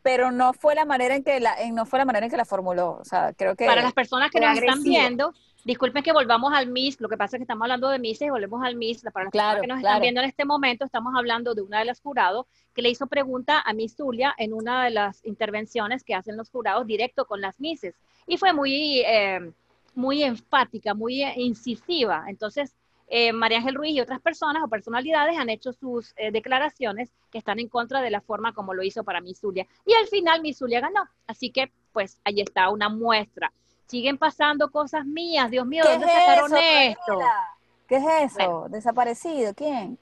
pero 0.05 0.29
no 0.29 0.53
fue 0.53 0.75
la 0.75 0.85
manera 0.85 1.15
en 1.15 1.23
que 1.23 1.39
la, 1.39 1.59
en- 1.59 1.73
no 1.73 1.83
fue 1.87 1.97
la 1.97 2.05
manera 2.05 2.27
en 2.27 2.31
que 2.31 2.37
la 2.37 2.45
formuló. 2.45 2.99
O 3.01 3.03
sea, 3.03 3.33
creo 3.33 3.55
que 3.55 3.65
para 3.65 3.81
las 3.81 3.91
personas 3.91 4.29
que 4.29 4.39
nos 4.39 4.55
están 4.55 4.83
viendo, 4.83 5.33
disculpen 5.63 6.03
que 6.03 6.13
volvamos 6.13 6.53
al 6.53 6.67
Miss, 6.67 7.01
lo 7.01 7.09
que 7.09 7.17
pasa 7.17 7.37
es 7.37 7.39
que 7.39 7.43
estamos 7.45 7.63
hablando 7.63 7.89
de 7.89 7.97
Miss 7.97 8.21
y 8.21 8.29
volvemos 8.29 8.63
al 8.63 8.75
Miss, 8.75 9.01
para 9.11 9.23
las 9.25 9.31
Claro, 9.31 9.61
personas 9.61 9.61
que 9.61 9.67
nos 9.67 9.79
claro. 9.79 9.93
están 9.95 10.01
viendo 10.03 10.21
en 10.21 10.27
este 10.27 10.45
momento, 10.45 10.85
estamos 10.85 11.13
hablando 11.17 11.55
de 11.55 11.63
una 11.63 11.79
de 11.79 11.85
las 11.85 12.01
jurados 12.01 12.45
que 12.75 12.83
le 12.83 12.89
hizo 12.89 13.07
pregunta 13.07 13.63
a 13.65 13.73
Miss 13.73 13.95
Zulia 13.95 14.35
en 14.37 14.53
una 14.53 14.83
de 14.83 14.91
las 14.91 15.25
intervenciones 15.25 16.03
que 16.03 16.13
hacen 16.13 16.37
los 16.37 16.51
jurados 16.51 16.85
directo 16.85 17.25
con 17.25 17.41
las 17.41 17.59
Misses, 17.59 17.95
y 18.27 18.37
fue 18.37 18.53
muy, 18.53 18.99
eh, 19.07 19.51
muy 19.95 20.21
enfática, 20.21 20.93
muy 20.93 21.23
incisiva, 21.35 22.25
entonces 22.27 22.75
eh, 23.07 23.33
María 23.33 23.59
Ángel 23.59 23.75
Ruiz 23.75 23.95
y 23.95 24.01
otras 24.01 24.19
personas 24.21 24.63
o 24.63 24.67
personalidades 24.67 25.37
han 25.37 25.49
hecho 25.49 25.73
sus 25.73 26.13
eh, 26.17 26.31
declaraciones 26.31 27.11
que 27.31 27.37
están 27.37 27.59
en 27.59 27.69
contra 27.69 28.01
de 28.01 28.09
la 28.09 28.21
forma 28.21 28.53
como 28.53 28.73
lo 28.73 28.83
hizo 28.83 29.03
para 29.03 29.21
Miss 29.21 29.39
Zulia. 29.39 29.67
Y 29.85 29.93
al 29.93 30.07
final 30.07 30.41
Miss 30.41 30.57
Zulia 30.57 30.81
ganó. 30.81 31.07
Así 31.27 31.51
que, 31.51 31.71
pues, 31.93 32.19
ahí 32.23 32.41
está 32.41 32.69
una 32.69 32.89
muestra. 32.89 33.51
Siguen 33.87 34.17
pasando 34.17 34.71
cosas 34.71 35.05
mías. 35.05 35.51
Dios 35.51 35.67
mío, 35.67 35.83
¿Qué 35.85 35.91
¿dónde 35.91 36.07
es 36.07 36.13
sacaron 36.13 36.51
eso, 36.51 36.57
esto? 36.57 37.19
Daniela? 37.19 37.47
¿Qué 37.87 37.95
es 37.97 38.33
eso? 38.33 38.49
Bueno. 38.61 38.69
¿Desaparecido? 38.69 39.53
¿Quién? 39.53 39.99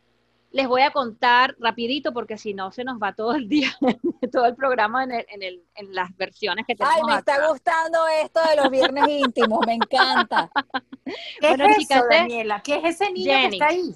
Les 0.53 0.67
voy 0.67 0.81
a 0.83 0.91
contar 0.91 1.55
rapidito 1.59 2.13
porque 2.13 2.37
si 2.37 2.53
no 2.53 2.71
se 2.71 2.83
nos 2.83 2.97
va 3.01 3.13
todo 3.13 3.33
el 3.35 3.49
día, 3.49 3.75
todo 4.31 4.45
el 4.45 4.55
programa 4.55 5.03
en, 5.03 5.11
el- 5.11 5.25
en, 5.29 5.43
el- 5.43 5.63
en 5.75 5.93
las 5.95 6.15
versiones 6.15 6.65
que 6.67 6.75
tenemos 6.75 6.95
Ay, 6.97 7.03
me 7.11 7.17
está 7.19 7.35
acá. 7.35 7.47
gustando 7.49 7.97
esto 8.23 8.39
de 8.49 8.55
los 8.57 8.69
viernes 8.69 9.03
íntimos, 9.09 9.59
me 9.65 9.73
encanta. 9.73 10.49
¿Qué 11.05 11.47
Bueno, 11.47 11.65
es 11.65 11.77
chicas, 11.79 11.97
eso. 11.97 12.07
Daniela? 12.09 12.61
¿Qué 12.63 12.75
es 12.75 12.83
ese 13.01 13.11
niño 13.11 13.31
Jenny. 13.33 13.49
que 13.49 13.55
está 13.55 13.67
ahí? 13.67 13.95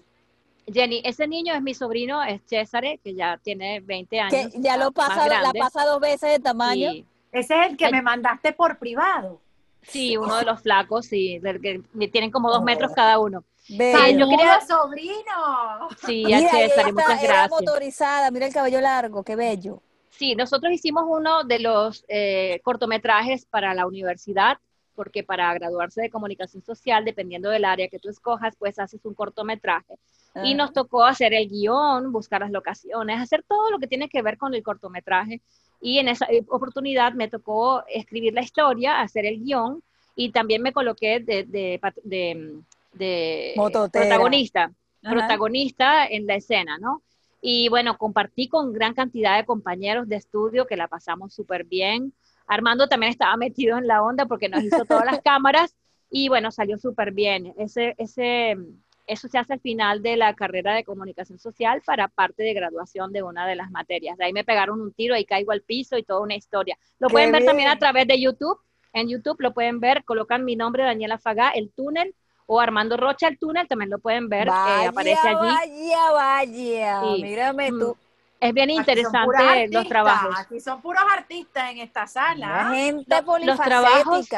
Jenny, 0.73 1.01
ese 1.05 1.27
niño 1.27 1.53
es 1.53 1.61
mi 1.61 1.73
sobrino, 1.73 2.21
es 2.23 2.41
Césare, 2.45 2.99
que 3.03 3.13
ya 3.15 3.37
tiene 3.37 3.79
20 3.79 4.19
años. 4.19 4.51
Que 4.53 4.59
ya 4.59 4.75
lo 4.77 4.91
pasa, 4.91 5.27
la 5.27 5.53
pasa 5.53 5.85
dos 5.85 5.99
veces 6.01 6.31
de 6.31 6.39
tamaño. 6.39 6.91
Sí. 6.91 7.05
Ese 7.31 7.59
es 7.61 7.69
el 7.69 7.77
que 7.77 7.85
Ay. 7.85 7.91
me 7.93 8.01
mandaste 8.01 8.51
por 8.51 8.77
privado. 8.79 9.39
Sí, 9.87 10.17
uno 10.17 10.35
de 10.37 10.43
los 10.45 10.61
flacos, 10.61 11.05
sí, 11.07 11.39
del 11.39 11.61
que 11.61 11.81
tienen 12.09 12.31
como 12.31 12.49
dos 12.49 12.59
Oh. 12.59 12.63
metros 12.63 12.91
cada 12.93 13.19
uno. 13.19 13.43
Ay, 13.69 14.17
yo 14.17 14.25
¡Saludos, 14.25 14.29
quería- 14.37 14.61
sobrino! 14.67 15.89
Sí, 16.05 16.33
a 16.33 16.39
y 16.39 16.43
César, 16.43 16.61
está- 16.87 16.91
muchas 16.91 17.23
era 17.23 17.33
gracias. 17.33 17.49
motorizada, 17.51 18.31
mira 18.31 18.47
el 18.47 18.53
cabello 18.53 18.81
largo, 18.81 19.23
qué 19.23 19.35
bello. 19.35 19.81
Sí, 20.11 20.35
nosotros 20.35 20.71
hicimos 20.73 21.03
uno 21.07 21.43
de 21.43 21.59
los 21.59 22.03
eh, 22.07 22.59
cortometrajes 22.63 23.45
para 23.45 23.73
la 23.73 23.85
universidad, 23.85 24.57
porque 24.95 25.23
para 25.23 25.53
graduarse 25.53 26.01
de 26.01 26.09
comunicación 26.09 26.63
social, 26.63 27.05
dependiendo 27.05 27.49
del 27.49 27.65
área 27.65 27.87
que 27.87 27.99
tú 27.99 28.09
escojas, 28.09 28.55
pues 28.57 28.79
haces 28.79 29.03
un 29.05 29.13
cortometraje. 29.13 29.95
Y 30.43 30.53
Ah. 30.53 30.55
nos 30.57 30.73
tocó 30.73 31.03
hacer 31.03 31.33
el 31.33 31.47
guion, 31.49 32.11
buscar 32.11 32.41
las 32.41 32.51
locaciones, 32.51 33.21
hacer 33.21 33.43
todo 33.47 33.69
lo 33.69 33.79
que 33.79 33.87
tiene 33.87 34.09
que 34.09 34.21
ver 34.21 34.37
con 34.37 34.53
el 34.55 34.63
cortometraje. 34.63 35.41
Y 35.81 35.99
en 35.99 36.07
esa 36.07 36.27
oportunidad 36.49 37.13
me 37.13 37.27
tocó 37.27 37.83
escribir 37.87 38.33
la 38.33 38.41
historia, 38.41 39.01
hacer 39.01 39.25
el 39.25 39.43
guion, 39.43 39.83
y 40.15 40.31
también 40.31 40.61
me 40.63 40.73
coloqué 40.73 41.19
de, 41.19 41.43
de, 41.43 41.79
de- 42.03 42.61
de 42.93 43.53
protagonista, 43.91 44.71
Ajá. 45.03 45.11
protagonista 45.15 46.07
en 46.07 46.25
la 46.25 46.35
escena, 46.35 46.77
¿no? 46.79 47.03
Y 47.41 47.69
bueno, 47.69 47.97
compartí 47.97 48.47
con 48.47 48.73
gran 48.73 48.93
cantidad 48.95 49.37
de 49.37 49.45
compañeros 49.45 50.09
de 50.09 50.15
estudio 50.15 50.65
que 50.65 50.75
la 50.75 50.87
pasamos 50.87 51.33
súper 51.33 51.63
bien. 51.65 52.13
Armando 52.47 52.87
también 52.87 53.11
estaba 53.11 53.37
metido 53.37 53.77
en 53.77 53.85
la 53.87 54.01
onda 54.01 54.25
porque 54.25 54.49
nos 54.49 54.63
hizo 54.63 54.85
todas 54.85 55.05
las 55.05 55.21
cámaras 55.23 55.75
y 56.09 56.29
bueno, 56.29 56.49
salió 56.51 56.77
súper 56.79 57.11
bien. 57.11 57.53
Ese, 57.57 57.93
ese, 57.99 58.57
eso 59.07 59.27
se 59.29 59.37
hace 59.37 59.53
al 59.53 59.59
final 59.61 60.03
de 60.03 60.17
la 60.17 60.33
carrera 60.35 60.73
de 60.75 60.83
comunicación 60.83 61.39
social 61.39 61.81
para 61.85 62.07
parte 62.09 62.43
de 62.43 62.53
graduación 62.53 63.11
de 63.13 63.23
una 63.23 63.47
de 63.47 63.55
las 63.55 63.71
materias. 63.71 64.17
De 64.17 64.25
ahí 64.25 64.33
me 64.33 64.43
pegaron 64.43 64.81
un 64.81 64.91
tiro 64.93 65.15
y 65.17 65.25
caigo 65.25 65.51
al 65.53 65.61
piso 65.61 65.97
y 65.97 66.03
toda 66.03 66.19
una 66.19 66.35
historia. 66.35 66.77
Lo 66.99 67.07
Qué 67.07 67.13
pueden 67.13 67.31
ver 67.31 67.45
también 67.45 67.69
a 67.69 67.79
través 67.79 68.05
de 68.07 68.19
YouTube. 68.21 68.59
En 68.93 69.07
YouTube 69.09 69.37
lo 69.39 69.53
pueden 69.53 69.79
ver, 69.79 70.03
colocan 70.03 70.43
mi 70.45 70.55
nombre, 70.55 70.83
Daniela 70.83 71.17
Fagá, 71.17 71.49
el 71.51 71.71
túnel, 71.71 72.13
o 72.47 72.59
Armando 72.59 72.95
Rocha, 72.97 73.27
el 73.27 73.37
túnel, 73.37 73.67
también 73.67 73.89
lo 73.89 73.99
pueden 73.99 74.29
ver, 74.29 74.47
eh, 74.47 74.51
Vaya, 74.51 74.89
aparece 74.89 75.27
allí. 75.27 75.47
vaya, 75.47 76.11
vaya. 76.13 77.01
Sí. 77.15 77.21
Mírame 77.23 77.71
Mm. 77.71 77.79
tú. 77.79 77.97
Es 78.39 78.53
bien 78.53 78.69
interesante 78.69 79.67
los 79.71 79.87
trabajos. 79.87 80.35
Aquí 80.39 80.59
son 80.59 80.81
puros 80.81 81.01
artistas 81.11 81.71
en 81.71 81.79
esta 81.79 82.05
sala. 82.07 82.69
gente 82.73 83.15
Lo- 83.25 83.37
los 83.39 83.59
trabajos-. 83.59 84.29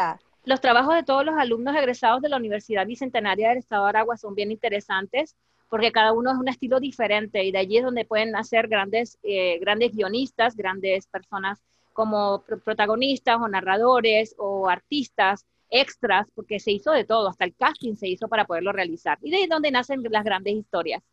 Los 0.50 0.62
trabajos 0.62 0.96
de 0.96 1.04
todos 1.04 1.24
los 1.24 1.38
alumnos 1.38 1.76
egresados 1.76 2.24
de 2.24 2.30
la 2.30 2.38
Universidad 2.38 2.88
Bicentenaria 2.88 3.50
del 3.50 3.60
Estado 3.60 3.84
de 3.84 3.90
Aragua 3.90 4.18
son 4.18 4.34
bien 4.34 4.52
interesantes 4.52 5.36
porque 5.70 5.92
cada 5.92 6.12
uno 6.12 6.32
es 6.32 6.38
un 6.40 6.48
estilo 6.48 6.80
diferente 6.80 7.44
y 7.44 7.52
de 7.52 7.60
allí 7.60 7.78
es 7.78 7.84
donde 7.84 8.04
pueden 8.04 8.32
nacer 8.32 8.68
grandes, 8.68 9.20
eh, 9.22 9.60
grandes 9.60 9.96
guionistas, 9.96 10.56
grandes 10.56 11.06
personas 11.06 11.62
como 11.94 12.42
pro- 12.42 12.60
protagonistas 12.62 13.38
o 13.40 13.48
narradores 13.48 14.34
o 14.40 14.68
artistas, 14.68 15.46
extras, 15.70 16.32
porque 16.34 16.60
se 16.60 16.72
hizo 16.72 16.94
de 16.94 17.04
todo, 17.06 17.30
hasta 17.30 17.46
el 17.46 17.54
casting 17.56 17.94
se 17.96 18.08
hizo 18.08 18.28
para 18.28 18.46
poderlo 18.46 18.72
realizar. 18.72 19.20
Y 19.22 19.30
de 19.30 19.38
ahí 19.38 19.44
es 19.44 19.50
donde 19.50 19.70
nacen 19.70 20.02
las 20.10 20.24
grandes 20.24 20.56
historias 20.56 21.04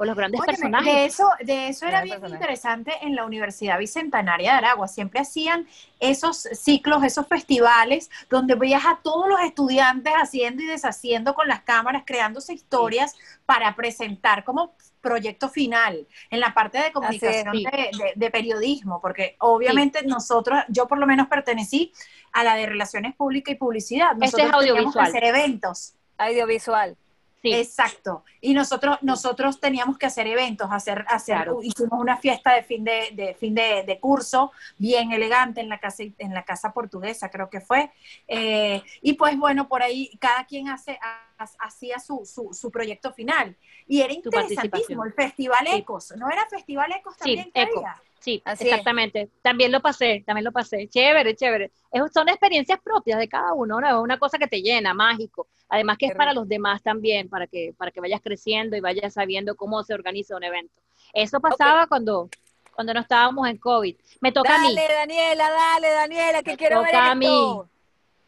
o 0.00 0.04
los 0.04 0.16
grandes 0.16 0.40
Óyeme, 0.40 0.52
personajes. 0.52 0.94
de 0.94 1.04
eso, 1.06 1.28
de 1.40 1.68
eso 1.68 1.84
era 1.86 2.02
bien 2.02 2.14
personajes. 2.20 2.40
interesante 2.40 2.92
en 3.02 3.16
la 3.16 3.24
Universidad 3.26 3.78
Bicentenaria 3.78 4.52
de 4.52 4.58
Aragua. 4.58 4.86
Siempre 4.86 5.20
hacían 5.20 5.66
esos 5.98 6.36
ciclos, 6.52 7.02
esos 7.02 7.26
festivales, 7.26 8.08
donde 8.30 8.54
veías 8.54 8.86
a 8.86 9.00
todos 9.02 9.28
los 9.28 9.40
estudiantes 9.40 10.12
haciendo 10.14 10.62
y 10.62 10.66
deshaciendo 10.66 11.34
con 11.34 11.48
las 11.48 11.62
cámaras, 11.62 12.04
creándose 12.06 12.54
historias 12.54 13.16
para 13.44 13.74
presentar 13.74 14.44
como 14.44 14.72
proyecto 15.00 15.48
final 15.48 16.06
en 16.30 16.40
la 16.40 16.54
parte 16.54 16.78
de 16.78 16.92
comunicación 16.92 17.54
sí. 17.56 17.64
de, 17.64 17.70
de- 17.70 18.12
de 18.14 18.30
periodismo, 18.30 19.00
porque 19.00 19.34
obviamente 19.40 20.02
nosotros, 20.04 20.60
yo 20.68 20.86
por 20.86 20.98
lo 20.98 21.06
menos 21.06 21.26
pertenecí 21.28 21.92
a 22.32 22.44
la 22.44 22.54
de 22.54 22.66
Relaciones 22.66 23.14
Públicas 23.16 23.52
y 23.52 23.56
Publicidad. 23.56 24.12
Es 24.12 24.32
Nosotros 24.32 24.50
teníamos 24.60 24.64
que 24.64 24.70
audiovisual. 25.00 25.06
hacer 25.06 25.24
eventos. 25.24 25.94
Audiovisual. 26.18 26.96
Sí. 27.40 27.54
Exacto. 27.54 28.24
Y 28.40 28.52
nosotros, 28.52 28.98
nosotros 29.02 29.60
teníamos 29.60 29.96
que 29.96 30.06
hacer 30.06 30.26
eventos, 30.26 30.68
hacer, 30.72 31.04
hacer, 31.08 31.36
Claro. 31.36 31.60
hicimos 31.62 32.00
una 32.00 32.16
fiesta 32.16 32.52
de 32.52 32.64
fin 32.64 32.82
de, 32.82 33.10
de 33.12 33.34
fin 33.34 33.54
de, 33.54 33.84
de 33.86 34.00
curso, 34.00 34.50
bien 34.76 35.12
elegante 35.12 35.60
en 35.60 35.68
la 35.68 35.78
casa, 35.78 36.02
en 36.02 36.34
la 36.34 36.44
casa 36.44 36.72
portuguesa, 36.72 37.30
creo 37.30 37.48
que 37.48 37.60
fue. 37.60 37.92
Eh, 38.26 38.82
y 39.02 39.12
pues 39.12 39.38
bueno, 39.38 39.68
por 39.68 39.82
ahí 39.82 40.10
cada 40.18 40.46
quien 40.46 40.68
hace, 40.68 40.98
ha- 41.00 41.44
hacía 41.60 42.00
su, 42.00 42.26
su, 42.26 42.52
su 42.52 42.72
proyecto 42.72 43.12
final. 43.12 43.56
Y 43.86 44.00
era 44.00 44.12
interesantísimo, 44.12 45.04
el 45.04 45.12
Festival 45.12 45.64
Sí. 45.64 45.76
Ecos, 45.76 46.12
¿no 46.16 46.28
era 46.30 46.44
Festival 46.48 46.90
Ecos 46.92 47.14
Sí, 47.14 47.36
también 47.36 47.50
que 47.52 47.62
Eco. 47.62 47.78
había? 47.78 48.02
Sí, 48.20 48.42
Así 48.44 48.64
es. 48.64 48.70
exactamente. 48.70 49.28
También 49.42 49.70
lo 49.70 49.80
pasé, 49.80 50.22
también 50.26 50.44
lo 50.44 50.52
pasé. 50.52 50.88
Chévere, 50.88 51.34
chévere. 51.36 51.70
Es- 51.90 52.12
son 52.12 52.28
experiencias 52.28 52.80
propias 52.82 53.18
de 53.18 53.28
cada 53.28 53.52
uno, 53.54 53.80
¿no? 53.80 53.86
Es 53.88 53.94
una 53.94 54.18
cosa 54.18 54.38
que 54.38 54.46
te 54.48 54.60
llena, 54.60 54.92
mágico. 54.94 55.46
Además 55.68 55.98
que 55.98 56.06
es 56.06 56.14
para 56.14 56.32
los 56.32 56.48
demás 56.48 56.82
también, 56.82 57.28
para 57.28 57.46
que, 57.46 57.74
para 57.76 57.90
que 57.90 58.00
vayas 58.00 58.20
creciendo 58.22 58.76
y 58.76 58.80
vayas 58.80 59.14
sabiendo 59.14 59.54
cómo 59.56 59.82
se 59.84 59.94
organiza 59.94 60.36
un 60.36 60.44
evento. 60.44 60.82
Eso 61.12 61.40
pasaba 61.40 61.86
cuando, 61.86 62.28
cuando 62.74 62.92
no 62.94 63.00
estábamos 63.00 63.48
en 63.48 63.58
COVID. 63.58 63.96
Me 64.20 64.32
toca 64.32 64.56
a 64.56 64.58
mí. 64.58 64.74
Dale, 64.74 64.88
Daniela, 64.94 65.50
dale, 65.50 65.90
Daniela, 65.90 66.42
que 66.42 66.52
Me 66.52 66.56
quiero 66.56 66.82
ver 66.82 66.96
a 66.96 67.14
mí. 67.14 67.60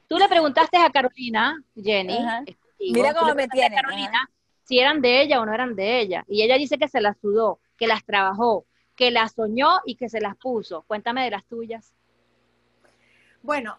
Tú 0.06 0.18
le 0.18 0.28
preguntaste 0.28 0.76
a 0.76 0.90
Carolina, 0.90 1.62
Jenny, 1.76 2.18
Ajá. 2.18 2.38
contigo, 2.38 2.94
Mira 2.94 3.14
cómo 3.14 3.34
me 3.34 3.48
tiene, 3.48 3.76
Carolina 3.76 4.28
si 4.64 4.78
eran 4.78 5.00
de 5.00 5.22
ella 5.22 5.40
o 5.40 5.46
no 5.46 5.52
eran 5.52 5.74
de 5.74 5.98
ella. 6.00 6.24
Y 6.28 6.42
ella 6.42 6.56
dice 6.56 6.78
que 6.78 6.86
se 6.86 7.00
las 7.00 7.18
sudó, 7.20 7.58
que 7.76 7.88
las 7.88 8.04
trabajó, 8.04 8.66
que 9.00 9.10
las 9.10 9.32
soñó 9.32 9.80
y 9.86 9.94
que 9.94 10.10
se 10.10 10.20
las 10.20 10.36
puso. 10.36 10.82
Cuéntame 10.82 11.24
de 11.24 11.30
las 11.30 11.46
tuyas. 11.46 11.94
Bueno, 13.40 13.78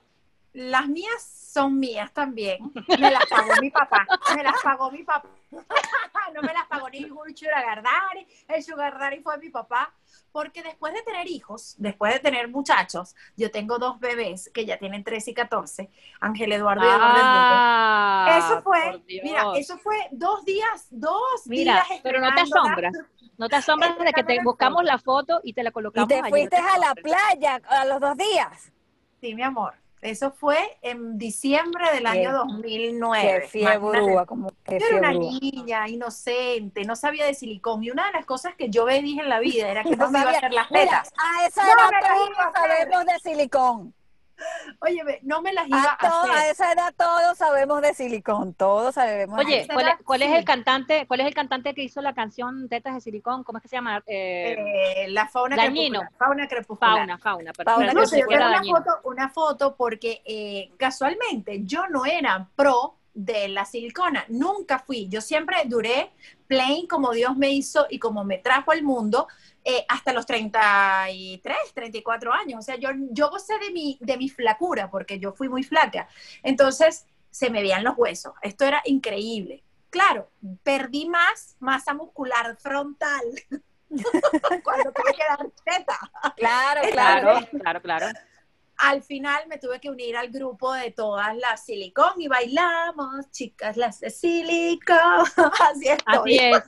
las 0.51 0.87
mías 0.87 1.21
son 1.21 1.79
mías 1.79 2.11
también. 2.11 2.57
Me 2.99 3.11
las 3.11 3.27
pagó 3.27 3.51
mi 3.61 3.69
papá. 3.69 4.07
Me 4.35 4.43
las 4.43 4.55
pagó 4.63 4.89
mi 4.89 5.03
papá. 5.03 5.29
No 6.33 6.41
me 6.41 6.53
las 6.53 6.65
pagó 6.67 6.89
ningún 6.89 7.35
sugar 7.35 7.83
daddy. 7.83 8.25
El 8.47 8.63
sugar 8.63 8.97
daddy 8.97 9.19
fue 9.19 9.37
mi 9.37 9.49
papá. 9.49 9.93
Porque 10.31 10.63
después 10.63 10.93
de 10.93 11.01
tener 11.01 11.27
hijos, 11.27 11.75
después 11.77 12.13
de 12.13 12.19
tener 12.19 12.47
muchachos, 12.47 13.15
yo 13.35 13.51
tengo 13.51 13.77
dos 13.79 13.99
bebés 13.99 14.49
que 14.53 14.65
ya 14.65 14.77
tienen 14.77 15.03
13 15.03 15.31
y 15.31 15.33
14, 15.33 15.89
Ángel 16.21 16.53
Eduardo 16.53 16.83
y 16.85 16.87
Eduardo. 16.87 17.19
Ah, 17.23 18.37
Eso 18.39 18.61
fue, 18.61 19.01
mira, 19.23 19.43
eso 19.55 19.77
fue 19.77 19.97
dos 20.11 20.45
días, 20.45 20.87
dos 20.89 21.21
Mira, 21.47 21.85
días. 21.85 21.99
pero 22.01 22.21
no 22.21 22.33
te 22.33 22.41
asombras. 22.41 22.93
No 23.37 23.49
te 23.49 23.55
asombras 23.57 23.97
de 23.99 24.13
que 24.13 24.23
te 24.23 24.41
buscamos 24.41 24.85
la 24.85 24.97
foto 24.99 25.41
y 25.43 25.51
te 25.51 25.63
la 25.63 25.69
Y 25.69 25.73
colocamos 25.73 26.07
te 26.07 26.15
allí, 26.15 26.23
no 26.23 26.29
fuiste 26.29 26.55
te 26.55 26.61
a 26.61 26.77
la 26.77 26.95
playa 26.95 27.61
a 27.67 27.85
los 27.85 27.99
dos 27.99 28.15
días. 28.15 28.71
Sí, 29.19 29.35
mi 29.35 29.43
amor. 29.43 29.73
Eso 30.01 30.31
fue 30.31 30.57
en 30.81 31.17
diciembre 31.19 31.91
del 31.93 32.07
año 32.07 32.31
2009. 32.33 33.49
Qué 33.51 33.59
Imagínate. 33.59 34.25
como 34.25 34.49
Yo 34.49 34.75
era 34.87 34.97
una 34.97 35.13
niña 35.13 35.87
inocente, 35.87 36.83
no 36.85 36.95
sabía 36.95 37.25
de 37.25 37.35
silicón. 37.35 37.83
Y 37.83 37.91
una 37.91 38.07
de 38.07 38.13
las 38.13 38.25
cosas 38.25 38.55
que 38.55 38.69
yo 38.69 38.85
dije 39.01 39.21
en 39.21 39.29
la 39.29 39.39
vida 39.39 39.69
era 39.69 39.83
que 39.83 39.95
No 39.95 40.07
no 40.07 40.11
sabía. 40.23 40.37
hacer 40.37 40.53
las 40.53 40.71
Mira, 40.71 40.83
tetas. 41.03 41.13
a 41.17 41.45
esa 41.47 41.63
No 41.63 41.69
edad 41.69 41.99
todos 42.01 42.29
sabemos 42.55 43.05
de 43.05 43.19
silicón. 43.19 43.93
Oye, 44.81 45.19
no 45.23 45.41
me 45.41 45.53
las 45.53 45.67
iba 45.67 45.77
A, 45.81 45.93
a, 45.93 45.97
to- 45.97 46.07
a 46.07 46.21
hacer. 46.39 46.51
esa 46.51 46.71
edad 46.73 46.93
todos 46.97 47.37
sabemos 47.37 47.81
de 47.81 47.93
silicón, 47.93 48.53
todos 48.53 48.95
sabemos. 48.95 49.37
de 49.37 49.45
Oye, 49.45 49.67
¿cuál, 49.71 49.85
edad, 49.85 49.95
es, 49.99 50.05
cuál 50.05 50.21
es 50.23 50.31
el 50.37 50.45
cantante? 50.45 51.05
¿Cuál 51.07 51.19
es 51.21 51.27
el 51.27 51.33
cantante 51.33 51.73
que 51.73 51.83
hizo 51.83 52.01
la 52.01 52.13
canción 52.13 52.67
Tetas 52.69 52.93
de 52.95 53.01
Silicón? 53.01 53.43
¿Cómo 53.43 53.57
es 53.57 53.61
que 53.63 53.67
se 53.69 53.75
llama? 53.75 54.01
Eh, 54.07 54.55
Eh, 55.05 55.07
la 55.09 55.27
fauna 55.27 55.55
Dañino. 55.55 55.99
crepuscular. 56.01 56.17
Fauna 56.17 56.47
crepuscular. 56.47 56.95
fauna, 56.97 57.17
fauna. 57.17 57.51
pero 57.55 57.71
Fauna 57.71 58.05
se 58.05 58.19
yo 58.21 58.27
una 58.27 58.63
foto, 58.63 58.99
una 59.03 59.29
foto 59.29 59.75
porque 59.75 60.21
eh, 60.25 60.71
casualmente 60.77 61.61
yo 61.65 61.87
no 61.87 62.05
era 62.05 62.47
pro 62.55 62.97
de 63.13 63.49
la 63.49 63.65
silicona, 63.65 64.23
nunca 64.29 64.79
fui. 64.79 65.09
Yo 65.09 65.19
siempre 65.21 65.57
duré 65.65 66.11
plain 66.47 66.87
como 66.87 67.11
Dios 67.11 67.35
me 67.35 67.49
hizo 67.49 67.85
y 67.89 67.99
como 67.99 68.23
me 68.23 68.37
trajo 68.37 68.71
al 68.71 68.83
mundo 68.83 69.27
eh, 69.63 69.85
hasta 69.87 70.13
los 70.13 70.25
33, 70.25 71.55
34 71.73 72.33
años. 72.33 72.59
O 72.59 72.61
sea, 72.61 72.75
yo, 72.77 72.89
yo 73.11 73.29
gocé 73.29 73.57
de 73.59 73.71
mi, 73.71 73.97
de 74.01 74.17
mi 74.17 74.29
flacura 74.29 74.89
porque 74.89 75.19
yo 75.19 75.33
fui 75.33 75.49
muy 75.49 75.63
flaca. 75.63 76.07
Entonces 76.43 77.05
se 77.29 77.49
me 77.49 77.61
veían 77.61 77.83
los 77.83 77.97
huesos. 77.97 78.33
Esto 78.41 78.65
era 78.65 78.81
increíble. 78.85 79.63
Claro, 79.89 80.31
perdí 80.63 81.07
más 81.07 81.55
masa 81.59 81.93
muscular 81.93 82.57
frontal 82.57 83.21
cuando 84.63 84.91
tuve 84.91 85.13
que 85.13 85.23
dar 85.27 85.45
teta. 85.65 85.99
Claro, 86.37 86.81
claro. 86.91 87.21
Claro, 87.27 87.47
claro, 87.59 87.81
claro. 87.81 88.07
Al 88.81 89.03
final 89.03 89.43
me 89.47 89.57
tuve 89.57 89.79
que 89.79 89.89
unir 89.89 90.17
al 90.17 90.29
grupo 90.29 90.73
de 90.73 90.91
todas 90.91 91.35
las 91.37 91.63
silicón 91.65 92.13
y 92.19 92.27
bailamos, 92.27 93.29
chicas, 93.31 93.77
las 93.77 93.99
de 93.99 94.09
silicón. 94.09 94.97
Así. 95.71 95.87
Así 96.05 96.37
es. 96.37 96.63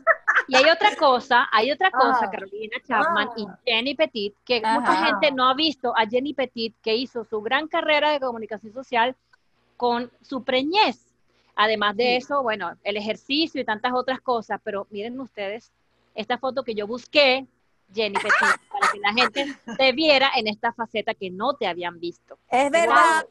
Y 0.48 0.56
hay 0.56 0.70
otra 0.70 0.96
cosa, 0.96 1.48
hay 1.52 1.72
otra 1.72 1.90
cosa, 1.92 2.20
Ah. 2.26 2.30
Carolina 2.32 2.78
Chapman 2.88 3.30
y 3.38 3.46
Ah. 3.48 3.60
Jenny 3.66 3.96
Petit, 3.96 4.36
que 4.46 4.62
Ajá. 4.64 4.80
mucha 4.80 5.06
gente 5.06 5.32
no 5.32 5.50
ha 5.50 5.54
visto 5.56 5.94
a 5.98 6.06
Jenny 6.08 6.34
Petit, 6.34 6.76
que 6.82 6.96
hizo 6.96 7.24
su 7.26 7.42
gran 7.42 7.68
carrera 7.68 8.12
de 8.12 8.20
comunicación 8.20 8.74
social 8.74 9.16
con 9.78 10.12
su 10.22 10.44
preñez. 10.44 11.00
Además 11.56 11.96
de 11.96 12.04
Sí. 12.04 12.16
eso, 12.16 12.42
bueno, 12.44 12.76
el 12.84 12.98
ejercicio 12.98 13.62
y 13.62 13.66
tantas 13.66 13.94
otras 13.94 14.20
cosas, 14.22 14.60
pero 14.64 14.88
miren 14.90 15.20
ustedes 15.20 15.72
esta 16.16 16.38
foto 16.38 16.64
que 16.64 16.76
yo 16.76 16.86
busqué, 16.88 17.46
Jenny 17.94 18.16
Petit, 18.16 18.32
para 18.72 18.92
que 18.92 19.00
la 19.00 19.14
gente 19.14 19.56
te 19.78 19.92
viera 19.92 20.32
en 20.36 20.48
esta 20.48 20.74
faceta 20.74 21.14
que 21.14 21.30
no 21.30 21.54
te 21.56 21.68
habían 21.68 22.00
visto. 22.00 22.38
Es 22.50 22.72
verdad, 22.72 23.26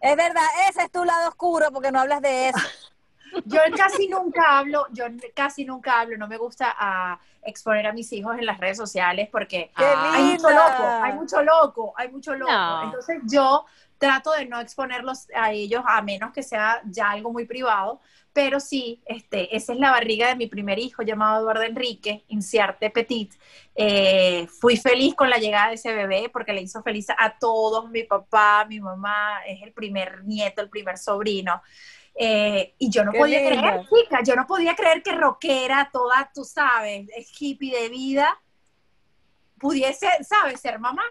es 0.00 0.16
verdad, 0.16 0.44
ese 0.68 0.82
es 0.82 0.90
tu 0.92 1.04
lado 1.04 1.28
oscuro 1.28 1.66
porque 1.72 1.92
no 1.92 2.00
hablas 2.00 2.22
de 2.22 2.48
eso. 2.50 2.58
Yo 3.44 3.60
casi 3.76 4.08
nunca 4.08 4.58
hablo, 4.58 4.86
yo 4.92 5.04
casi 5.34 5.64
nunca 5.66 6.00
hablo, 6.00 6.16
no 6.16 6.26
me 6.26 6.38
gusta 6.38 6.74
ah, 6.78 7.18
exponer 7.42 7.86
a 7.86 7.92
mis 7.92 8.10
hijos 8.12 8.38
en 8.38 8.46
las 8.46 8.56
redes 8.58 8.78
sociales 8.78 9.28
porque 9.30 9.72
¡Qué 9.76 9.84
Ah. 9.84 10.12
hay 10.14 10.22
mucho 10.24 10.48
loco, 10.48 10.84
hay 11.02 11.12
mucho 11.12 11.42
loco, 11.42 11.94
hay 11.96 12.08
mucho 12.08 12.34
loco. 12.34 12.50
No. 12.52 12.82
Entonces 12.84 13.20
yo 13.30 13.66
trato 13.98 14.30
de 14.32 14.46
no 14.46 14.58
exponerlos 14.60 15.26
a 15.34 15.52
ellos 15.52 15.82
a 15.86 16.00
menos 16.02 16.32
que 16.32 16.42
sea 16.42 16.80
ya 16.86 17.10
algo 17.10 17.30
muy 17.30 17.44
privado, 17.44 18.00
pero 18.36 18.60
sí, 18.60 19.00
este, 19.06 19.56
esa 19.56 19.72
es 19.72 19.78
la 19.78 19.92
barriga 19.92 20.28
de 20.28 20.36
mi 20.36 20.46
primer 20.46 20.78
hijo 20.78 21.00
llamado 21.02 21.40
Eduardo 21.40 21.62
Enrique, 21.62 22.22
Inciarte 22.28 22.90
Petit. 22.90 23.32
Eh, 23.74 24.46
fui 24.60 24.76
feliz 24.76 25.14
con 25.14 25.30
la 25.30 25.38
llegada 25.38 25.68
de 25.68 25.76
ese 25.76 25.94
bebé 25.94 26.28
porque 26.30 26.52
le 26.52 26.60
hizo 26.60 26.82
feliz 26.82 27.06
a 27.16 27.38
todos, 27.38 27.88
mi 27.88 28.02
papá, 28.02 28.66
mi 28.68 28.78
mamá, 28.78 29.38
es 29.46 29.62
el 29.62 29.72
primer 29.72 30.22
nieto, 30.24 30.60
el 30.60 30.68
primer 30.68 30.98
sobrino. 30.98 31.62
Eh, 32.14 32.74
y 32.76 32.90
yo 32.90 33.06
no 33.06 33.12
Qué 33.12 33.18
podía 33.20 33.38
creer, 33.38 33.80
chica, 33.88 34.22
yo 34.22 34.36
no 34.36 34.46
podía 34.46 34.76
creer 34.76 35.02
que 35.02 35.12
rockera, 35.12 35.88
toda, 35.90 36.30
tú 36.34 36.44
sabes, 36.44 37.08
hippie 37.40 37.74
de 37.74 37.88
vida, 37.88 38.38
pudiese, 39.58 40.08
¿sabes? 40.28 40.60
Ser 40.60 40.78
mamá. 40.78 41.04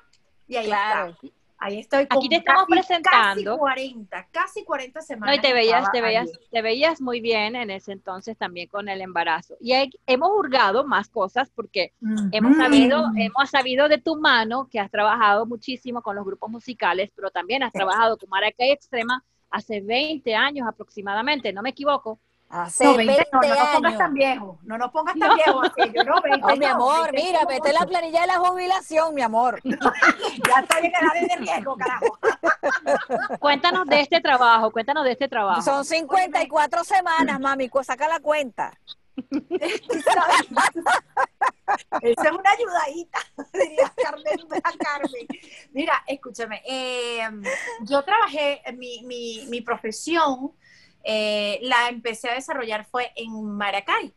Y 0.47 0.57
ahí 0.57 0.67
Claro. 0.67 1.09
está. 1.09 1.27
Ahí 1.57 1.79
estoy 1.79 2.05
Aquí 2.09 2.27
te 2.29 2.35
estamos 2.35 2.65
presentando. 2.67 3.51
Casi 3.51 3.57
40, 3.59 4.27
casi 4.31 4.63
40 4.65 4.99
No, 4.99 5.05
semanas. 5.05 5.37
y 5.37 5.39
te 5.41 5.53
veías, 5.53 5.89
te 5.91 6.01
veías, 6.01 6.27
allí. 6.27 6.47
te 6.51 6.61
veías 6.61 7.01
muy 7.01 7.21
bien 7.21 7.55
en 7.55 7.69
ese 7.69 7.93
entonces 7.93 8.37
también 8.37 8.67
con 8.67 8.89
el 8.89 9.01
embarazo. 9.01 9.55
Y 9.61 9.71
hay- 9.73 9.89
hemos 10.05 10.29
hurgado 10.31 10.85
más 10.85 11.07
cosas 11.07 11.49
porque 11.55 11.93
hemos 12.31 12.51
Ujú. 12.51 12.61
sabido, 12.61 13.05
hemos 13.17 13.49
sabido 13.49 13.87
de 13.87 13.97
tu 13.99 14.17
mano 14.17 14.67
que 14.69 14.79
has 14.79 14.91
trabajado 14.91 15.45
muchísimo 15.45 16.01
con 16.01 16.15
los 16.17 16.25
grupos 16.25 16.49
musicales, 16.49 17.09
pero 17.15 17.31
también 17.31 17.63
has 17.63 17.71
Sí. 17.71 17.77
trabajado 17.77 18.17
con 18.17 18.29
Maracay 18.29 18.71
Extrema 18.71 19.23
hace 19.49 19.79
20 19.81 20.35
años 20.35 20.67
aproximadamente, 20.67 21.53
¿no 21.53 21.61
me 21.61 21.69
equivoco? 21.69 22.19
Hace 22.47 22.83
No, 22.85 22.95
20, 22.95 23.13
20, 23.13 23.29
no, 23.31 23.41
no 23.41 23.55
nos 23.55 23.67
pongas 23.75 23.97
tan 23.97 24.13
viejo, 24.13 24.59
no 24.63 24.77
nos 24.77 24.91
pongas 24.91 25.15
tan 25.17 25.35
viejo, 25.35 25.61
así, 25.61 25.91
yo 25.93 26.03
no, 26.03 26.21
20, 26.23 26.39
Oh, 26.43 26.55
mi 26.55 26.59
no, 26.59 26.67
amor, 26.67 27.11
20, 27.11 27.23
mira, 27.23 27.41
no, 27.41 27.47
vete 27.47 27.73
la 27.73 27.85
planilla 27.85 28.21
de 28.21 28.27
la 28.27 28.37
jubilación, 28.37 29.13
mi 29.15 29.21
amor. 29.21 29.61
Ya 29.63 30.61
estoy 30.61 30.85
en 30.85 30.93
edad 30.93 31.27
de 31.27 31.35
riesgo, 31.37 31.75
carajo. 31.75 32.19
Cuéntanos 33.39 33.87
de 33.87 34.01
este 34.01 34.21
trabajo, 34.21 34.71
cuéntanos 34.71 35.03
de 35.03 35.11
este 35.13 35.27
trabajo. 35.27 35.61
Son 35.61 35.83
54 35.83 36.83
semanas, 36.83 37.39
mami, 37.39 37.69
saca 37.83 38.07
la 38.07 38.19
cuenta. 38.19 38.77
Esa 42.01 42.23
es 42.23 42.31
una 42.31 42.51
ayudadita, 42.51 43.19
diría 43.53 43.91
Carmen, 43.95 44.39
a 44.63 44.71
Carmen. 44.77 45.27
Mira, 45.71 46.03
escúchame, 46.05 46.61
eh, 46.67 47.21
yo 47.81 48.03
trabajé, 48.03 48.61
mi, 48.77 49.01
mi, 49.03 49.45
mi 49.47 49.61
profesión 49.61 50.51
eh, 51.05 51.59
la 51.61 51.87
empecé 51.89 52.29
a 52.29 52.33
desarrollar 52.33 52.85
fue 52.85 53.11
en 53.15 53.45
Maracay. 53.45 54.13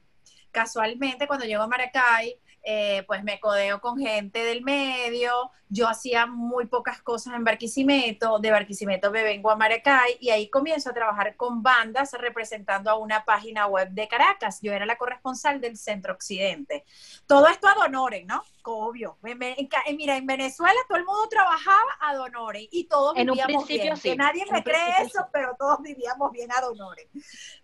Casualmente, 0.50 1.26
cuando 1.26 1.44
llego 1.44 1.62
a 1.62 1.68
Maracay, 1.68 2.40
eh, 2.70 3.02
pues 3.06 3.24
me 3.24 3.40
codeo 3.40 3.80
con 3.80 3.96
gente 3.98 4.44
del 4.44 4.62
medio. 4.62 5.50
Yo 5.70 5.88
hacía 5.88 6.26
muy 6.26 6.66
pocas 6.66 7.00
cosas 7.00 7.32
en 7.34 7.42
Barquisimeto. 7.44 8.38
De 8.40 8.50
Barquisimeto 8.50 9.10
me 9.10 9.22
vengo 9.22 9.50
a 9.50 9.56
Maracay 9.56 10.18
y 10.20 10.28
ahí 10.28 10.50
comienzo 10.50 10.90
a 10.90 10.92
trabajar 10.92 11.34
con 11.36 11.62
bandas 11.62 12.12
representando 12.12 12.90
a 12.90 12.96
una 12.98 13.24
página 13.24 13.66
web 13.68 13.88
de 13.92 14.06
Caracas. 14.06 14.58
Yo 14.60 14.72
era 14.74 14.84
la 14.84 14.96
corresponsal 14.98 15.62
del 15.62 15.78
Centro 15.78 16.12
Occidente. 16.12 16.84
Todo 17.26 17.46
esto 17.48 17.68
a 17.68 17.74
Donoren, 17.74 18.26
¿no? 18.26 18.42
Obvio. 18.64 19.16
En- 19.24 19.96
mira, 19.96 20.18
en 20.18 20.26
Venezuela 20.26 20.78
todo 20.88 20.98
el 20.98 21.06
mundo 21.06 21.26
trabajaba 21.30 21.96
a 22.00 22.14
Donoren 22.16 22.66
y 22.70 22.84
todos 22.84 23.16
En 23.16 23.30
un 23.30 23.36
vivíamos 23.38 23.64
principio 23.64 23.92
bien. 23.92 23.96
sí, 23.96 24.10
Que 24.10 24.16
nadie 24.16 24.42
en 24.42 24.52
me 24.52 24.58
un 24.58 24.64
cree 24.64 24.74
principio 24.74 25.06
eso, 25.06 25.18
sí. 25.24 25.30
pero 25.32 25.56
todos 25.58 25.80
vivíamos 25.80 26.30
bien 26.32 26.52
a 26.52 26.60
Donoren. 26.60 27.08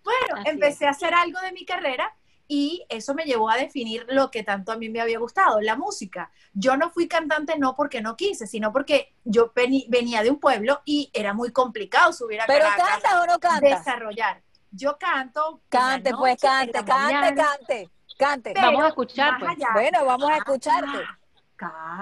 Bueno, 0.02 0.40
Así 0.40 0.48
empecé 0.48 0.86
a 0.86 0.90
hacer 0.90 1.12
algo 1.12 1.38
de 1.40 1.52
mi 1.52 1.66
carrera 1.66 2.10
y 2.46 2.84
eso 2.88 3.14
me 3.14 3.24
llevó 3.24 3.50
a 3.50 3.56
definir 3.56 4.04
lo 4.08 4.30
que 4.30 4.42
tanto 4.42 4.72
a 4.72 4.76
mí 4.76 4.88
me 4.88 5.00
había 5.00 5.18
gustado, 5.18 5.60
la 5.60 5.76
música. 5.76 6.30
Yo 6.52 6.76
no 6.76 6.90
fui 6.90 7.08
cantante 7.08 7.58
no 7.58 7.74
porque 7.74 8.00
no 8.00 8.16
quise, 8.16 8.46
sino 8.46 8.72
porque 8.72 9.14
yo 9.24 9.52
venía 9.54 10.22
de 10.22 10.30
un 10.30 10.38
pueblo 10.38 10.82
y 10.84 11.10
era 11.14 11.32
muy 11.32 11.52
complicado 11.52 12.12
subir 12.12 12.40
a 12.40 12.46
¿Pero 12.46 12.64
Caracas, 12.64 12.88
cantas 12.88 13.14
o 13.14 13.26
no 13.26 13.38
cantas? 13.38 13.84
desarrollar. 13.84 14.42
Yo 14.70 14.98
canto. 14.98 15.62
Cante, 15.68 16.10
pues, 16.10 16.42
noche, 16.42 16.72
cante, 16.72 16.84
cante, 16.84 17.34
cante, 17.34 17.90
cante. 18.18 18.54
Vamos 18.54 18.84
a 18.84 18.88
escuchar, 18.88 19.38
pues. 19.38 19.52
allá. 19.52 19.68
Bueno, 19.72 20.04
vamos 20.04 20.30
a 20.30 20.34
Ah, 20.34 21.18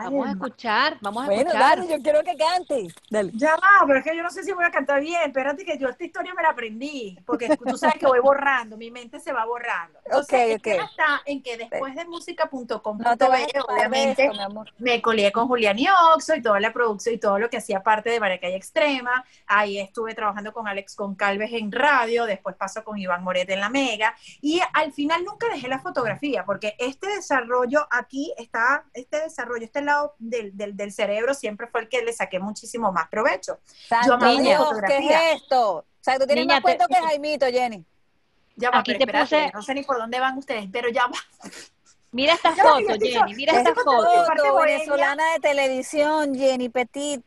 Vamos 0.04 0.26
a 0.28 0.30
escuchar, 0.32 0.98
vamos 1.00 1.22
a 1.22 1.26
Bueno, 1.26 1.40
escuchar. 1.50 1.78
dale, 1.78 1.88
yo 1.88 2.02
quiero 2.02 2.22
que 2.22 2.36
cante. 2.36 2.88
Dale. 3.10 3.30
Ya 3.34 3.54
va, 3.56 3.84
pero 3.86 3.98
es 3.98 4.04
que 4.04 4.16
yo 4.16 4.22
no 4.22 4.30
sé 4.30 4.42
si 4.44 4.52
voy 4.52 4.64
a 4.64 4.70
cantar 4.70 5.00
bien. 5.00 5.20
Espérate 5.26 5.64
que 5.64 5.78
yo 5.78 5.88
esta 5.88 6.04
historia 6.04 6.34
me 6.34 6.42
la 6.42 6.50
aprendí, 6.50 7.18
porque 7.26 7.56
tú 7.56 7.76
sabes 7.76 7.96
que 7.96 8.06
voy 8.06 8.20
borrando, 8.20 8.76
mi 8.76 8.90
mente 8.90 9.20
se 9.20 9.32
va 9.32 9.44
borrando. 9.44 9.98
Entonces, 10.04 10.56
Ok, 10.56 10.60
ok. 10.60 10.66
está 10.90 11.22
en 11.26 11.42
que 11.42 11.56
después 11.56 11.94
de 11.94 12.04
música.com.be, 12.04 13.04
No 13.04 13.64
obviamente, 13.68 14.24
esto, 14.24 14.34
mi 14.36 14.42
amor. 14.42 14.70
me 14.78 15.00
colié 15.02 15.32
con 15.32 15.48
Julián 15.48 15.78
y 15.78 15.86
Oxo 16.14 16.34
y 16.34 16.42
toda 16.42 16.60
la 16.60 16.72
producción 16.72 17.14
y 17.14 17.18
todo 17.18 17.38
lo 17.38 17.48
que 17.50 17.58
hacía 17.58 17.82
parte 17.82 18.10
de 18.10 18.20
Maracay 18.20 18.54
Extrema. 18.54 19.24
Ahí 19.46 19.78
estuve 19.78 20.14
trabajando 20.14 20.52
con 20.52 20.66
Alex 20.68 20.94
Concalves 20.96 21.52
en 21.52 21.70
radio, 21.72 22.24
después 22.26 22.56
pasó 22.56 22.84
con 22.84 22.98
Iván 22.98 23.22
Moret 23.22 23.48
en 23.50 23.60
la 23.60 23.68
Mega. 23.68 24.14
Y 24.40 24.60
al 24.72 24.92
final 24.92 25.24
nunca 25.24 25.48
dejé 25.48 25.68
la 25.68 25.78
fotografía, 25.78 26.44
porque 26.44 26.74
este 26.78 27.06
desarrollo 27.08 27.86
aquí 27.90 28.32
está, 28.36 28.84
este 28.94 29.20
desarrollo, 29.20 29.51
este 29.62 29.82
lado 29.82 30.14
del, 30.18 30.56
del, 30.56 30.76
del 30.76 30.92
cerebro 30.92 31.34
siempre 31.34 31.66
fue 31.66 31.82
el 31.82 31.88
que 31.88 32.02
le 32.02 32.12
saqué 32.12 32.38
muchísimo 32.38 32.92
más 32.92 33.08
provecho. 33.08 33.58
Yo 34.06 34.16
Dios, 34.16 34.68
¿qué 34.86 34.98
es 34.98 35.42
esto? 35.42 35.70
O 35.78 35.84
sea, 36.00 36.18
tú 36.18 36.26
tienes 36.26 36.44
Niña, 36.46 36.54
más 36.56 36.62
cuento 36.62 36.86
te- 36.86 36.94
que 36.94 37.00
Jaimito, 37.02 37.46
Jenny. 37.46 37.84
Ya 38.56 38.70
va, 38.70 38.78
Aquí 38.80 38.92
pero 38.92 38.98
te 38.98 39.04
espérate, 39.18 39.36
puse- 39.46 39.52
no 39.54 39.62
sé 39.62 39.74
ni 39.74 39.82
por 39.82 39.98
dónde 39.98 40.20
van 40.20 40.38
ustedes, 40.38 40.68
pero 40.72 40.88
ya 40.88 41.06
va. 41.06 41.18
Mira 42.12 42.34
esta 42.34 42.54
Ya 42.54 42.64
va, 42.64 42.70
foto, 42.72 42.80
yo 42.82 42.90
estoy 42.94 43.10
Jenny, 43.12 43.34
mira 43.34 43.52
esta 43.56 43.70
esta 43.70 43.82
foto- 43.82 44.62
venezolana 44.64 45.32
de 45.32 45.40
televisión, 45.40 46.34
Jenny 46.34 46.68
Petit. 46.68 47.22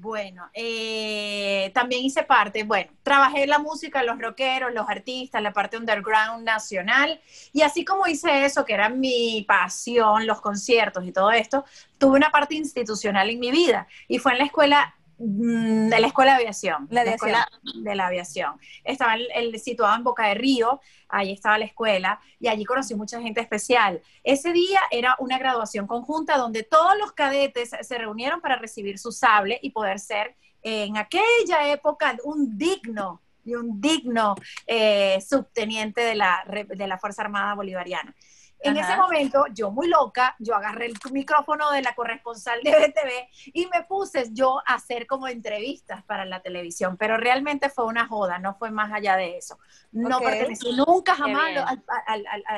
Bueno, 0.00 0.48
eh, 0.54 1.70
también 1.74 2.02
hice 2.02 2.22
parte, 2.22 2.64
bueno, 2.64 2.90
trabajé 3.02 3.46
la 3.46 3.58
música, 3.58 4.02
los 4.02 4.18
rockeros, 4.18 4.72
los 4.72 4.88
artistas, 4.88 5.42
la 5.42 5.52
parte 5.52 5.76
underground 5.76 6.42
nacional, 6.42 7.20
y 7.52 7.60
así 7.60 7.84
como 7.84 8.06
hice 8.06 8.46
eso, 8.46 8.64
que 8.64 8.72
era 8.72 8.88
mi 8.88 9.44
pasión, 9.46 10.26
los 10.26 10.40
conciertos 10.40 11.04
y 11.04 11.12
todo 11.12 11.30
esto, 11.32 11.66
tuve 11.98 12.16
una 12.16 12.30
parte 12.30 12.54
institucional 12.54 13.28
en 13.28 13.40
mi 13.40 13.50
vida, 13.50 13.88
y 14.08 14.18
fue 14.18 14.32
en 14.32 14.38
la 14.38 14.44
escuela 14.44 14.94
de 15.22 16.00
la 16.00 16.06
escuela 16.06 16.30
de 16.32 16.36
aviación, 16.38 16.88
La 16.90 17.02
aviación. 17.02 17.14
escuela 17.30 17.48
de 17.84 17.94
la 17.94 18.06
aviación. 18.06 18.58
Estaba 18.84 19.14
el, 19.16 19.28
el- 19.34 19.60
situado 19.60 19.94
en 19.94 20.02
Boca 20.02 20.26
de 20.28 20.34
Río, 20.34 20.80
ahí 21.08 21.32
estaba 21.32 21.58
la 21.58 21.66
escuela, 21.66 22.18
y 22.38 22.48
allí 22.48 22.64
conocí 22.64 22.94
mucha 22.94 23.20
gente 23.20 23.40
especial. 23.42 24.00
Ese 24.24 24.52
día 24.52 24.80
era 24.90 25.16
una 25.18 25.36
graduación 25.38 25.86
conjunta 25.86 26.38
donde 26.38 26.62
todos 26.62 26.96
los 26.98 27.12
cadetes 27.12 27.70
se 27.80 27.98
reunieron 27.98 28.40
para 28.40 28.56
recibir 28.56 28.98
su 28.98 29.12
sable 29.12 29.58
y 29.62 29.70
poder 29.70 29.98
ser 30.00 30.36
en 30.62 30.96
aquella 30.96 31.70
época 31.70 32.16
un 32.24 32.56
digno 32.56 33.20
y 33.44 33.54
un 33.56 33.80
digno 33.80 34.36
eh, 34.66 35.18
subteniente 35.20 36.00
de 36.02 36.14
la, 36.14 36.44
de 36.66 36.86
la 36.86 36.98
Fuerza 36.98 37.22
Armada 37.22 37.54
Bolivariana. 37.54 38.14
En 38.62 38.76
Ajá. 38.76 38.92
ese 38.92 38.96
momento, 39.00 39.44
yo 39.54 39.70
muy 39.70 39.88
loca, 39.88 40.36
yo 40.38 40.54
agarré 40.54 40.86
el 40.86 40.94
micrófono 41.12 41.70
de 41.70 41.80
la 41.82 41.94
corresponsal 41.94 42.60
de 42.62 42.70
BTV 42.72 43.28
y 43.54 43.66
me 43.66 43.84
puse 43.84 44.28
yo 44.32 44.58
a 44.66 44.74
hacer 44.74 45.06
como 45.06 45.28
entrevistas 45.28 46.02
para 46.04 46.26
la 46.26 46.40
televisión, 46.42 46.96
pero 46.98 47.16
realmente 47.16 47.70
fue 47.70 47.86
una 47.86 48.06
joda, 48.06 48.38
no 48.38 48.54
fue 48.54 48.70
más 48.70 48.92
allá 48.92 49.16
de 49.16 49.38
eso. 49.38 49.58
No 49.92 50.18
Ok. 50.18 50.24
pertenecí 50.24 50.72
nunca 50.76 51.14
jamás 51.14 51.50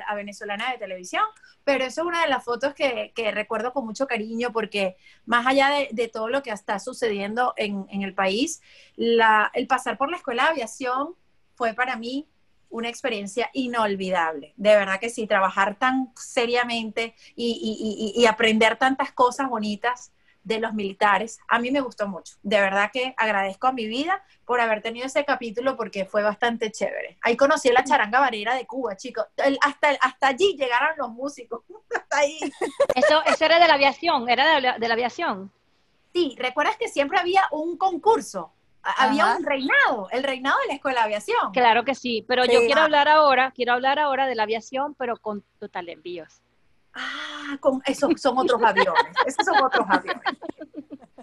a 0.09 0.14
venezolana 0.14 0.70
de 0.72 0.78
televisión, 0.78 1.24
pero 1.64 1.84
eso 1.84 2.03
es 2.03 2.07
una 2.07 2.22
de 2.22 2.28
las 2.28 2.44
fotos 2.44 2.74
que, 2.74 3.12
que 3.14 3.30
recuerdo 3.30 3.72
con 3.72 3.84
mucho 3.86 4.07
cariño 4.07 4.53
porque 4.53 4.96
más 5.26 5.46
allá 5.46 5.70
de, 5.70 5.88
de 5.92 6.09
todo 6.09 6.28
lo 6.28 6.42
que 6.42 6.50
está 6.50 6.78
sucediendo 6.78 7.55
en, 7.57 7.86
en 7.90 8.03
el 8.03 8.14
país, 8.14 8.61
la- 8.96 9.50
el 9.55 9.66
pasar 9.66 9.98
por 9.98 10.11
la 10.11 10.16
escuela 10.16 10.44
de 10.44 10.48
aviación 10.50 11.14
fue 11.55 11.74
para 11.74 11.96
mí 11.96 12.28
una 12.73 12.89
experiencia 12.89 13.49
inolvidable. 13.53 14.55
De 14.57 14.75
verdad 14.75 14.99
que 14.99 15.11
sí, 15.11 15.27
trabajar 15.27 15.77
tan 15.79 16.12
seriamente 16.16 17.14
y, 17.37 17.53
y- 17.53 18.12
y- 18.18 18.23
y 18.23 18.27
aprender 18.27 18.77
tantas 18.77 19.12
cosas 19.12 19.49
bonitas 19.49 20.12
de 20.45 20.59
los 20.59 20.75
militares, 20.75 21.39
a 21.47 21.61
mí 21.61 21.70
me 21.70 21.81
gustó 21.81 22.09
mucho. 22.09 22.35
De 22.43 22.59
verdad 22.61 22.91
que 22.93 23.14
agradezco 23.16 23.68
a 23.68 23.73
mi 23.73 23.87
vida 23.87 24.25
por 24.45 24.61
haber 24.61 24.83
tenido 24.83 25.07
ese 25.07 25.25
capítulo 25.25 25.77
porque 25.77 26.05
fue 26.05 26.25
bastante 26.25 26.73
chévere. 26.73 27.16
Ahí 27.23 27.37
conocí 27.37 27.68
a 27.68 27.75
la 27.75 27.85
charanga 27.85 28.18
varera 28.18 28.55
de 28.57 28.66
Cuba, 28.66 28.97
chicos. 28.97 29.25
El- 29.37 29.59
hasta, 29.62 29.91
hasta 30.01 30.27
allí 30.29 30.57
llegaron 30.59 30.97
los 30.99 31.11
músicos. 31.11 31.61
hasta 31.95 32.18
ahí. 32.18 32.41
Eso, 32.97 33.23
eso 33.25 33.45
era 33.45 33.61
de 33.61 33.68
la 33.68 33.75
aviación, 33.75 34.29
era 34.29 34.55
de 34.57 34.61
la, 34.61 34.79
de 34.79 34.89
la 34.89 34.95
aviación. 34.95 35.53
Sí, 36.12 36.35
¿recuerdas 36.39 36.77
que 36.77 36.89
siempre 36.89 37.18
había 37.18 37.43
un 37.53 37.77
concurso? 37.77 38.53
Había 38.83 39.37
un 39.37 39.45
reinado, 39.45 40.09
el 40.11 40.24
reinado 40.24 40.59
de 40.62 40.66
la 40.68 40.74
escuela 40.74 41.01
de 41.01 41.07
aviación. 41.07 41.53
Claro 41.53 41.85
que 41.85 41.95
sí, 41.95 42.24
pero 42.26 42.45
Sí. 42.45 42.53
yo 42.53 42.61
quiero 42.61 42.80
hablar 42.80 43.09
ahora, 43.09 43.53
quiero 43.53 43.74
hablar 43.74 43.99
ahora 43.99 44.26
de 44.26 44.35
la 44.35 44.43
aviación, 44.43 44.95
pero 44.95 45.16
con 45.16 45.45
total 45.59 45.89
envíos. 45.89 46.43
Ah, 46.95 47.57
con, 47.61 47.80
esos 47.87 48.20
son 48.20 48.39
otros 48.39 48.61
aviones. 48.62 49.03
Esos 49.26 49.47
son 49.47 49.62
otros 49.64 49.87
aviones. 49.89 50.22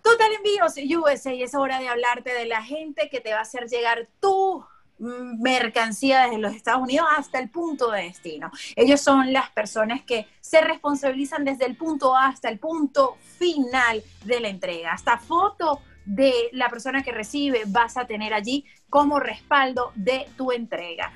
Total 0.02 0.32
Envíos 0.34 0.76
USA, 0.98 1.34
y 1.34 1.44
es 1.44 1.54
hora 1.54 1.80
de 1.80 1.90
hablarte 1.90 2.34
de 2.34 2.46
la 2.46 2.64
gente 2.64 3.10
que 3.10 3.20
te 3.20 3.34
va 3.34 3.40
a 3.40 3.42
hacer 3.42 3.68
llegar 3.68 4.08
tu 4.20 4.66
mercancía 4.98 6.24
desde 6.24 6.38
los 6.40 6.54
Estados 6.54 6.82
Unidos 6.82 7.08
hasta 7.18 7.40
el 7.40 7.50
punto 7.50 7.92
de 7.92 8.04
destino. 8.04 8.52
Ellos 8.76 9.02
son 9.02 9.32
las 9.34 9.50
personas 9.52 10.02
que 10.04 10.28
se 10.42 10.62
responsabilizan 10.62 11.46
desde 11.46 11.66
el 11.66 11.76
punto 11.78 12.16
A 12.16 12.28
hasta 12.28 12.50
el 12.50 12.60
punto 12.60 13.18
final 13.38 14.04
de 14.26 14.40
la 14.40 14.50
entrega. 14.50 14.94
Hasta 14.94 15.18
foto 15.18 15.82
de 16.06 16.50
la 16.52 16.70
persona 16.70 17.04
que 17.04 17.12
recibe 17.12 17.64
vas 17.68 17.98
a 17.98 18.06
tener 18.06 18.34
allí 18.34 18.66
como 18.90 19.20
respaldo 19.20 19.92
de 19.96 20.28
tu 20.38 20.52
entrega. 20.52 21.14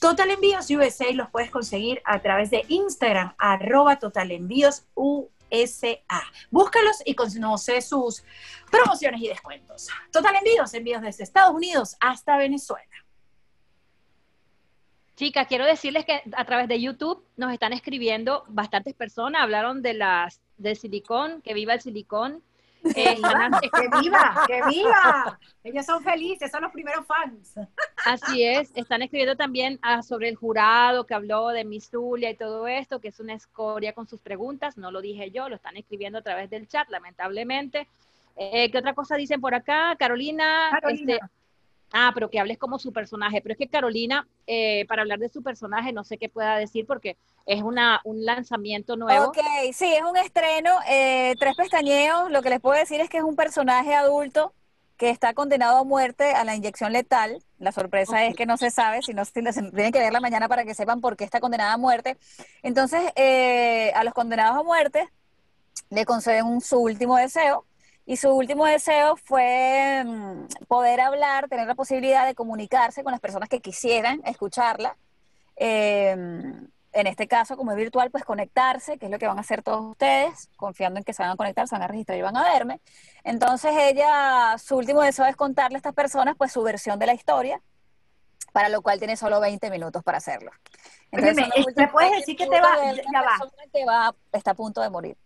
Total 0.00 0.30
Envíos 0.30 0.68
USA 0.70 1.12
los 1.12 1.30
puedes 1.30 1.50
conseguir 1.50 2.02
a 2.04 2.20
través 2.20 2.50
de 2.50 2.64
Instagram, 2.68 3.34
arroba 3.38 3.98
Total 3.98 4.30
Envíos 4.32 4.84
USA. 4.94 6.22
Búscalos 6.50 7.02
y 7.04 7.14
conoce 7.14 7.80
sus 7.80 8.24
promociones 8.70 9.20
y 9.22 9.28
descuentos. 9.28 9.88
Total 10.10 10.34
Envíos, 10.34 10.74
envíos 10.74 11.02
desde 11.02 11.22
Estados 11.22 11.54
Unidos 11.54 11.96
hasta 12.00 12.36
Venezuela. 12.36 12.84
Chicas, 15.14 15.46
quiero 15.46 15.66
decirles 15.66 16.04
que 16.04 16.20
a 16.32 16.44
través 16.46 16.66
de 16.66 16.80
YouTube 16.80 17.24
nos 17.36 17.52
están 17.52 17.72
escribiendo 17.72 18.44
bastantes 18.48 18.94
personas, 18.94 19.42
hablaron 19.42 19.82
de 19.82 19.94
las 19.94 20.40
del 20.56 20.76
silicón, 20.76 21.42
que 21.42 21.54
viva 21.54 21.74
el 21.74 21.80
silicón. 21.80 22.42
Eh, 22.84 23.16
¡Que 23.72 24.00
viva! 24.00 24.44
¡Que 24.46 24.60
viva! 24.68 25.38
Ellos 25.64 25.86
son 25.86 26.02
felices, 26.02 26.50
son 26.50 26.62
los 26.62 26.72
primeros 26.72 27.06
fans. 27.06 27.54
así 28.04 28.44
es, 28.44 28.72
están 28.74 29.02
escribiendo 29.02 29.36
también 29.36 29.78
ah, 29.82 30.02
sobre 30.02 30.28
el 30.28 30.36
jurado 30.36 31.06
que 31.06 31.14
habló 31.14 31.48
de 31.48 31.64
Miss 31.64 31.90
Zulia 31.90 32.30
y 32.30 32.36
todo 32.36 32.66
esto, 32.66 33.00
que 33.00 33.08
es 33.08 33.20
una 33.20 33.34
escoria 33.34 33.92
con 33.92 34.08
sus 34.08 34.20
preguntas, 34.20 34.76
no 34.76 34.90
lo 34.90 35.00
dije 35.00 35.30
yo, 35.30 35.48
lo 35.48 35.56
están 35.56 35.76
escribiendo 35.76 36.18
a 36.18 36.22
través 36.22 36.50
del 36.50 36.68
chat, 36.68 36.88
lamentablemente. 36.88 37.86
Eh, 38.36 38.70
¿Qué 38.70 38.78
otra 38.78 38.94
cosa 38.94 39.16
dicen 39.16 39.40
por 39.40 39.54
acá? 39.54 39.94
Carolina, 39.98 40.70
Carolina. 40.70 41.14
este, 41.14 41.26
Ah, 41.92 42.10
pero 42.14 42.30
que 42.30 42.40
hables 42.40 42.58
como 42.58 42.78
su 42.78 42.92
personaje. 42.92 43.40
Pero 43.42 43.52
es 43.52 43.58
que 43.58 43.68
Carolina, 43.68 44.26
eh, 44.46 44.86
para 44.88 45.02
hablar 45.02 45.18
de 45.18 45.28
su 45.28 45.42
personaje, 45.42 45.92
no 45.92 46.04
sé 46.04 46.16
qué 46.18 46.28
pueda 46.28 46.56
decir 46.56 46.86
porque 46.86 47.16
es 47.46 47.62
una, 47.62 48.00
un 48.04 48.24
lanzamiento 48.24 48.96
nuevo. 48.96 49.26
Ok, 49.28 49.38
sí, 49.72 49.92
es 49.92 50.02
un 50.02 50.16
estreno. 50.16 50.70
eh, 50.88 51.34
tres 51.38 51.54
pestañeos. 51.56 52.30
Lo 52.30 52.42
que 52.42 52.50
les 52.50 52.60
puedo 52.60 52.78
decir 52.78 53.00
es 53.00 53.10
que 53.10 53.18
es 53.18 53.24
un 53.24 53.36
personaje 53.36 53.94
adulto 53.94 54.52
que 54.96 55.10
está 55.10 55.34
condenado 55.34 55.78
a 55.78 55.84
muerte 55.84 56.32
a 56.32 56.44
la 56.44 56.54
inyección 56.54 56.92
letal. 56.92 57.42
La 57.58 57.72
sorpresa 57.72 58.24
es 58.24 58.36
que 58.36 58.46
no 58.46 58.56
se 58.56 58.70
sabe, 58.70 59.02
si 59.02 59.12
no 59.14 59.24
se 59.24 59.32
tienen 59.32 59.92
que 59.92 59.98
ver 59.98 60.12
la 60.12 60.20
mañana 60.20 60.48
para 60.48 60.64
que 60.64 60.74
sepan 60.74 61.00
por 61.00 61.16
qué 61.16 61.24
está 61.24 61.40
condenada 61.40 61.72
a 61.72 61.76
muerte. 61.78 62.16
Entonces, 62.62 63.02
eh, 63.16 63.90
a 63.94 64.04
los 64.04 64.14
condenados 64.14 64.56
a 64.58 64.62
muerte 64.62 65.08
le 65.90 66.04
conceden 66.04 66.46
un- 66.46 66.60
su 66.60 66.78
último 66.78 67.16
deseo. 67.16 67.64
Y 68.04 68.16
su 68.16 68.30
último 68.30 68.66
deseo 68.66 69.16
fue 69.16 70.02
mm, 70.04 70.64
poder 70.68 71.00
hablar, 71.00 71.48
tener 71.48 71.66
la 71.66 71.74
posibilidad 71.74 72.26
de 72.26 72.34
comunicarse 72.34 73.02
con 73.04 73.12
las 73.12 73.20
personas 73.20 73.48
que 73.48 73.60
quisieran 73.60 74.20
escucharla. 74.24 74.96
Eh, 75.56 76.10
en 76.94 77.06
este 77.06 77.26
caso, 77.26 77.56
como 77.56 77.70
es 77.70 77.76
virtual, 77.78 78.10
pues 78.10 78.22
conectarse, 78.24 78.98
que 78.98 79.06
es 79.06 79.10
lo 79.12 79.18
que 79.18 79.26
van 79.26 79.38
a 79.38 79.40
hacer 79.40 79.62
todos 79.62 79.82
ustedes, 79.82 80.50
confiando 80.56 80.98
en 80.98 81.04
que 81.04 81.14
se 81.14 81.22
van 81.22 81.32
a 81.32 81.36
conectar, 81.36 81.66
se 81.66 81.74
van 81.74 81.82
a 81.82 81.86
registrar 81.86 82.18
y 82.18 82.22
van 82.22 82.36
a 82.36 82.42
verme. 82.42 82.80
Entonces 83.24 83.72
ella, 83.78 84.56
su 84.58 84.76
último 84.76 85.00
deseo 85.00 85.24
es 85.24 85.34
contarle 85.36 85.76
a 85.76 85.78
estas 85.78 85.94
personas 85.94 86.34
pues 86.36 86.52
su 86.52 86.62
versión 86.62 86.98
de 86.98 87.06
la 87.06 87.14
historia, 87.14 87.62
para 88.52 88.68
lo 88.68 88.82
cual 88.82 88.98
tiene 88.98 89.16
solo 89.16 89.40
20 89.40 89.70
minutos 89.70 90.02
para 90.02 90.18
hacerlo. 90.18 90.50
Óyeme, 91.12 91.42
son 91.42 91.50
los 91.56 91.76
¿me 91.76 91.88
puedes 91.88 92.10
20 92.10 92.16
decir 92.20 92.36
que 92.36 92.46
te 92.46 92.60
va- 92.60 92.76
ya 92.92 93.38
que 93.72 93.84
va, 93.86 94.14
está 94.32 94.50
a 94.50 94.54
punto 94.54 94.82
de 94.82 94.90
morir. 94.90 95.16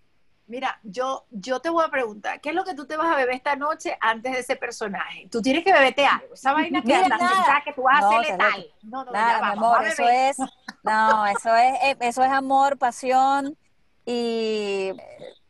Mira, 0.49 0.79
yo, 0.85 1.27
yo 1.31 1.61
te 1.61 1.71
voy 1.71 1.85
a 1.85 1.89
preguntar, 1.89 2.41
¿qué 2.41 2.51
es 2.51 2.55
lo 2.55 2.65
que 2.65 2.75
tú 2.75 2.87
te 2.87 2.97
vas 2.97 3.13
a 3.13 3.17
beber 3.17 3.35
esta 3.35 3.57
noche 3.57 3.97
antes 4.01 4.33
de 4.33 4.39
ese 4.39 4.55
personaje? 4.57 5.29
Tú 5.31 5.43
tienes 5.43 5.65
que 5.65 5.73
beberte 5.73 6.07
algo. 6.07 6.35
Esa 6.35 6.53
vaina 6.55 6.83
que 6.83 6.95
andas 6.95 7.19
pensar 7.19 7.65
que 7.65 7.73
tú 7.73 7.83
vas 7.83 7.99
a 7.99 8.01
No, 8.03 8.11
ser 8.11 8.21
estás 8.21 8.39
letal. 8.39 8.67
No, 8.83 9.05
no, 9.05 9.13
Nada, 9.13 9.33
ya 9.33 9.41
va, 9.41 9.55
mi 9.55 9.61
vamos 9.61 9.65
a 9.65 9.77
amor, 9.79 9.89
eso 9.89 10.09
es, 10.09 10.39
no, 10.85 11.27
eso 11.27 11.57
es, 11.57 11.75
eh, 11.83 11.97
eso 12.01 12.23
es 12.23 12.31
amor, 12.31 12.79
pasión 12.79 13.57
y 14.05 14.93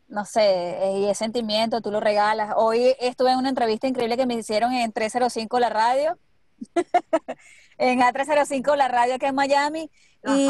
no 0.07 0.25
sé, 0.25 0.41
eh, 0.41 0.99
y 0.99 1.09
es 1.09 1.17
sentimiento, 1.17 1.81
tú 1.81 1.91
lo 1.91 1.99
regalas. 1.99 2.53
Hoy 2.55 2.95
estuve 2.99 3.31
en 3.31 3.37
una 3.37 3.49
entrevista 3.49 3.87
increíble 3.87 4.17
que 4.17 4.25
me 4.25 4.33
hicieron 4.33 4.73
en 4.73 4.91
305 4.91 5.59
la 5.59 5.69
radio 5.69 6.17
en 7.77 7.99
A305, 7.99 8.75
la 8.75 8.87
radio 8.87 9.15
aquí 9.15 9.25
en 9.25 9.35
Miami. 9.35 9.91
Y 10.25 10.49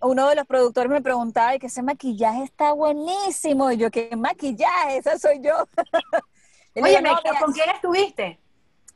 uno 0.00 0.28
de 0.28 0.34
los 0.34 0.46
productores 0.46 0.90
me 0.90 1.00
preguntaba, 1.02 1.54
y 1.54 1.58
que 1.58 1.66
ese 1.66 1.82
maquillaje 1.82 2.42
está 2.42 2.72
buenísimo. 2.72 3.70
Y 3.70 3.76
yo, 3.76 3.90
¿qué 3.90 4.10
maquillaje? 4.16 4.96
Esa 4.98 5.18
soy 5.18 5.40
yo. 5.40 5.68
Oye, 6.76 6.88
digo, 6.90 7.00
"No, 7.02 7.14
me- 7.14 7.20
mira, 7.24 7.40
¿con 7.40 7.52
quién 7.52 7.70
estuviste? 7.70 8.40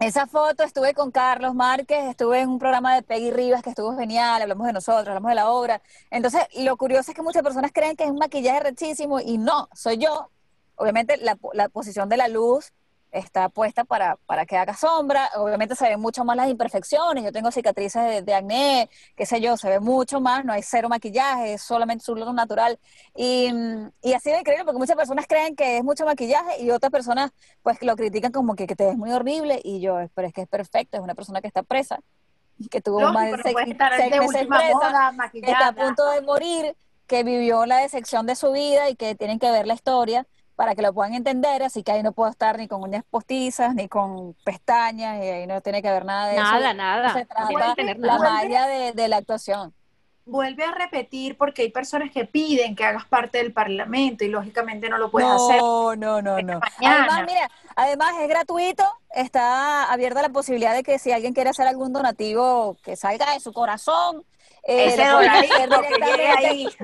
esa 0.00 0.28
foto 0.28 0.62
estuve 0.62 0.94
con 0.94 1.10
Carlos 1.10 1.54
Márquez, 1.56 2.04
estuve 2.10 2.40
en 2.40 2.48
un 2.50 2.58
programa 2.60 2.94
de 2.94 3.02
Peggy 3.02 3.32
Rivas 3.32 3.62
que 3.62 3.70
estuvo 3.70 3.96
genial, 3.96 4.40
hablamos 4.42 4.66
de 4.68 4.72
nosotros, 4.72 5.08
hablamos 5.08 5.28
de 5.30 5.34
la 5.34 5.50
obra. 5.50 5.82
Entonces, 6.10 6.42
lo 6.56 6.76
curioso 6.76 7.10
es 7.10 7.16
que 7.16 7.22
muchas 7.22 7.42
personas 7.42 7.72
creen 7.72 7.96
que 7.96 8.04
es 8.04 8.10
un 8.10 8.18
maquillaje 8.18 8.60
rechísimo 8.60 9.18
y 9.18 9.38
no, 9.38 9.68
soy 9.74 9.98
yo. 9.98 10.30
Obviamente, 10.76 11.16
la, 11.16 11.36
la 11.52 11.68
posición 11.68 12.08
de 12.08 12.16
la 12.16 12.28
luz 12.28 12.72
está 13.10 13.48
puesta 13.48 13.84
para, 13.84 14.16
para 14.26 14.46
que 14.46 14.56
haga 14.56 14.74
sombra. 14.74 15.30
Obviamente, 15.36 15.74
se 15.74 15.88
ven 15.88 16.00
mucho 16.00 16.24
más 16.24 16.36
las 16.36 16.48
imperfecciones. 16.48 17.24
Yo 17.24 17.32
tengo 17.32 17.50
cicatrices 17.50 18.02
de, 18.02 18.22
de 18.22 18.34
acné, 18.34 18.90
qué 19.16 19.26
sé 19.26 19.40
yo, 19.40 19.56
se 19.56 19.68
ve 19.68 19.80
mucho 19.80 20.20
más, 20.20 20.44
no 20.44 20.52
hay 20.52 20.62
cero 20.62 20.88
maquillaje, 20.88 21.54
es 21.54 21.62
solamente 21.62 22.04
su 22.04 22.14
luz 22.14 22.32
natural. 22.34 22.78
Y, 23.14 23.52
y 24.02 24.12
ha 24.12 24.20
sido 24.20 24.38
increíble 24.38 24.64
porque 24.64 24.78
muchas 24.78 24.96
personas 24.96 25.26
creen 25.26 25.56
que 25.56 25.78
es 25.78 25.84
mucho 25.84 26.04
maquillaje 26.04 26.62
y 26.62 26.70
otras 26.70 26.92
personas 26.92 27.30
pues 27.62 27.82
lo 27.82 27.96
critican 27.96 28.32
como 28.32 28.54
que, 28.54 28.66
que 28.66 28.76
te 28.76 28.86
ves 28.86 28.96
muy 28.96 29.12
horrible 29.12 29.60
y 29.62 29.80
yo, 29.80 29.98
pero 30.14 30.28
es 30.28 30.34
que 30.34 30.42
es 30.42 30.48
perfecto, 30.48 30.96
es 30.96 31.02
una 31.02 31.14
persona 31.14 31.40
que 31.40 31.48
está 31.48 31.62
presa, 31.62 32.00
que 32.70 32.80
tuvo 32.80 33.00
Lógico, 33.00 33.18
más 33.18 33.26
de 33.26 33.36
no 33.36 33.42
seis, 33.42 33.56
de 33.56 34.20
meses 34.20 34.26
última 34.26 34.58
presa, 34.58 35.12
moda, 35.12 35.30
que 35.30 35.38
está 35.40 35.68
a 35.68 35.72
punto 35.72 36.10
de 36.10 36.22
morir, 36.22 36.76
que 37.06 37.22
vivió 37.24 37.66
la 37.66 37.78
decepción 37.78 38.26
de 38.26 38.36
su 38.36 38.52
vida 38.52 38.90
y 38.90 38.96
que 38.96 39.14
tienen 39.14 39.38
que 39.38 39.50
ver 39.50 39.66
la 39.66 39.74
historia 39.74 40.26
para 40.58 40.74
que 40.74 40.82
lo 40.82 40.92
puedan 40.92 41.14
entender, 41.14 41.62
así 41.62 41.84
que 41.84 41.92
ahí 41.92 42.02
no 42.02 42.10
puedo 42.10 42.28
estar 42.28 42.58
ni 42.58 42.66
con 42.66 42.82
uñas 42.82 43.04
postizas, 43.08 43.76
ni 43.76 43.86
con 43.86 44.34
pestañas, 44.44 45.22
y 45.22 45.28
ahí 45.28 45.46
no 45.46 45.60
tiene 45.60 45.80
que 45.82 45.88
ver 45.88 46.04
nada 46.04 46.26
de 46.26 46.34
eso. 46.34 46.42
Nada, 46.42 46.72
No 46.74 46.82
nada. 46.82 47.12
se 47.14 47.26
trata 47.26 47.74
tener 47.76 47.96
la 48.00 48.18
nada. 48.18 48.30
magia 48.32 48.66
de, 48.66 48.92
de 48.92 49.06
la 49.06 49.18
actuación. 49.18 49.72
Vuelve 50.26 50.64
a 50.64 50.72
repetir 50.72 51.38
porque 51.38 51.62
hay 51.62 51.70
personas 51.70 52.10
que 52.10 52.24
piden 52.24 52.74
que 52.74 52.84
hagas 52.84 53.06
parte 53.06 53.38
del 53.38 53.52
parlamento 53.52 54.24
y 54.24 54.28
lógicamente 54.30 54.88
no 54.88 54.98
lo 54.98 55.12
puedes 55.12 55.30
hacer. 55.30 55.58
No, 55.58 55.94
no, 55.94 56.20
no, 56.20 56.42
no. 56.42 56.58
Además, 56.84 57.22
mira, 57.24 57.48
además 57.76 58.14
es 58.20 58.28
gratuito, 58.28 58.82
está 59.14 59.92
abierta 59.92 60.22
la 60.22 60.30
posibilidad 60.30 60.74
de 60.74 60.82
que 60.82 60.98
si 60.98 61.12
alguien 61.12 61.34
quiere 61.34 61.50
hacer 61.50 61.68
algún 61.68 61.92
donativo 61.92 62.76
que 62.82 62.96
salga 62.96 63.32
de 63.32 63.38
su 63.38 63.52
corazón, 63.52 64.24
eh, 64.64 64.86
Ese 64.86 65.04
lo 65.06 65.18
pueden 65.18 65.30
hacer 65.30 65.70
directamente, 65.70 66.76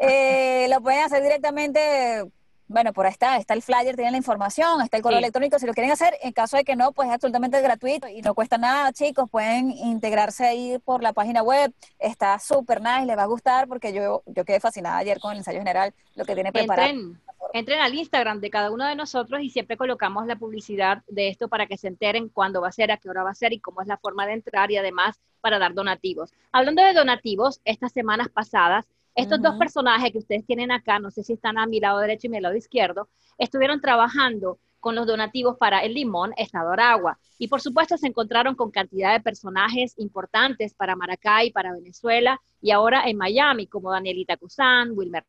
eh, 0.00 0.66
lo 0.70 0.80
pueden 0.80 1.04
hacer 1.04 1.22
directamente, 1.22 2.24
bueno, 2.70 2.92
por 2.92 3.04
ahí 3.06 3.12
está, 3.12 3.36
está 3.36 3.54
el 3.54 3.62
flyer, 3.62 3.96
tienen 3.96 4.12
la 4.12 4.18
información, 4.18 4.80
está 4.80 4.96
el 4.96 5.02
correo 5.02 5.18
Sí. 5.18 5.24
electrónico, 5.24 5.58
si 5.58 5.66
lo 5.66 5.74
quieren 5.74 5.90
hacer, 5.90 6.14
en 6.22 6.32
caso 6.32 6.56
de 6.56 6.64
que 6.64 6.76
no, 6.76 6.92
pues 6.92 7.08
es 7.08 7.14
absolutamente 7.14 7.60
gratuito 7.60 8.06
y 8.08 8.22
no 8.22 8.34
cuesta 8.34 8.58
nada, 8.58 8.92
chicos, 8.92 9.28
pueden 9.28 9.70
integrarse 9.72 10.46
ahí 10.46 10.78
por 10.78 11.02
la 11.02 11.12
página 11.12 11.42
web, 11.42 11.72
está 11.98 12.38
súper 12.38 12.80
nice, 12.80 13.06
les 13.06 13.18
va 13.18 13.24
a 13.24 13.26
gustar 13.26 13.66
porque 13.66 13.92
yo, 13.92 14.22
yo 14.26 14.44
quedé 14.44 14.60
fascinada 14.60 14.98
ayer 14.98 15.18
con 15.18 15.32
el 15.32 15.38
ensayo 15.38 15.58
general, 15.58 15.92
lo 16.14 16.24
que 16.24 16.34
tiene 16.34 16.52
preparado. 16.52 16.88
Entren, 16.88 17.20
entren 17.52 17.80
al 17.80 17.94
Instagram 17.94 18.40
de 18.40 18.50
cada 18.50 18.70
uno 18.70 18.86
de 18.86 18.94
nosotros 18.94 19.40
y 19.42 19.50
siempre 19.50 19.76
colocamos 19.76 20.26
la 20.26 20.36
publicidad 20.36 21.02
de 21.08 21.28
esto 21.28 21.48
para 21.48 21.66
que 21.66 21.76
se 21.76 21.88
enteren 21.88 22.28
cuándo 22.28 22.60
va 22.60 22.68
a 22.68 22.72
ser, 22.72 22.92
a 22.92 22.98
qué 22.98 23.10
hora 23.10 23.24
va 23.24 23.30
a 23.30 23.34
ser 23.34 23.52
y 23.52 23.58
cómo 23.58 23.82
es 23.82 23.88
la 23.88 23.96
forma 23.98 24.26
de 24.26 24.34
entrar 24.34 24.70
y 24.70 24.76
además 24.76 25.18
para 25.40 25.58
dar 25.58 25.74
donativos. 25.74 26.32
Hablando 26.52 26.84
de 26.84 26.92
donativos, 26.92 27.60
estas 27.64 27.92
semanas 27.92 28.28
pasadas, 28.28 28.86
estos 29.14 29.42
dos 29.42 29.56
personajes 29.56 30.12
que 30.12 30.18
ustedes 30.18 30.46
tienen 30.46 30.70
acá, 30.70 30.98
no 30.98 31.10
sé 31.10 31.22
si 31.22 31.32
están 31.32 31.58
a 31.58 31.66
mi 31.66 31.80
lado 31.80 31.98
derecho 31.98 32.26
y 32.26 32.30
mi 32.30 32.40
lado 32.40 32.56
izquierdo, 32.56 33.08
estuvieron 33.38 33.80
trabajando 33.80 34.58
con 34.80 34.94
los 34.94 35.06
donativos 35.06 35.56
para 35.58 35.80
el 35.80 35.94
Limón, 35.94 36.32
Estado 36.36 36.72
Aragua. 36.72 37.18
Y 37.38 37.48
por 37.48 37.60
supuesto 37.60 37.96
se 37.96 38.06
encontraron 38.06 38.54
con 38.54 38.70
cantidad 38.70 39.12
de 39.12 39.20
personajes 39.20 39.94
importantes 39.98 40.74
para 40.74 40.96
Maracay, 40.96 41.52
para 41.52 41.72
Venezuela 41.72 42.40
y 42.60 42.70
ahora 42.70 43.04
en 43.06 43.16
Miami, 43.18 43.66
como 43.66 43.90
Danielita 43.90 44.36
Cusán, 44.36 44.92
Wilmer. 44.92 45.24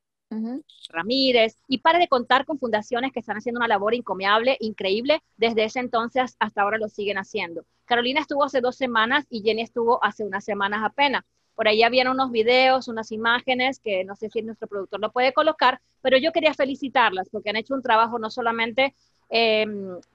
Ramírez, 0.88 1.58
y 1.68 1.80
para 1.80 2.00
de 2.00 2.08
contar 2.08 2.46
con 2.46 2.58
fundaciones 2.58 3.12
que 3.12 3.20
están 3.20 3.36
haciendo 3.36 3.60
una 3.60 3.68
labor 3.68 3.94
encomiable, 3.94 4.56
increíble, 4.62 5.22
desde 5.36 5.66
ese 5.66 5.80
entonces 5.80 6.38
hasta 6.40 6.62
ahora 6.62 6.78
lo 6.78 6.88
siguen 6.88 7.18
haciendo. 7.18 7.66
Carolina 7.84 8.22
estuvo 8.22 8.46
hace 8.46 8.62
dos 8.62 8.78
semanas 8.78 9.26
y 9.30 9.42
Jenny 9.42 9.62
estuvo 9.62 10.02
hace 10.02 10.24
unas 10.24 10.46
semanas 10.46 10.84
apenas. 10.86 11.26
Por 11.62 11.68
ahí 11.68 11.84
habían 11.84 12.08
unos 12.08 12.32
videos, 12.32 12.88
unas 12.88 13.12
imágenes 13.12 13.80
que 13.80 14.04
no 14.04 14.16
sé 14.16 14.32
si 14.32 14.42
nuestro 14.42 14.68
productor 14.68 15.00
lo 15.00 15.12
puede 15.12 15.32
colocar, 15.32 15.80
pero 16.02 16.18
yo 16.18 16.32
quería 16.32 16.56
felicitarlas 16.56 17.30
porque 17.30 17.52
han 17.52 17.56
hecho 17.56 17.76
un 17.76 17.84
trabajo 17.84 18.18
no 18.18 18.32
solamente 18.32 18.96
eh, 19.30 19.68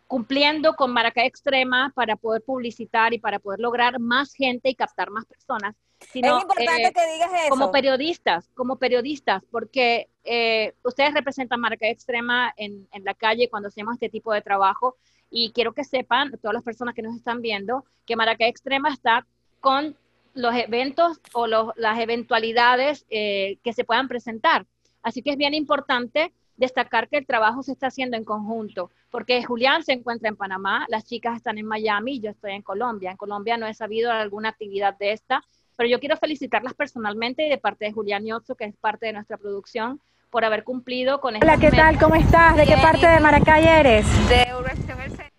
cumpliendo 0.08 0.74
con 0.74 0.92
Maracay 0.92 1.28
Extrema 1.28 1.92
para 1.94 2.16
poder 2.16 2.42
publicitar 2.42 3.14
y 3.14 3.20
para 3.20 3.38
poder 3.38 3.60
lograr 3.60 4.00
más 4.00 4.34
gente 4.34 4.70
y 4.70 4.74
captar 4.74 5.10
más 5.10 5.24
personas, 5.24 5.76
sino 6.12 6.36
es 6.36 6.42
importante 6.42 6.88
eh, 6.88 6.92
que 6.92 7.12
digas 7.12 7.30
eso. 7.32 7.50
como 7.50 7.70
periodistas, 7.70 8.50
como 8.52 8.76
periodistas, 8.80 9.44
porque 9.48 10.08
eh, 10.24 10.74
ustedes 10.82 11.14
representan 11.14 11.60
marca 11.60 11.86
extrema 11.86 12.52
en, 12.56 12.88
en 12.90 13.04
la 13.04 13.14
calle 13.14 13.48
cuando 13.48 13.68
hacemos 13.68 13.94
este 13.94 14.08
tipo 14.08 14.32
de 14.32 14.42
trabajo 14.42 14.96
y 15.30 15.52
quiero 15.52 15.74
que 15.74 15.84
sepan, 15.84 16.32
todas 16.42 16.54
las 16.54 16.64
personas 16.64 16.92
que 16.96 17.02
nos 17.02 17.14
están 17.14 17.40
viendo, 17.40 17.84
que 18.04 18.16
Maracay 18.16 18.48
Extrema 18.48 18.92
está 18.92 19.24
con 19.60 19.96
los 20.36 20.54
eventos 20.54 21.20
o 21.32 21.46
los, 21.46 21.72
las 21.76 21.98
eventualidades 21.98 23.06
eh, 23.10 23.58
que 23.64 23.72
se 23.72 23.84
puedan 23.84 24.06
presentar. 24.06 24.66
Así 25.02 25.22
que 25.22 25.30
es 25.30 25.36
bien 25.36 25.54
importante 25.54 26.32
destacar 26.56 27.08
que 27.08 27.18
el 27.18 27.26
trabajo 27.26 27.62
se 27.62 27.72
está 27.72 27.88
haciendo 27.88 28.16
en 28.16 28.24
conjunto, 28.24 28.90
porque 29.10 29.42
Julián 29.42 29.82
se 29.82 29.92
encuentra 29.92 30.28
en 30.28 30.36
Panamá, 30.36 30.86
las 30.88 31.04
chicas 31.04 31.36
están 31.36 31.58
en 31.58 31.66
Miami, 31.66 32.20
yo 32.20 32.30
estoy 32.30 32.52
en 32.52 32.62
Colombia. 32.62 33.10
En 33.10 33.16
Colombia 33.16 33.56
no 33.56 33.66
he 33.66 33.74
sabido 33.74 34.10
alguna 34.10 34.50
actividad 34.50 34.96
de 34.98 35.12
esta, 35.12 35.42
pero 35.76 35.88
yo 35.88 36.00
quiero 36.00 36.16
felicitarlas 36.16 36.74
personalmente 36.74 37.46
y 37.46 37.50
de 37.50 37.58
parte 37.58 37.84
de 37.84 37.92
Julián 37.92 38.24
Yotzo, 38.24 38.54
que 38.54 38.64
es 38.64 38.76
parte 38.76 39.06
de 39.06 39.12
nuestra 39.12 39.36
producción, 39.36 40.00
por 40.30 40.44
haber 40.44 40.64
cumplido 40.64 41.20
con 41.20 41.36
Hola, 41.36 41.54
estas 41.54 41.60
¿qué 41.70 41.76
tal? 41.76 41.98
¿Cómo 41.98 42.14
estás? 42.14 42.56
¿De 42.56 42.66
qué 42.66 42.76
parte 42.76 43.06
¿y 43.06 43.10
de? 43.10 43.20
Maracay 43.20 43.64
eres? 43.64 44.28
de 44.28 44.42
El 44.42 45.10
Centro. 45.10 45.35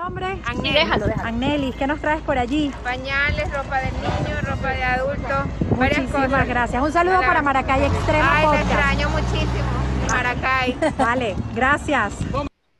Nombre. 0.00 0.34
Sí, 0.36 0.42
Agnelis. 0.46 0.74
déjalo, 0.74 1.06
déjalo. 1.06 1.28
Agnelis, 1.28 1.76
¿qué 1.76 1.86
nos 1.86 2.00
traes 2.00 2.22
por 2.22 2.38
allí? 2.38 2.72
Pañales, 2.82 3.52
ropa 3.52 3.78
de 3.80 3.90
niño, 3.92 4.40
ropa 4.42 4.68
de 4.68 4.82
adulto, 4.84 5.28
varias 5.76 5.98
Muchísimas 6.00 6.30
cosas. 6.30 6.48
gracias. 6.48 6.82
Un 6.82 6.92
saludo 6.92 7.18
Hola. 7.18 7.26
para 7.26 7.42
Maracay 7.42 7.84
Extrema 7.84 8.30
Ay, 8.32 8.40
te 8.40 8.46
Podcast. 8.46 8.70
extraño 8.70 9.08
muchísimo, 9.10 9.70
Maracay. 10.08 10.78
Vale, 10.98 11.36
gracias. 11.54 12.14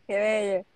Qué 0.06 0.16
bello. 0.18 0.69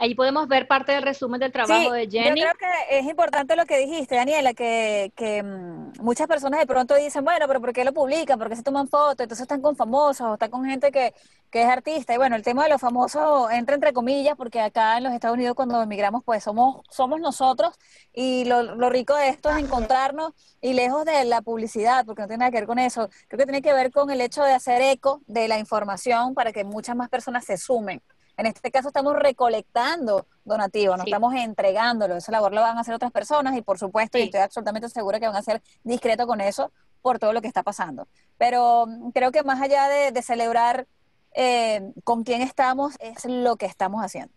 Ahí 0.00 0.14
podemos 0.14 0.46
ver 0.46 0.68
parte 0.68 0.92
del 0.92 1.02
resumen 1.02 1.40
del 1.40 1.50
trabajo 1.50 1.90
de 1.90 2.08
Jenny. 2.08 2.40
Yo 2.40 2.46
creo 2.46 2.54
que 2.56 2.98
es 2.98 3.04
importante 3.04 3.56
lo 3.56 3.66
que 3.66 3.78
dijiste, 3.78 4.14
Daniela, 4.14 4.54
que, 4.54 5.12
que 5.16 5.42
mm, 5.42 5.94
muchas 6.00 6.28
personas 6.28 6.60
de 6.60 6.66
pronto 6.66 6.94
dicen, 6.94 7.24
bueno, 7.24 7.48
pero 7.48 7.60
¿por 7.60 7.72
qué 7.72 7.84
lo 7.84 7.92
publican? 7.92 8.38
¿Por 8.38 8.48
qué 8.48 8.54
se 8.54 8.62
toman 8.62 8.86
fotos? 8.86 9.24
Entonces 9.24 9.42
están 9.42 9.60
con 9.60 9.74
famosos 9.74 10.24
o 10.24 10.34
están 10.34 10.52
con 10.52 10.64
gente 10.64 10.92
que, 10.92 11.14
que 11.50 11.62
es 11.62 11.68
artista. 11.68 12.14
Y 12.14 12.16
bueno, 12.16 12.36
el 12.36 12.44
tema 12.44 12.62
de 12.62 12.70
los 12.70 12.80
famosos 12.80 13.50
entra 13.50 13.74
entre 13.74 13.92
comillas 13.92 14.36
porque 14.36 14.60
acá 14.60 14.98
en 14.98 15.02
los 15.02 15.12
Estados 15.12 15.34
Unidos 15.34 15.56
cuando 15.56 15.82
emigramos 15.82 16.22
pues 16.24 16.44
somos, 16.44 16.82
somos 16.90 17.20
nosotros 17.20 17.74
y 18.12 18.44
lo, 18.44 18.62
lo 18.62 18.90
rico 18.90 19.16
de 19.16 19.30
esto 19.30 19.50
es 19.50 19.58
encontrarnos 19.58 20.32
y 20.60 20.74
lejos 20.74 21.04
de 21.06 21.24
la 21.24 21.42
publicidad, 21.42 22.06
porque 22.06 22.22
no 22.22 22.28
tiene 22.28 22.42
nada 22.42 22.50
que 22.52 22.58
ver 22.58 22.66
con 22.66 22.78
eso, 22.78 23.08
creo 23.26 23.38
que 23.38 23.46
tiene 23.46 23.62
que 23.62 23.72
ver 23.72 23.90
con 23.90 24.10
el 24.10 24.20
hecho 24.20 24.44
de 24.44 24.52
hacer 24.52 24.80
eco 24.80 25.22
de 25.26 25.48
la 25.48 25.58
información 25.58 26.34
para 26.34 26.52
que 26.52 26.62
muchas 26.62 26.94
más 26.94 27.08
personas 27.08 27.44
se 27.44 27.56
sumen. 27.56 28.00
En 28.38 28.46
este 28.46 28.70
caso 28.70 28.88
estamos 28.88 29.14
recolectando 29.16 30.26
donativos, 30.44 30.96
no 30.96 31.04
Sí. 31.04 31.10
estamos 31.10 31.34
entregándolo. 31.34 32.16
Esa 32.16 32.32
labor 32.32 32.54
lo 32.54 32.62
van 32.62 32.78
a 32.78 32.80
hacer 32.80 32.94
otras 32.94 33.12
personas 33.12 33.54
y 33.56 33.62
por 33.62 33.78
supuesto, 33.78 34.16
y 34.16 34.22
Sí. 34.22 34.26
estoy 34.28 34.40
absolutamente 34.40 34.88
segura 34.88 35.20
que 35.20 35.26
van 35.26 35.36
a 35.36 35.42
ser 35.42 35.60
discretos 35.82 36.26
con 36.26 36.40
eso 36.40 36.72
por 37.02 37.18
todo 37.18 37.32
lo 37.32 37.42
que 37.42 37.48
está 37.48 37.62
pasando. 37.62 38.08
Pero 38.38 38.86
mm, 38.86 39.10
creo 39.10 39.32
que 39.32 39.42
más 39.42 39.60
allá 39.60 39.88
de, 39.88 40.12
de 40.12 40.22
celebrar 40.22 40.86
eh, 41.34 41.92
con 42.04 42.24
quién 42.24 42.40
estamos, 42.40 42.94
es 43.00 43.24
lo 43.26 43.56
que 43.56 43.66
estamos 43.66 44.02
haciendo. 44.02 44.32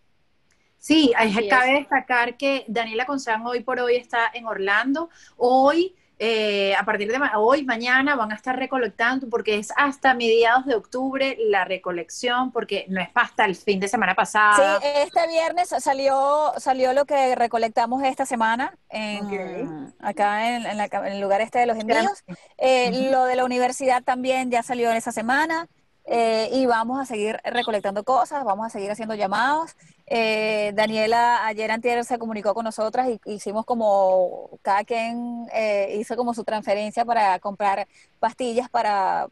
Sí, 0.78 1.12
cabe 1.48 1.74
destacar 1.74 2.36
que 2.36 2.64
Daniela 2.68 3.06
Conzán 3.06 3.46
hoy 3.46 3.62
por 3.62 3.78
hoy 3.80 3.96
está 3.96 4.30
en 4.34 4.46
Orlando. 4.46 5.08
Hoy, 5.36 5.94
eh, 6.18 6.74
a 6.76 6.84
partir 6.84 7.10
de 7.10 7.18
ma- 7.18 7.32
hoy, 7.38 7.64
mañana 7.64 8.14
van 8.16 8.30
a 8.32 8.34
estar 8.36 8.56
recolectando 8.56 9.28
porque 9.28 9.56
es 9.58 9.72
hasta 9.76 10.14
mediados 10.14 10.66
de 10.66 10.74
octubre 10.74 11.36
la 11.40 11.64
recolección, 11.64 12.52
porque 12.52 12.86
no 12.88 13.00
es 13.00 13.08
hasta 13.14 13.44
el 13.44 13.56
fin 13.56 13.80
de 13.80 13.88
semana 13.88 14.14
pasada. 14.14 14.78
Sí, 14.80 14.86
este 14.96 15.26
viernes 15.28 15.68
salió, 15.78 16.52
salió 16.58 16.92
lo 16.92 17.04
que 17.06 17.34
recolectamos 17.34 18.02
esta 18.04 18.24
semana 18.26 18.76
en, 18.88 19.94
acá 20.00 20.48
en, 20.56 20.66
en 20.66 20.76
la- 20.78 20.84
en 20.86 21.06
el 21.14 21.20
lugar 21.20 21.40
este 21.40 21.58
de 21.58 21.66
los 21.66 21.76
envíos. 21.78 22.24
Eh, 22.58 22.90
Lo 23.10 23.24
de 23.24 23.36
la 23.36 23.44
universidad 23.44 24.02
también 24.02 24.50
ya 24.50 24.62
salió 24.62 24.90
en 24.90 24.96
esa 24.96 25.12
semana. 25.12 25.66
Eh, 26.04 26.50
y 26.52 26.66
vamos 26.66 27.00
a 27.00 27.06
seguir 27.06 27.38
recolectando 27.44 28.02
cosas, 28.02 28.44
vamos 28.44 28.66
a 28.66 28.70
seguir 28.70 28.90
haciendo 28.90 29.14
llamados. 29.14 29.76
Eh, 30.06 30.72
Daniela 30.74 31.46
ayer 31.46 31.70
antier 31.70 32.04
se 32.04 32.18
comunicó 32.18 32.54
con 32.54 32.64
nosotras 32.64 33.08
y 33.08 33.20
hicimos 33.30 33.64
como, 33.64 34.50
cada 34.62 34.84
quien 34.84 35.46
eh, 35.52 35.96
hizo 35.98 36.16
como 36.16 36.34
su 36.34 36.44
transferencia 36.44 37.04
para 37.04 37.38
comprar 37.38 37.86
pastillas 38.18 38.68
para 38.68 39.28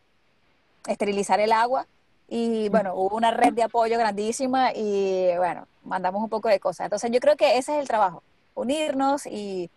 esterilizar 0.86 1.40
el 1.40 1.52
agua. 1.52 1.86
Y 2.28 2.68
bueno, 2.68 2.94
hubo 2.94 3.16
una 3.16 3.32
red 3.32 3.52
de 3.52 3.64
apoyo 3.64 3.98
grandísima 3.98 4.72
y 4.72 5.36
bueno, 5.36 5.66
mandamos 5.84 6.22
un 6.22 6.28
poco 6.28 6.48
de 6.48 6.60
cosas. 6.60 6.84
Entonces 6.84 7.10
yo 7.10 7.18
creo 7.18 7.36
que 7.36 7.58
ese 7.58 7.74
es 7.74 7.80
el 7.80 7.88
trabajo. 7.88 8.22
unirnos 8.54 9.26
y, 9.26 9.70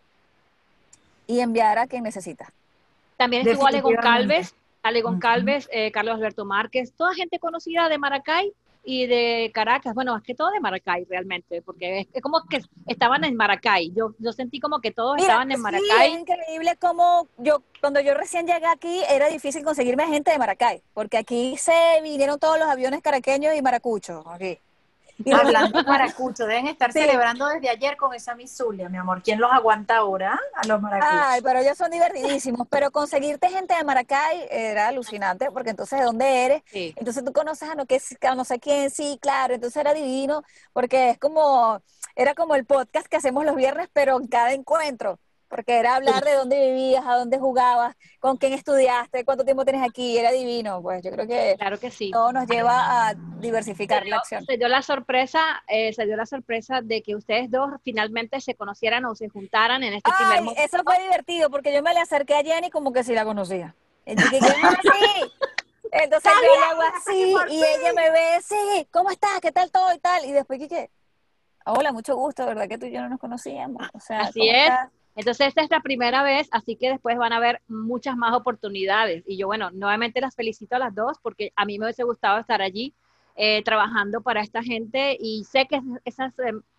y 1.26 1.40
enviar 1.40 1.80
a 1.80 1.88
quien 1.88 2.04
necesita. 2.04 2.52
También 3.18 3.48
estuvo 3.48 3.66
Ale. 3.66 3.82
Goncalves, 3.82 4.54
Ale 4.84 5.00
Ujú. 5.00 5.10
Goncalves, 5.10 5.68
eh, 5.72 5.92
Carlos 5.92 6.16
Alberto 6.16 6.46
Márquez, 6.46 6.94
toda 6.94 7.16
gente 7.16 7.40
conocida 7.40 7.90
de 7.90 7.98
Maracay 7.98 8.54
y 8.86 9.08
de 9.08 9.50
Caracas, 9.54 9.96
bueno, 9.96 10.16
es 10.18 10.24
que 10.24 10.36
todo 10.36 10.52
de 10.52 10.60
Maracay 10.60 11.06
realmente, 11.06 11.62
porque 11.62 12.02
es, 12.02 12.08
es 12.14 12.22
como 12.22 12.44
que 12.50 12.62
estaban 12.88 13.24
en 13.24 13.36
Maracay, 13.36 13.94
yo, 13.96 14.14
yo 14.20 14.34
sentí 14.34 14.60
como 14.60 14.82
que 14.82 14.92
todos 14.92 15.16
Mira, 15.16 15.28
estaban 15.28 15.52
en 15.52 15.58
sí, 15.58 15.64
Maracay, 15.64 16.14
es 16.14 16.20
increíble 16.20 16.76
como 16.80 17.30
yo, 17.38 17.64
cuando 17.80 18.02
yo 18.02 18.14
recién 18.14 18.46
llegué 18.46 18.66
aquí, 18.66 19.02
era 19.10 19.30
difícil 19.30 19.64
conseguirme 19.64 20.06
gente 20.08 20.32
de 20.32 20.38
Maracay, 20.38 20.82
porque 20.94 21.18
aquí 21.18 21.56
se 21.58 21.72
vinieron 22.04 22.40
todos 22.40 22.60
los 22.60 22.68
aviones 22.68 23.02
caraqueños 23.02 23.56
y 23.56 23.62
maracuchos, 23.62 24.22
aquí. 24.28 24.60
Hablando 25.32 25.78
de 25.82 25.84
maracucho, 25.88 26.46
deben 26.46 26.68
estar 26.68 26.92
Sí. 26.92 27.00
celebrando 27.00 27.48
desde 27.48 27.70
ayer 27.70 27.98
con 27.98 28.14
esa 28.14 28.36
misulia, 28.36 28.90
mi 28.90 28.98
amor. 28.98 29.22
¿Quién 29.24 29.40
los 29.40 29.52
aguanta 29.52 29.98
ahora? 29.98 30.40
A 30.56 30.68
los 30.68 30.82
maracuchos. 30.82 31.14
Ay, 31.28 31.42
pero 31.42 31.60
ellos 31.60 31.78
son 31.78 31.92
divertidísimos. 31.92 32.68
Pero 32.70 32.92
conseguirte 32.92 33.50
gente 33.50 33.76
de 33.76 33.84
Maracay 33.84 34.48
era 34.50 34.88
alucinante, 34.88 35.52
porque 35.52 35.70
entonces, 35.72 36.00
¿de 36.00 36.06
dónde 36.06 36.46
eres? 36.46 36.64
Sí. 36.66 36.94
Entonces 36.98 37.24
tú 37.24 37.32
conoces 37.34 37.70
a 37.70 37.76
no, 37.76 37.86
que, 37.86 38.02
a 38.22 38.36
no 38.36 38.46
sé 38.46 38.60
quién, 38.60 38.90
sí, 38.90 39.18
claro. 39.22 39.54
Entonces 39.54 39.78
era 39.78 39.94
divino, 39.94 40.44
porque 40.74 41.12
es 41.12 41.20
como, 41.20 41.82
era 42.16 42.34
como 42.36 42.56
el 42.56 42.66
podcast 42.66 43.08
que 43.08 43.18
hacemos 43.18 43.46
los 43.46 43.56
viernes, 43.56 43.90
pero 43.94 44.18
en 44.20 44.28
cada 44.28 44.54
encuentro. 44.54 45.20
Porque 45.56 45.78
era 45.78 45.98
hablar 45.98 46.24
de 46.26 46.34
dónde 46.34 46.60
vivías, 46.72 47.06
a 47.06 47.16
dónde 47.16 47.38
jugabas, 47.38 47.96
con 48.20 48.38
quién 48.38 48.54
estudiaste, 48.54 49.24
cuánto 49.24 49.46
tiempo 49.46 49.64
tienes 49.64 49.88
aquí. 49.88 50.18
Era 50.18 50.32
divino. 50.32 50.82
Pues 50.82 51.04
yo 51.04 51.12
creo 51.12 51.28
que 51.28 51.56
claro 51.60 51.80
que 51.80 51.92
sí. 51.92 52.10
todo 52.10 52.32
nos 52.34 52.48
lleva 52.48 53.08
a 53.10 53.14
diversificar 53.40 54.00
la 54.02 54.06
dio, 54.06 54.16
acción. 54.16 54.44
se 54.46 54.58
dio 54.58 54.68
la 54.68 54.82
sorpresa, 54.82 55.62
eh, 55.68 55.94
se 55.94 56.08
dio 56.08 56.16
la 56.16 56.26
sorpresa 56.26 56.82
de 56.82 57.04
que 57.04 57.16
ustedes 57.16 57.52
dos 57.52 57.70
finalmente 57.84 58.42
se 58.42 58.56
conocieran 58.56 59.06
o 59.06 59.14
se 59.14 59.30
juntaran 59.30 59.84
en 59.84 59.94
este 59.94 60.10
primer 60.12 60.38
Ay, 60.40 60.44
momento. 60.44 60.62
eso 60.64 60.84
fue 60.84 61.00
divertido 61.04 61.52
porque 61.52 61.72
yo 61.72 61.84
me 61.84 61.94
le 61.94 62.00
acerqué 62.00 62.34
a 62.34 62.42
Jenny 62.42 62.72
como 62.72 62.92
que 62.92 63.04
sí 63.04 63.14
la 63.14 63.24
conocía. 63.24 63.76
"Ah, 64.08 64.12
sí". 64.82 65.32
Entonces 65.92 66.32
yo 66.42 66.42
le 66.60 66.66
hago 66.66 66.82
así 66.98 67.36
y 67.54 67.64
ella 67.64 67.94
me 67.94 68.10
ve, 68.10 68.42
sí, 68.42 68.88
¿cómo 68.90 69.12
estás? 69.12 69.40
¿Qué 69.40 69.52
tal 69.52 69.70
todo 69.70 69.94
y 69.94 70.00
tal? 70.00 70.26
Y 70.26 70.32
después 70.32 70.60
que, 70.68 70.90
hola, 71.68 71.92
mucho 71.92 72.16
gusto, 72.16 72.44
¿verdad 72.48 72.68
que 72.68 72.80
tú 72.80 72.88
y 72.88 72.92
yo 72.92 73.02
no 73.02 73.10
nos 73.10 73.20
conocíamos? 73.20 73.88
O 73.94 74.00
sea, 74.00 74.22
Así 74.22 74.40
¿cómo 74.40 74.52
es. 74.52 74.64
estás? 74.64 74.90
Entonces, 75.16 75.48
esta 75.48 75.62
es 75.62 75.70
la 75.70 75.82
primera 75.82 76.24
vez, 76.24 76.48
así 76.52 76.76
que 76.76 76.90
después 76.90 77.18
van 77.18 77.34
a 77.34 77.38
haber 77.38 77.62
muchas 77.68 78.16
más 78.18 78.34
oportunidades. 78.34 79.24
Y 79.28 79.38
yo, 79.38 79.48
bueno, 79.48 79.70
nuevamente 79.72 80.22
las 80.22 80.36
felicito 80.36 80.76
a 80.76 80.80
las 80.80 80.96
dos 80.96 81.18
porque 81.22 81.52
a 81.56 81.66
mí 81.66 81.78
me 81.78 81.86
hubiese 81.86 82.04
gustado 82.04 82.40
estar 82.40 82.62
allí 82.62 82.94
eh, 83.36 83.64
trabajando 83.64 84.22
para 84.22 84.42
esta 84.42 84.62
gente 84.62 85.18
y 85.20 85.44
sé 85.46 85.66
que 85.68 85.82
esa, 86.06 86.32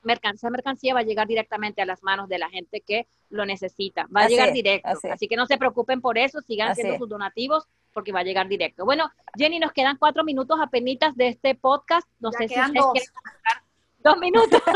mercan 0.05 0.37
esa 0.37 0.51
mercancía 0.51 0.95
va 0.95 1.01
a 1.01 1.05
llegar 1.05 1.27
directamente 1.27 1.83
a 1.83 1.87
las 1.87 2.03
manos 2.05 2.29
de 2.29 2.39
la 2.39 2.49
gente 2.49 2.81
que 2.81 3.09
lo 3.29 3.45
necesita. 3.45 4.07
Va 4.15 4.21
a 4.23 4.25
Así 4.25 4.35
llegar 4.35 4.49
es, 4.49 4.55
directo. 4.55 4.89
así 5.13 5.27
que 5.27 5.35
no 5.37 5.47
se 5.47 5.59
preocupen 5.59 6.01
por 6.01 6.17
eso, 6.17 6.41
sigan 6.43 6.69
Así 6.69 6.81
haciendo 6.81 6.95
es. 6.95 6.99
sus 7.01 7.09
donativos 7.09 7.67
porque 7.93 8.13
va 8.13 8.21
a 8.21 8.25
llegar 8.25 8.47
directo. 8.49 8.85
Bueno, 8.85 9.11
Jenny, 9.37 9.59
nos 9.59 9.73
quedan 9.73 9.97
cuatro 9.97 10.23
minutos 10.25 10.59
apenas 10.61 11.17
de 11.17 11.29
este 11.29 11.55
podcast. 11.57 12.07
No 12.21 12.31
Ya 12.33 12.39
sé 12.39 12.49
si 12.49 12.55
quedan 12.55 12.67
ustedes 12.71 12.85
dos. 12.85 12.93
quieren 12.93 13.11
comentar. 13.15 13.64
Dos 14.05 14.19
minutos. 14.19 14.61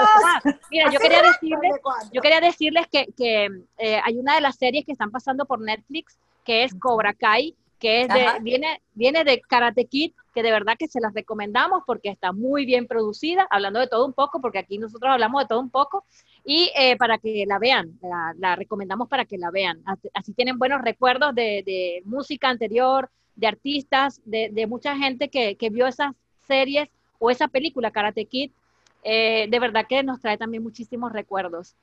Ah, 0.00 0.40
mira, 0.70 0.90
yo 0.90 0.98
quería 0.98 1.22
decirles 1.22 1.72
yo 2.12 2.22
quería 2.22 2.40
decirles 2.40 2.86
que, 2.90 3.06
que, 3.16 3.48
eh, 3.76 4.00
hay 4.02 4.16
una 4.16 4.34
de 4.34 4.40
las 4.40 4.56
series 4.56 4.84
que 4.84 4.92
están 4.92 5.10
pasando 5.10 5.44
por 5.44 5.60
Netflix 5.60 6.18
que 6.44 6.64
es 6.64 6.74
Cobra 6.74 7.12
Kai, 7.12 7.54
que 7.78 8.02
es 8.02 8.08
de, 8.08 8.26
viene, 8.40 8.80
viene 8.94 9.24
de 9.24 9.40
Karate 9.40 9.84
Kid, 9.86 10.12
que 10.34 10.42
de 10.42 10.50
verdad 10.50 10.76
que 10.78 10.88
se 10.88 11.00
las 11.00 11.12
recomendamos 11.14 11.82
porque 11.86 12.08
está 12.08 12.32
muy 12.32 12.64
bien 12.64 12.86
producida, 12.86 13.46
hablando 13.50 13.80
de 13.80 13.86
todo 13.86 14.06
un 14.06 14.12
poco, 14.12 14.40
porque 14.40 14.58
aquí 14.58 14.78
nosotros 14.78 15.12
hablamos 15.12 15.42
de 15.42 15.48
todo 15.48 15.60
un 15.60 15.70
poco, 15.70 16.04
y 16.44 16.70
eh, 16.76 16.96
para 16.96 17.18
que 17.18 17.44
la 17.46 17.58
vean, 17.58 17.98
la, 18.02 18.34
la 18.38 18.56
recomendamos 18.56 19.08
para 19.08 19.26
que 19.26 19.38
la 19.38 19.50
vean. 19.50 19.82
Así, 19.84 20.08
así 20.14 20.32
tienen 20.32 20.58
buenos 20.58 20.80
recuerdos 20.82 21.34
de, 21.34 21.62
de 21.64 22.02
música 22.04 22.48
anterior, 22.48 23.10
de 23.36 23.46
artistas, 23.46 24.20
de, 24.24 24.48
de 24.50 24.66
mucha 24.66 24.96
gente 24.96 25.28
que, 25.28 25.56
que 25.56 25.70
vio 25.70 25.86
esas 25.86 26.14
series 26.46 26.88
o 27.18 27.30
esa 27.30 27.48
película 27.48 27.90
Karate 27.90 28.24
Kid. 28.24 28.50
eh, 29.04 29.46
de 29.48 29.60
verdad 29.60 29.86
que 29.88 30.02
nos 30.02 30.20
trae 30.20 30.36
también 30.36 30.62
muchísimos 30.62 31.12
recuerdos. 31.12 31.74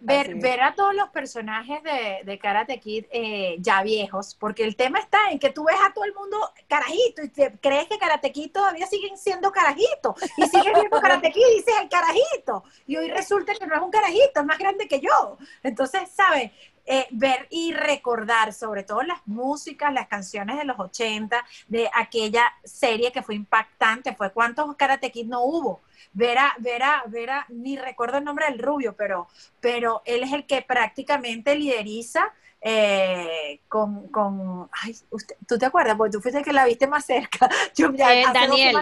Ver, 0.00 0.62
a 0.62 0.74
todos 0.74 0.94
los 0.94 1.10
personajes 1.10 1.82
de, 1.82 2.22
de 2.24 2.38
Karate 2.38 2.80
Kid 2.80 3.04
eh, 3.10 3.56
ya 3.58 3.82
viejos, 3.82 4.34
porque 4.34 4.64
el 4.64 4.76
tema 4.76 4.98
está 4.98 5.30
en 5.30 5.38
que 5.38 5.50
tú 5.50 5.64
ves 5.64 5.76
a 5.84 5.92
todo 5.92 6.04
el 6.04 6.14
mundo 6.14 6.38
carajito 6.68 7.22
y 7.22 7.28
te 7.28 7.52
crees 7.60 7.86
que 7.86 7.98
Karate 7.98 8.32
Kid 8.32 8.50
todavía 8.50 8.86
siguen 8.86 9.18
siendo 9.18 9.52
carajitos 9.52 10.14
y 10.38 10.46
sigues 10.46 10.72
viendo 10.74 11.00
Karate 11.00 11.30
Kid 11.30 11.42
y 11.52 11.56
dices 11.56 11.74
el 11.82 11.88
carajito 11.90 12.64
y 12.86 12.96
hoy 12.96 13.10
resulta 13.10 13.54
que 13.54 13.66
no 13.66 13.74
es 13.74 13.82
un 13.82 13.90
carajito, 13.90 14.40
es 14.40 14.46
más 14.46 14.58
grande 14.58 14.88
que 14.88 15.00
yo. 15.00 15.36
Entonces, 15.62 16.08
¿sabes? 16.10 16.50
Eh, 16.86 17.06
ver 17.12 17.46
y 17.50 17.72
recordar 17.72 18.52
sobre 18.52 18.82
todo 18.82 19.02
las 19.02 19.26
músicas, 19.26 19.90
las 19.92 20.06
canciones 20.06 20.58
de 20.58 20.64
los 20.64 20.78
80, 20.78 21.42
de 21.66 21.88
aquella 21.94 22.52
serie 22.62 23.10
que 23.10 23.22
fue 23.22 23.34
impactante, 23.36 24.14
fue 24.14 24.30
cuántos 24.32 24.76
Karate 24.76 25.10
Kid 25.10 25.26
no 25.26 25.42
hubo. 25.44 25.80
Ver 26.12 26.36
a, 26.38 26.52
ver 26.58 26.82
a, 26.82 27.02
ver 27.06 27.30
a, 27.30 27.46
ni 27.48 27.76
recuerdo 27.78 28.18
el 28.18 28.24
nombre 28.24 28.46
del 28.46 28.58
rubio, 28.58 28.94
pero 28.96 29.28
pero 29.60 30.02
él 30.04 30.22
es 30.24 30.32
el 30.32 30.44
que 30.46 30.60
prácticamente 30.62 31.54
lideriza 31.56 32.32
eh, 32.60 33.60
con, 33.68 34.08
con 34.08 34.68
ay, 34.82 34.94
usted- 35.10 35.36
¿tú 35.48 35.58
te 35.58 35.66
acuerdas? 35.66 35.96
Porque 35.96 36.12
tú 36.12 36.20
fuiste 36.20 36.38
el 36.40 36.44
que 36.44 36.52
la 36.52 36.64
viste 36.66 36.86
más 36.86 37.04
cerca. 37.06 37.48
Yo 37.76 37.92
ya 37.92 38.12
Eh, 38.14 38.24
Daniel. 38.32 38.76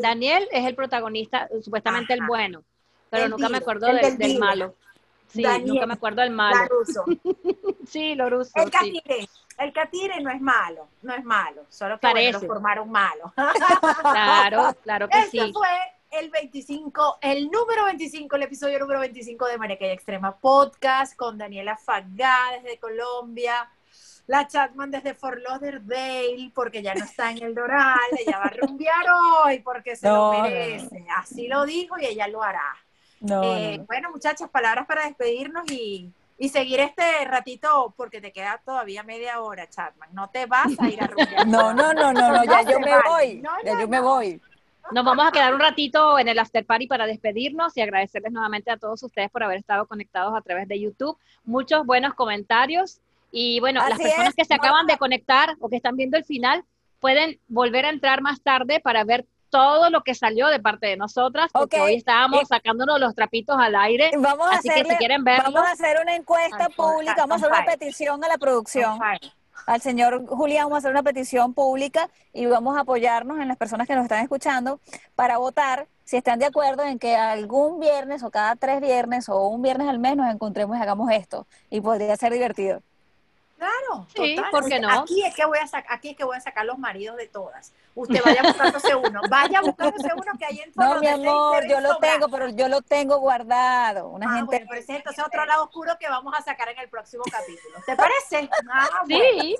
Daniel 0.00 0.48
es 0.52 0.64
el 0.64 0.74
protagonista, 0.74 1.48
supuestamente 1.62 2.14
el 2.14 2.24
bueno, 2.26 2.62
pero 3.10 3.24
El 3.24 3.30
nunca 3.30 3.48
me 3.48 3.58
acuerdo 3.58 3.88
el 3.88 3.96
de- 4.00 4.16
del 4.16 4.38
malo. 4.38 4.74
Sí, 5.28 5.42
Daniel. 5.42 5.66
nunca 5.74 5.86
me 5.86 5.94
acuerdo 5.94 6.22
del 6.22 6.30
malo. 6.30 6.56
Laruso. 6.56 7.04
Sí, 7.86 8.14
lo 8.14 8.28
ruso. 8.28 8.50
El 8.54 8.64
sí. 8.66 8.70
catire, 8.70 9.28
el 9.58 9.72
catire 9.72 10.20
no 10.20 10.30
es 10.30 10.40
malo, 10.42 10.88
no 11.02 11.14
es 11.14 11.24
malo, 11.24 11.64
solo 11.70 11.98
que 11.98 12.06
bueno, 12.06 12.14
Parece. 12.16 12.46
lo 12.46 12.52
formaron 12.52 12.90
malo. 12.90 13.32
Claro, 14.02 14.74
claro 14.82 15.08
que 15.08 15.18
Este 15.18 15.30
sí. 15.46 15.52
fue 15.54 15.68
el 16.10 16.30
25, 16.30 17.18
el 17.22 17.50
número 17.50 17.84
25, 17.86 18.36
el 18.36 18.42
episodio 18.42 18.78
número 18.78 19.00
25 19.00 19.46
de 19.46 19.56
Maracay 19.58 19.90
Extrema 19.90 20.36
Podcast 20.36 21.16
con 21.16 21.38
Daniela 21.38 21.76
Fagá 21.78 22.60
desde 22.62 22.78
Colombia, 22.78 23.70
la 24.26 24.46
Chatman 24.46 24.90
desde 24.90 25.14
Fort 25.14 25.38
Lauderdale, 25.38 26.50
porque 26.54 26.82
ya 26.82 26.94
no 26.94 27.04
está 27.04 27.30
en 27.30 27.42
el 27.42 27.54
Doral, 27.54 27.98
ella 28.18 28.38
va 28.38 28.44
a 28.44 28.50
rumbear 28.50 29.06
hoy 29.44 29.60
porque 29.60 29.96
se 29.96 30.06
No, 30.08 30.32
lo 30.32 30.42
merece. 30.42 31.06
Así 31.16 31.48
lo 31.48 31.64
dijo 31.64 31.98
y 31.98 32.04
ella 32.06 32.28
lo 32.28 32.42
hará. 32.42 32.76
No, 33.20 33.42
Eh, 33.42 33.72
no, 33.72 33.78
no. 33.78 33.86
Bueno, 33.86 34.10
muchachas, 34.10 34.48
palabras 34.50 34.86
para 34.86 35.04
despedirnos 35.06 35.64
y, 35.70 36.10
y 36.38 36.48
seguir 36.50 36.80
este 36.80 37.24
ratito 37.24 37.92
porque 37.96 38.20
te 38.20 38.32
queda 38.32 38.60
todavía 38.64 39.02
media 39.02 39.40
hora, 39.40 39.68
Chatman. 39.68 40.10
No 40.14 40.28
te 40.30 40.46
vas 40.46 40.68
a 40.78 40.88
ir 40.88 41.02
a 41.02 41.06
rumbear. 41.06 41.46
No, 41.46 41.74
no, 41.74 41.92
no, 41.92 42.12
no, 42.12 42.30
no, 42.32 42.44
ya 42.44 42.62
No 42.62 42.70
yo 42.70 42.80
me 42.80 42.92
voy, 43.02 43.34
No, 43.42 43.50
ya 43.64 43.74
no, 43.74 43.80
yo 43.80 43.88
me 43.88 43.96
no. 43.98 44.02
voy. 44.04 44.40
Nos 44.90 45.04
vamos 45.04 45.26
a 45.26 45.32
quedar 45.32 45.52
un 45.52 45.60
ratito 45.60 46.18
en 46.18 46.28
el 46.28 46.38
after 46.38 46.64
party 46.64 46.86
para 46.86 47.06
despedirnos 47.06 47.76
y 47.76 47.82
agradecerles 47.82 48.32
nuevamente 48.32 48.70
a 48.70 48.78
todos 48.78 49.02
ustedes 49.02 49.30
por 49.30 49.42
haber 49.42 49.58
estado 49.58 49.86
conectados 49.86 50.34
a 50.34 50.40
través 50.40 50.66
de 50.66 50.80
YouTube. 50.80 51.18
Muchos 51.44 51.84
buenos 51.84 52.14
comentarios 52.14 53.00
y 53.30 53.60
bueno, 53.60 53.86
las 53.86 53.98
personas 53.98 54.28
es. 54.30 54.34
que 54.34 54.44
se 54.46 54.54
acaban 54.54 54.86
de 54.86 54.96
conectar 54.96 55.56
o 55.60 55.68
que 55.68 55.76
están 55.76 55.96
viendo 55.96 56.16
el 56.16 56.24
final 56.24 56.64
pueden 57.00 57.38
volver 57.48 57.84
a 57.84 57.90
entrar 57.90 58.22
más 58.22 58.40
tarde 58.40 58.80
para 58.80 59.04
ver 59.04 59.26
todo 59.50 59.90
lo 59.90 60.02
que 60.02 60.14
salió 60.14 60.48
de 60.48 60.60
parte 60.60 60.86
de 60.86 60.96
nosotras, 60.96 61.50
porque 61.52 61.80
hoy 61.80 61.94
estábamos 61.94 62.42
Eh, 62.42 62.46
sacándonos 62.46 63.00
los 63.00 63.14
trapitos 63.14 63.56
al 63.58 63.74
aire. 63.76 64.10
Vamos 64.18 64.46
a 64.50 64.56
Así 64.56 64.68
que 64.68 64.74
si 64.74 64.80
hacerle, 64.80 64.96
quieren 64.98 65.24
verlo, 65.24 65.52
vamos 65.52 65.68
a 65.68 65.72
hacer 65.72 65.98
una 66.02 66.14
encuesta 66.14 66.68
pública, 66.68 67.14
vamos 67.16 67.42
a 67.42 67.46
hacer 67.46 67.50
una 67.50 67.64
petición 67.64 68.24
a 68.24 68.28
la 68.28 68.38
producción. 68.38 68.98
Al 69.66 69.80
señor 69.82 70.26
Julián, 70.26 70.64
vamos 70.64 70.76
a 70.76 70.78
hacer 70.78 70.90
una 70.92 71.02
petición 71.02 71.52
pública 71.52 72.08
y 72.32 72.46
vamos 72.46 72.76
a 72.76 72.80
apoyarnos 72.80 73.38
en 73.40 73.48
las 73.48 73.56
personas 73.56 73.86
que 73.86 73.94
nos 73.94 74.04
están 74.04 74.22
escuchando 74.22 74.80
para 75.14 75.36
votar 75.38 75.86
si 76.04 76.16
están 76.16 76.38
de 76.38 76.46
acuerdo 76.46 76.84
en 76.84 76.98
que 76.98 77.16
algún 77.16 77.78
viernes 77.80 78.22
o 78.22 78.30
cada 78.30 78.56
tres 78.56 78.80
viernes 78.80 79.28
o 79.28 79.46
un 79.48 79.60
viernes 79.60 79.88
al 79.88 79.98
mes 79.98 80.16
nos 80.16 80.32
encontremos 80.32 80.78
y 80.78 80.80
hagamos 80.80 81.10
esto. 81.10 81.46
Y 81.68 81.82
podría 81.82 82.16
ser 82.16 82.32
divertido. 82.32 82.80
Claro, 83.58 84.06
Sí, 84.14 84.36
total. 84.36 84.50
¿por 84.52 84.68
qué 84.68 84.78
no? 84.80 84.88
Aquí 85.02 85.24
es 85.24 85.34
que 85.34 85.44
voy 85.44 85.58
a 85.58 85.66
sacar, 85.66 85.92
aquí 85.92 86.10
es 86.10 86.16
que 86.16 86.24
voy 86.24 86.36
a 86.36 86.40
sacar 86.40 86.64
los 86.64 86.78
maridos 86.78 87.16
de 87.16 87.26
todas. 87.26 87.72
Usted 87.98 88.22
vaya 88.24 88.42
buscándose 88.42 88.94
uno, 88.94 89.20
vaya 89.28 89.60
buscándose 89.60 90.08
uno 90.14 90.32
que 90.38 90.44
hay 90.44 90.60
en 90.60 90.72
No, 90.76 91.00
mi 91.00 91.08
amor, 91.08 91.66
yo 91.66 91.80
lo 91.80 91.94
sobrar. 91.94 92.12
tengo, 92.12 92.28
pero 92.28 92.48
yo 92.50 92.68
lo 92.68 92.80
tengo 92.82 93.18
guardado. 93.18 94.08
Una 94.08 94.26
Ah, 94.26 94.34
gente 94.36 94.46
bueno, 94.46 94.66
pero 94.68 94.80
ese 94.80 94.92
es 94.92 94.98
entonces 94.98 95.24
otro 95.24 95.44
lado 95.44 95.64
oscuro 95.64 95.92
que 95.98 96.08
vamos 96.08 96.32
a 96.36 96.42
sacar 96.42 96.68
en 96.68 96.78
el 96.78 96.88
próximo 96.88 97.24
capítulo. 97.30 97.78
¿Te 97.84 97.96
parece? 97.96 98.48
Ah, 98.70 99.00
bueno. 99.08 99.24
Sí. 99.42 99.56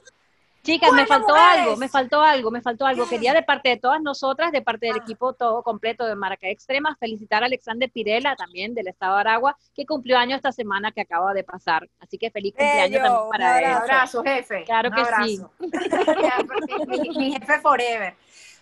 Chicas, 0.72 0.92
me 0.92 1.06
faltó 1.06 1.28
mujeres. 1.34 1.58
algo, 1.62 1.76
me 1.76 1.88
faltó 1.88 2.20
algo, 2.22 2.50
me 2.50 2.60
faltó 2.60 2.86
algo. 2.86 3.08
Quería 3.08 3.32
de 3.32 3.42
parte 3.42 3.70
de 3.70 3.76
todas 3.78 4.02
nosotras, 4.02 4.52
de 4.52 4.60
parte 4.62 4.86
del 4.86 4.96
Ah. 4.96 5.02
equipo 5.02 5.32
todo 5.32 5.62
completo 5.62 6.04
de 6.06 6.14
Maracay 6.14 6.50
Extrema, 6.50 6.96
felicitar 7.00 7.42
a 7.42 7.46
Alexander 7.46 7.90
Pirela, 7.90 8.36
también 8.36 8.74
del 8.74 8.88
estado 8.88 9.14
de 9.14 9.20
Aragua, 9.20 9.56
que 9.74 9.86
cumplió 9.86 10.18
año 10.18 10.36
esta 10.36 10.52
semana 10.52 10.92
que 10.92 11.00
acaba 11.00 11.32
de 11.32 11.42
pasar. 11.44 11.88
Así 12.00 12.18
que 12.18 12.30
feliz 12.30 12.54
cumpleaños 12.54 13.02
también 13.02 13.30
para 13.30 13.58
él. 13.58 13.64
Un 13.66 13.72
abrazo, 13.82 14.22
jefe. 14.22 14.64
Claro 14.64 14.88
Un 14.90 14.94
que 14.94 15.00
abrazo. 15.00 15.50
mi, 16.86 17.08
mi 17.16 17.32
jefe 17.32 17.60
forever. 17.60 18.14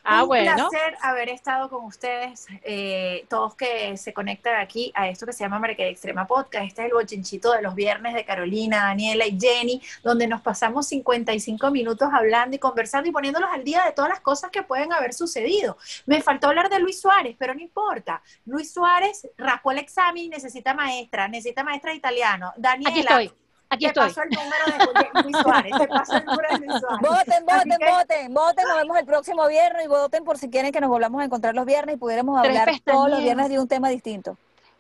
Ah, 0.09 0.23
un 0.23 0.29
bueno. 0.29 0.55
placer 0.55 0.97
haber 1.03 1.29
estado 1.31 1.69
con 1.69 1.85
ustedes, 1.85 2.47
eh, 2.63 3.27
todos 3.29 3.57
que 3.57 3.97
se 3.97 4.15
conectan 4.15 4.61
aquí 4.61 4.93
a 4.95 5.09
esto 5.09 5.27
que 5.27 5.33
se 5.33 5.41
llama 5.43 5.59
Marca 5.59 5.85
Extrema 5.85 6.27
Podcast. 6.29 6.65
Este 6.65 6.83
es 6.83 6.87
el 6.87 6.95
bochinchito 6.95 7.51
de 7.53 7.61
los 7.61 7.75
viernes 7.75 8.15
de 8.15 8.25
Carolina, 8.25 8.85
Daniela 8.85 9.27
y 9.27 9.37
Jenny, 9.39 9.83
donde 10.05 10.29
nos 10.29 10.43
pasamos 10.43 10.87
55 10.87 11.73
minutos 11.73 12.09
hablando 12.13 12.55
y 12.55 12.61
conversando 12.61 13.09
y 13.09 13.13
poniéndolos 13.13 13.51
al 13.53 13.65
día 13.65 13.85
de 13.85 13.93
todas 13.93 14.09
las 14.09 14.21
cosas 14.21 14.53
que 14.53 14.63
pueden 14.63 14.93
haber 14.93 15.13
sucedido. 15.13 15.77
Me 16.07 16.23
faltó 16.23 16.47
hablar 16.47 16.71
de 16.71 16.79
Luis 16.79 17.01
Suárez, 17.01 17.35
pero 17.37 17.55
no 17.55 17.61
importa. 17.61 18.23
Luis 18.45 18.73
Suárez 18.73 19.29
raspó 19.37 19.73
el 19.73 19.79
examen 19.79 20.25
y 20.25 20.29
necesita 20.29 20.73
maestra, 20.73 21.27
necesita 21.27 21.65
maestra 21.65 21.91
de 21.91 21.97
italiano. 21.97 22.53
Daniela, 22.57 22.91
Aquí 22.91 23.01
estoy, 23.01 23.33
aquí 23.71 23.85
te 23.85 23.89
estoy. 23.89 24.09
paso 24.09 24.23
el 24.23 24.31
número 24.31 24.65
de, 24.95 25.01
de 25.17 25.23
Luis 25.23 25.37
Suárez, 25.43 25.73
te 25.79 25.89
paso 25.89 26.17
el 26.17 26.25
número 26.25 26.49
de 26.51 26.59
Luis 26.67 26.81
Suárez. 26.81 27.01
Voten, 27.11 27.47
voten, 27.47 27.79
que- 27.79 27.91
voten, 27.91 28.35
voten. 28.35 28.65
Nos 28.69 28.77
vemos 28.77 28.99
el 28.99 29.07
próximo 29.07 29.47
viernes 29.49 29.85
y 29.85 29.89
voten 29.89 30.25
por 30.25 30.39
si 30.39 30.49
quieren 30.51 30.73
que 30.73 30.81
nos 30.81 30.91
volvamos 30.91 31.21
a 31.21 31.25
encontrar 31.25 31.55
los 31.55 31.67
viernes 31.67 31.97
y 31.97 31.99
pudiéramos 31.99 32.41
Tres 32.43 32.59
hablar 32.61 32.81
todos 32.85 33.11
los 33.11 33.21
viernes 33.21 33.49
de 33.49 33.59
un 33.59 33.69
tema 33.69 33.89
distinto. 33.89 34.37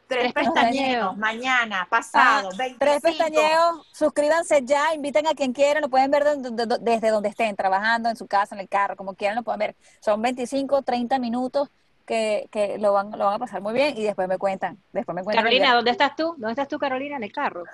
Tres 0.08 0.32
Tres 0.32 0.46
pestañeos, 0.46 1.16
mañana, 1.16 1.84
pasado, 1.90 2.50
Ah, 2.52 2.56
25. 2.56 2.78
Tres 2.78 3.00
pestañeos, 3.02 3.86
suscríbanse 3.90 4.60
ya, 4.64 4.94
inviten 4.94 5.26
a 5.26 5.34
quien 5.34 5.52
quieran, 5.52 5.82
lo 5.82 5.88
pueden 5.88 6.12
ver 6.12 6.22
de- 6.22 6.50
de- 6.52 6.66
de- 6.66 6.78
desde 6.80 7.08
donde 7.10 7.28
estén, 7.28 7.56
trabajando, 7.56 8.08
en 8.08 8.14
su 8.14 8.28
casa, 8.28 8.54
en 8.54 8.60
el 8.60 8.68
carro, 8.68 8.94
como 8.94 9.14
quieran, 9.14 9.34
lo 9.34 9.42
pueden 9.42 9.58
ver. 9.58 9.74
Son 10.00 10.22
25, 10.22 10.82
30 10.82 11.18
minutos 11.18 11.70
que, 12.06 12.46
que 12.52 12.78
lo, 12.78 12.92
van, 12.92 13.10
lo 13.18 13.24
van 13.24 13.34
a 13.34 13.38
pasar 13.40 13.60
muy 13.60 13.74
bien 13.74 13.98
y 13.98 14.04
después 14.04 14.28
me 14.28 14.38
cuentan. 14.38 14.78
Después 14.92 15.12
me 15.16 15.24
cuentan 15.24 15.42
Carolina. 15.44 15.74
¿dónde 15.74 15.90
estás 15.90 16.14
tú? 16.14 16.26
¿Dónde 16.38 16.50
estás 16.50 16.68
tú, 16.68 16.78
Carolina? 16.78 17.16
En 17.16 17.24
el 17.24 17.32
carro. 17.32 17.64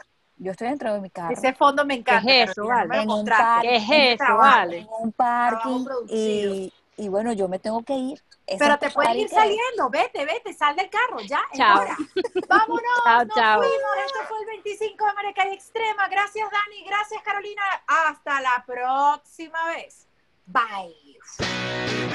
Yo 0.42 0.50
estoy 0.50 0.68
dentro 0.68 0.92
de 0.92 1.00
mi 1.00 1.08
carro. 1.10 1.32
Ese 1.32 1.52
fondo 1.54 1.84
me 1.84 1.94
encanta. 1.94 2.26
¿Qué 2.26 2.42
es 2.42 2.50
eso, 2.50 2.66
vale? 2.66 2.96
En 3.02 3.10
un 3.10 3.24
parque. 3.24 3.68
¿Qué 3.68 3.76
es 3.76 4.20
eso, 4.20 4.36
vale? 4.36 4.78
en 4.78 4.88
un 4.98 5.12
parking 5.12 5.86
y, 6.08 6.72
y 6.96 7.08
bueno, 7.08 7.32
yo 7.32 7.46
me 7.48 7.58
tengo 7.60 7.82
que 7.84 7.94
ir. 7.94 8.22
Pero 8.58 8.76
te 8.78 8.90
puedes 8.90 9.14
ir 9.16 9.28
que- 9.28 9.34
saliendo, 9.36 9.88
vete, 9.88 10.24
vete, 10.24 10.52
sal 10.52 10.74
del 10.74 10.90
carro, 10.90 11.20
ya, 11.20 11.40
Chao. 11.54 11.80
hora. 11.80 11.96
Vámonos, 12.48 12.82
Chao, 13.04 13.24
nos 13.24 13.34
chao. 13.36 13.58
fuimos. 13.60 13.90
Esto 14.04 14.18
fue 14.28 14.38
el 14.40 14.46
25 14.46 15.06
de 15.06 15.12
Maracay 15.14 15.52
Extrema. 15.54 16.08
Gracias, 16.08 16.48
Dani, 16.50 16.84
gracias, 16.86 17.22
Carolina. 17.22 17.62
Hasta 17.86 18.40
la 18.40 18.64
próxima 18.66 19.64
vez. 19.68 20.08
Bye. 20.46 21.18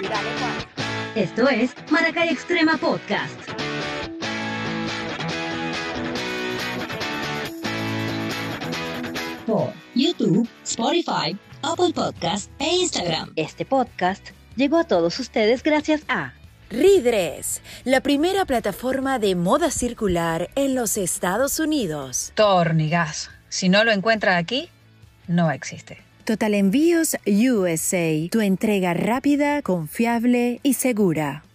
Dale. 0.01 0.29
Esto 1.15 1.47
es 1.47 1.73
Maracay 1.89 2.27
Extrema 2.29 2.75
Podcast. 2.77 4.26
Por 9.47 9.71
YouTube, 9.95 10.45
Spotify, 10.65 11.37
Apple 11.61 11.93
Podcast 11.95 12.51
e 12.59 12.67
Instagram. 12.81 13.31
Este 13.37 13.63
podcast 13.63 14.31
llegó 14.57 14.77
a 14.77 14.83
todos 14.83 15.17
ustedes 15.19 15.63
gracias 15.63 16.01
a 16.09 16.33
Ridres, 16.69 17.61
la 17.85 18.01
primera 18.01 18.43
plataforma 18.43 19.19
de 19.19 19.35
moda 19.35 19.71
circular 19.71 20.49
en 20.55 20.75
los 20.75 20.97
Estados 20.97 21.61
Unidos. 21.61 22.33
Tornigas. 22.35 23.31
Si 23.47 23.69
no 23.69 23.85
lo 23.85 23.93
encuentra 23.93 24.35
aquí, 24.35 24.67
no 25.29 25.49
existe. 25.49 25.99
Total 26.25 26.53
Envíos 26.53 27.15
USA, 27.25 28.29
tu 28.29 28.41
entrega 28.41 28.93
rápida, 28.93 29.61
confiable 29.61 30.59
y 30.61 30.73
segura. 30.73 31.46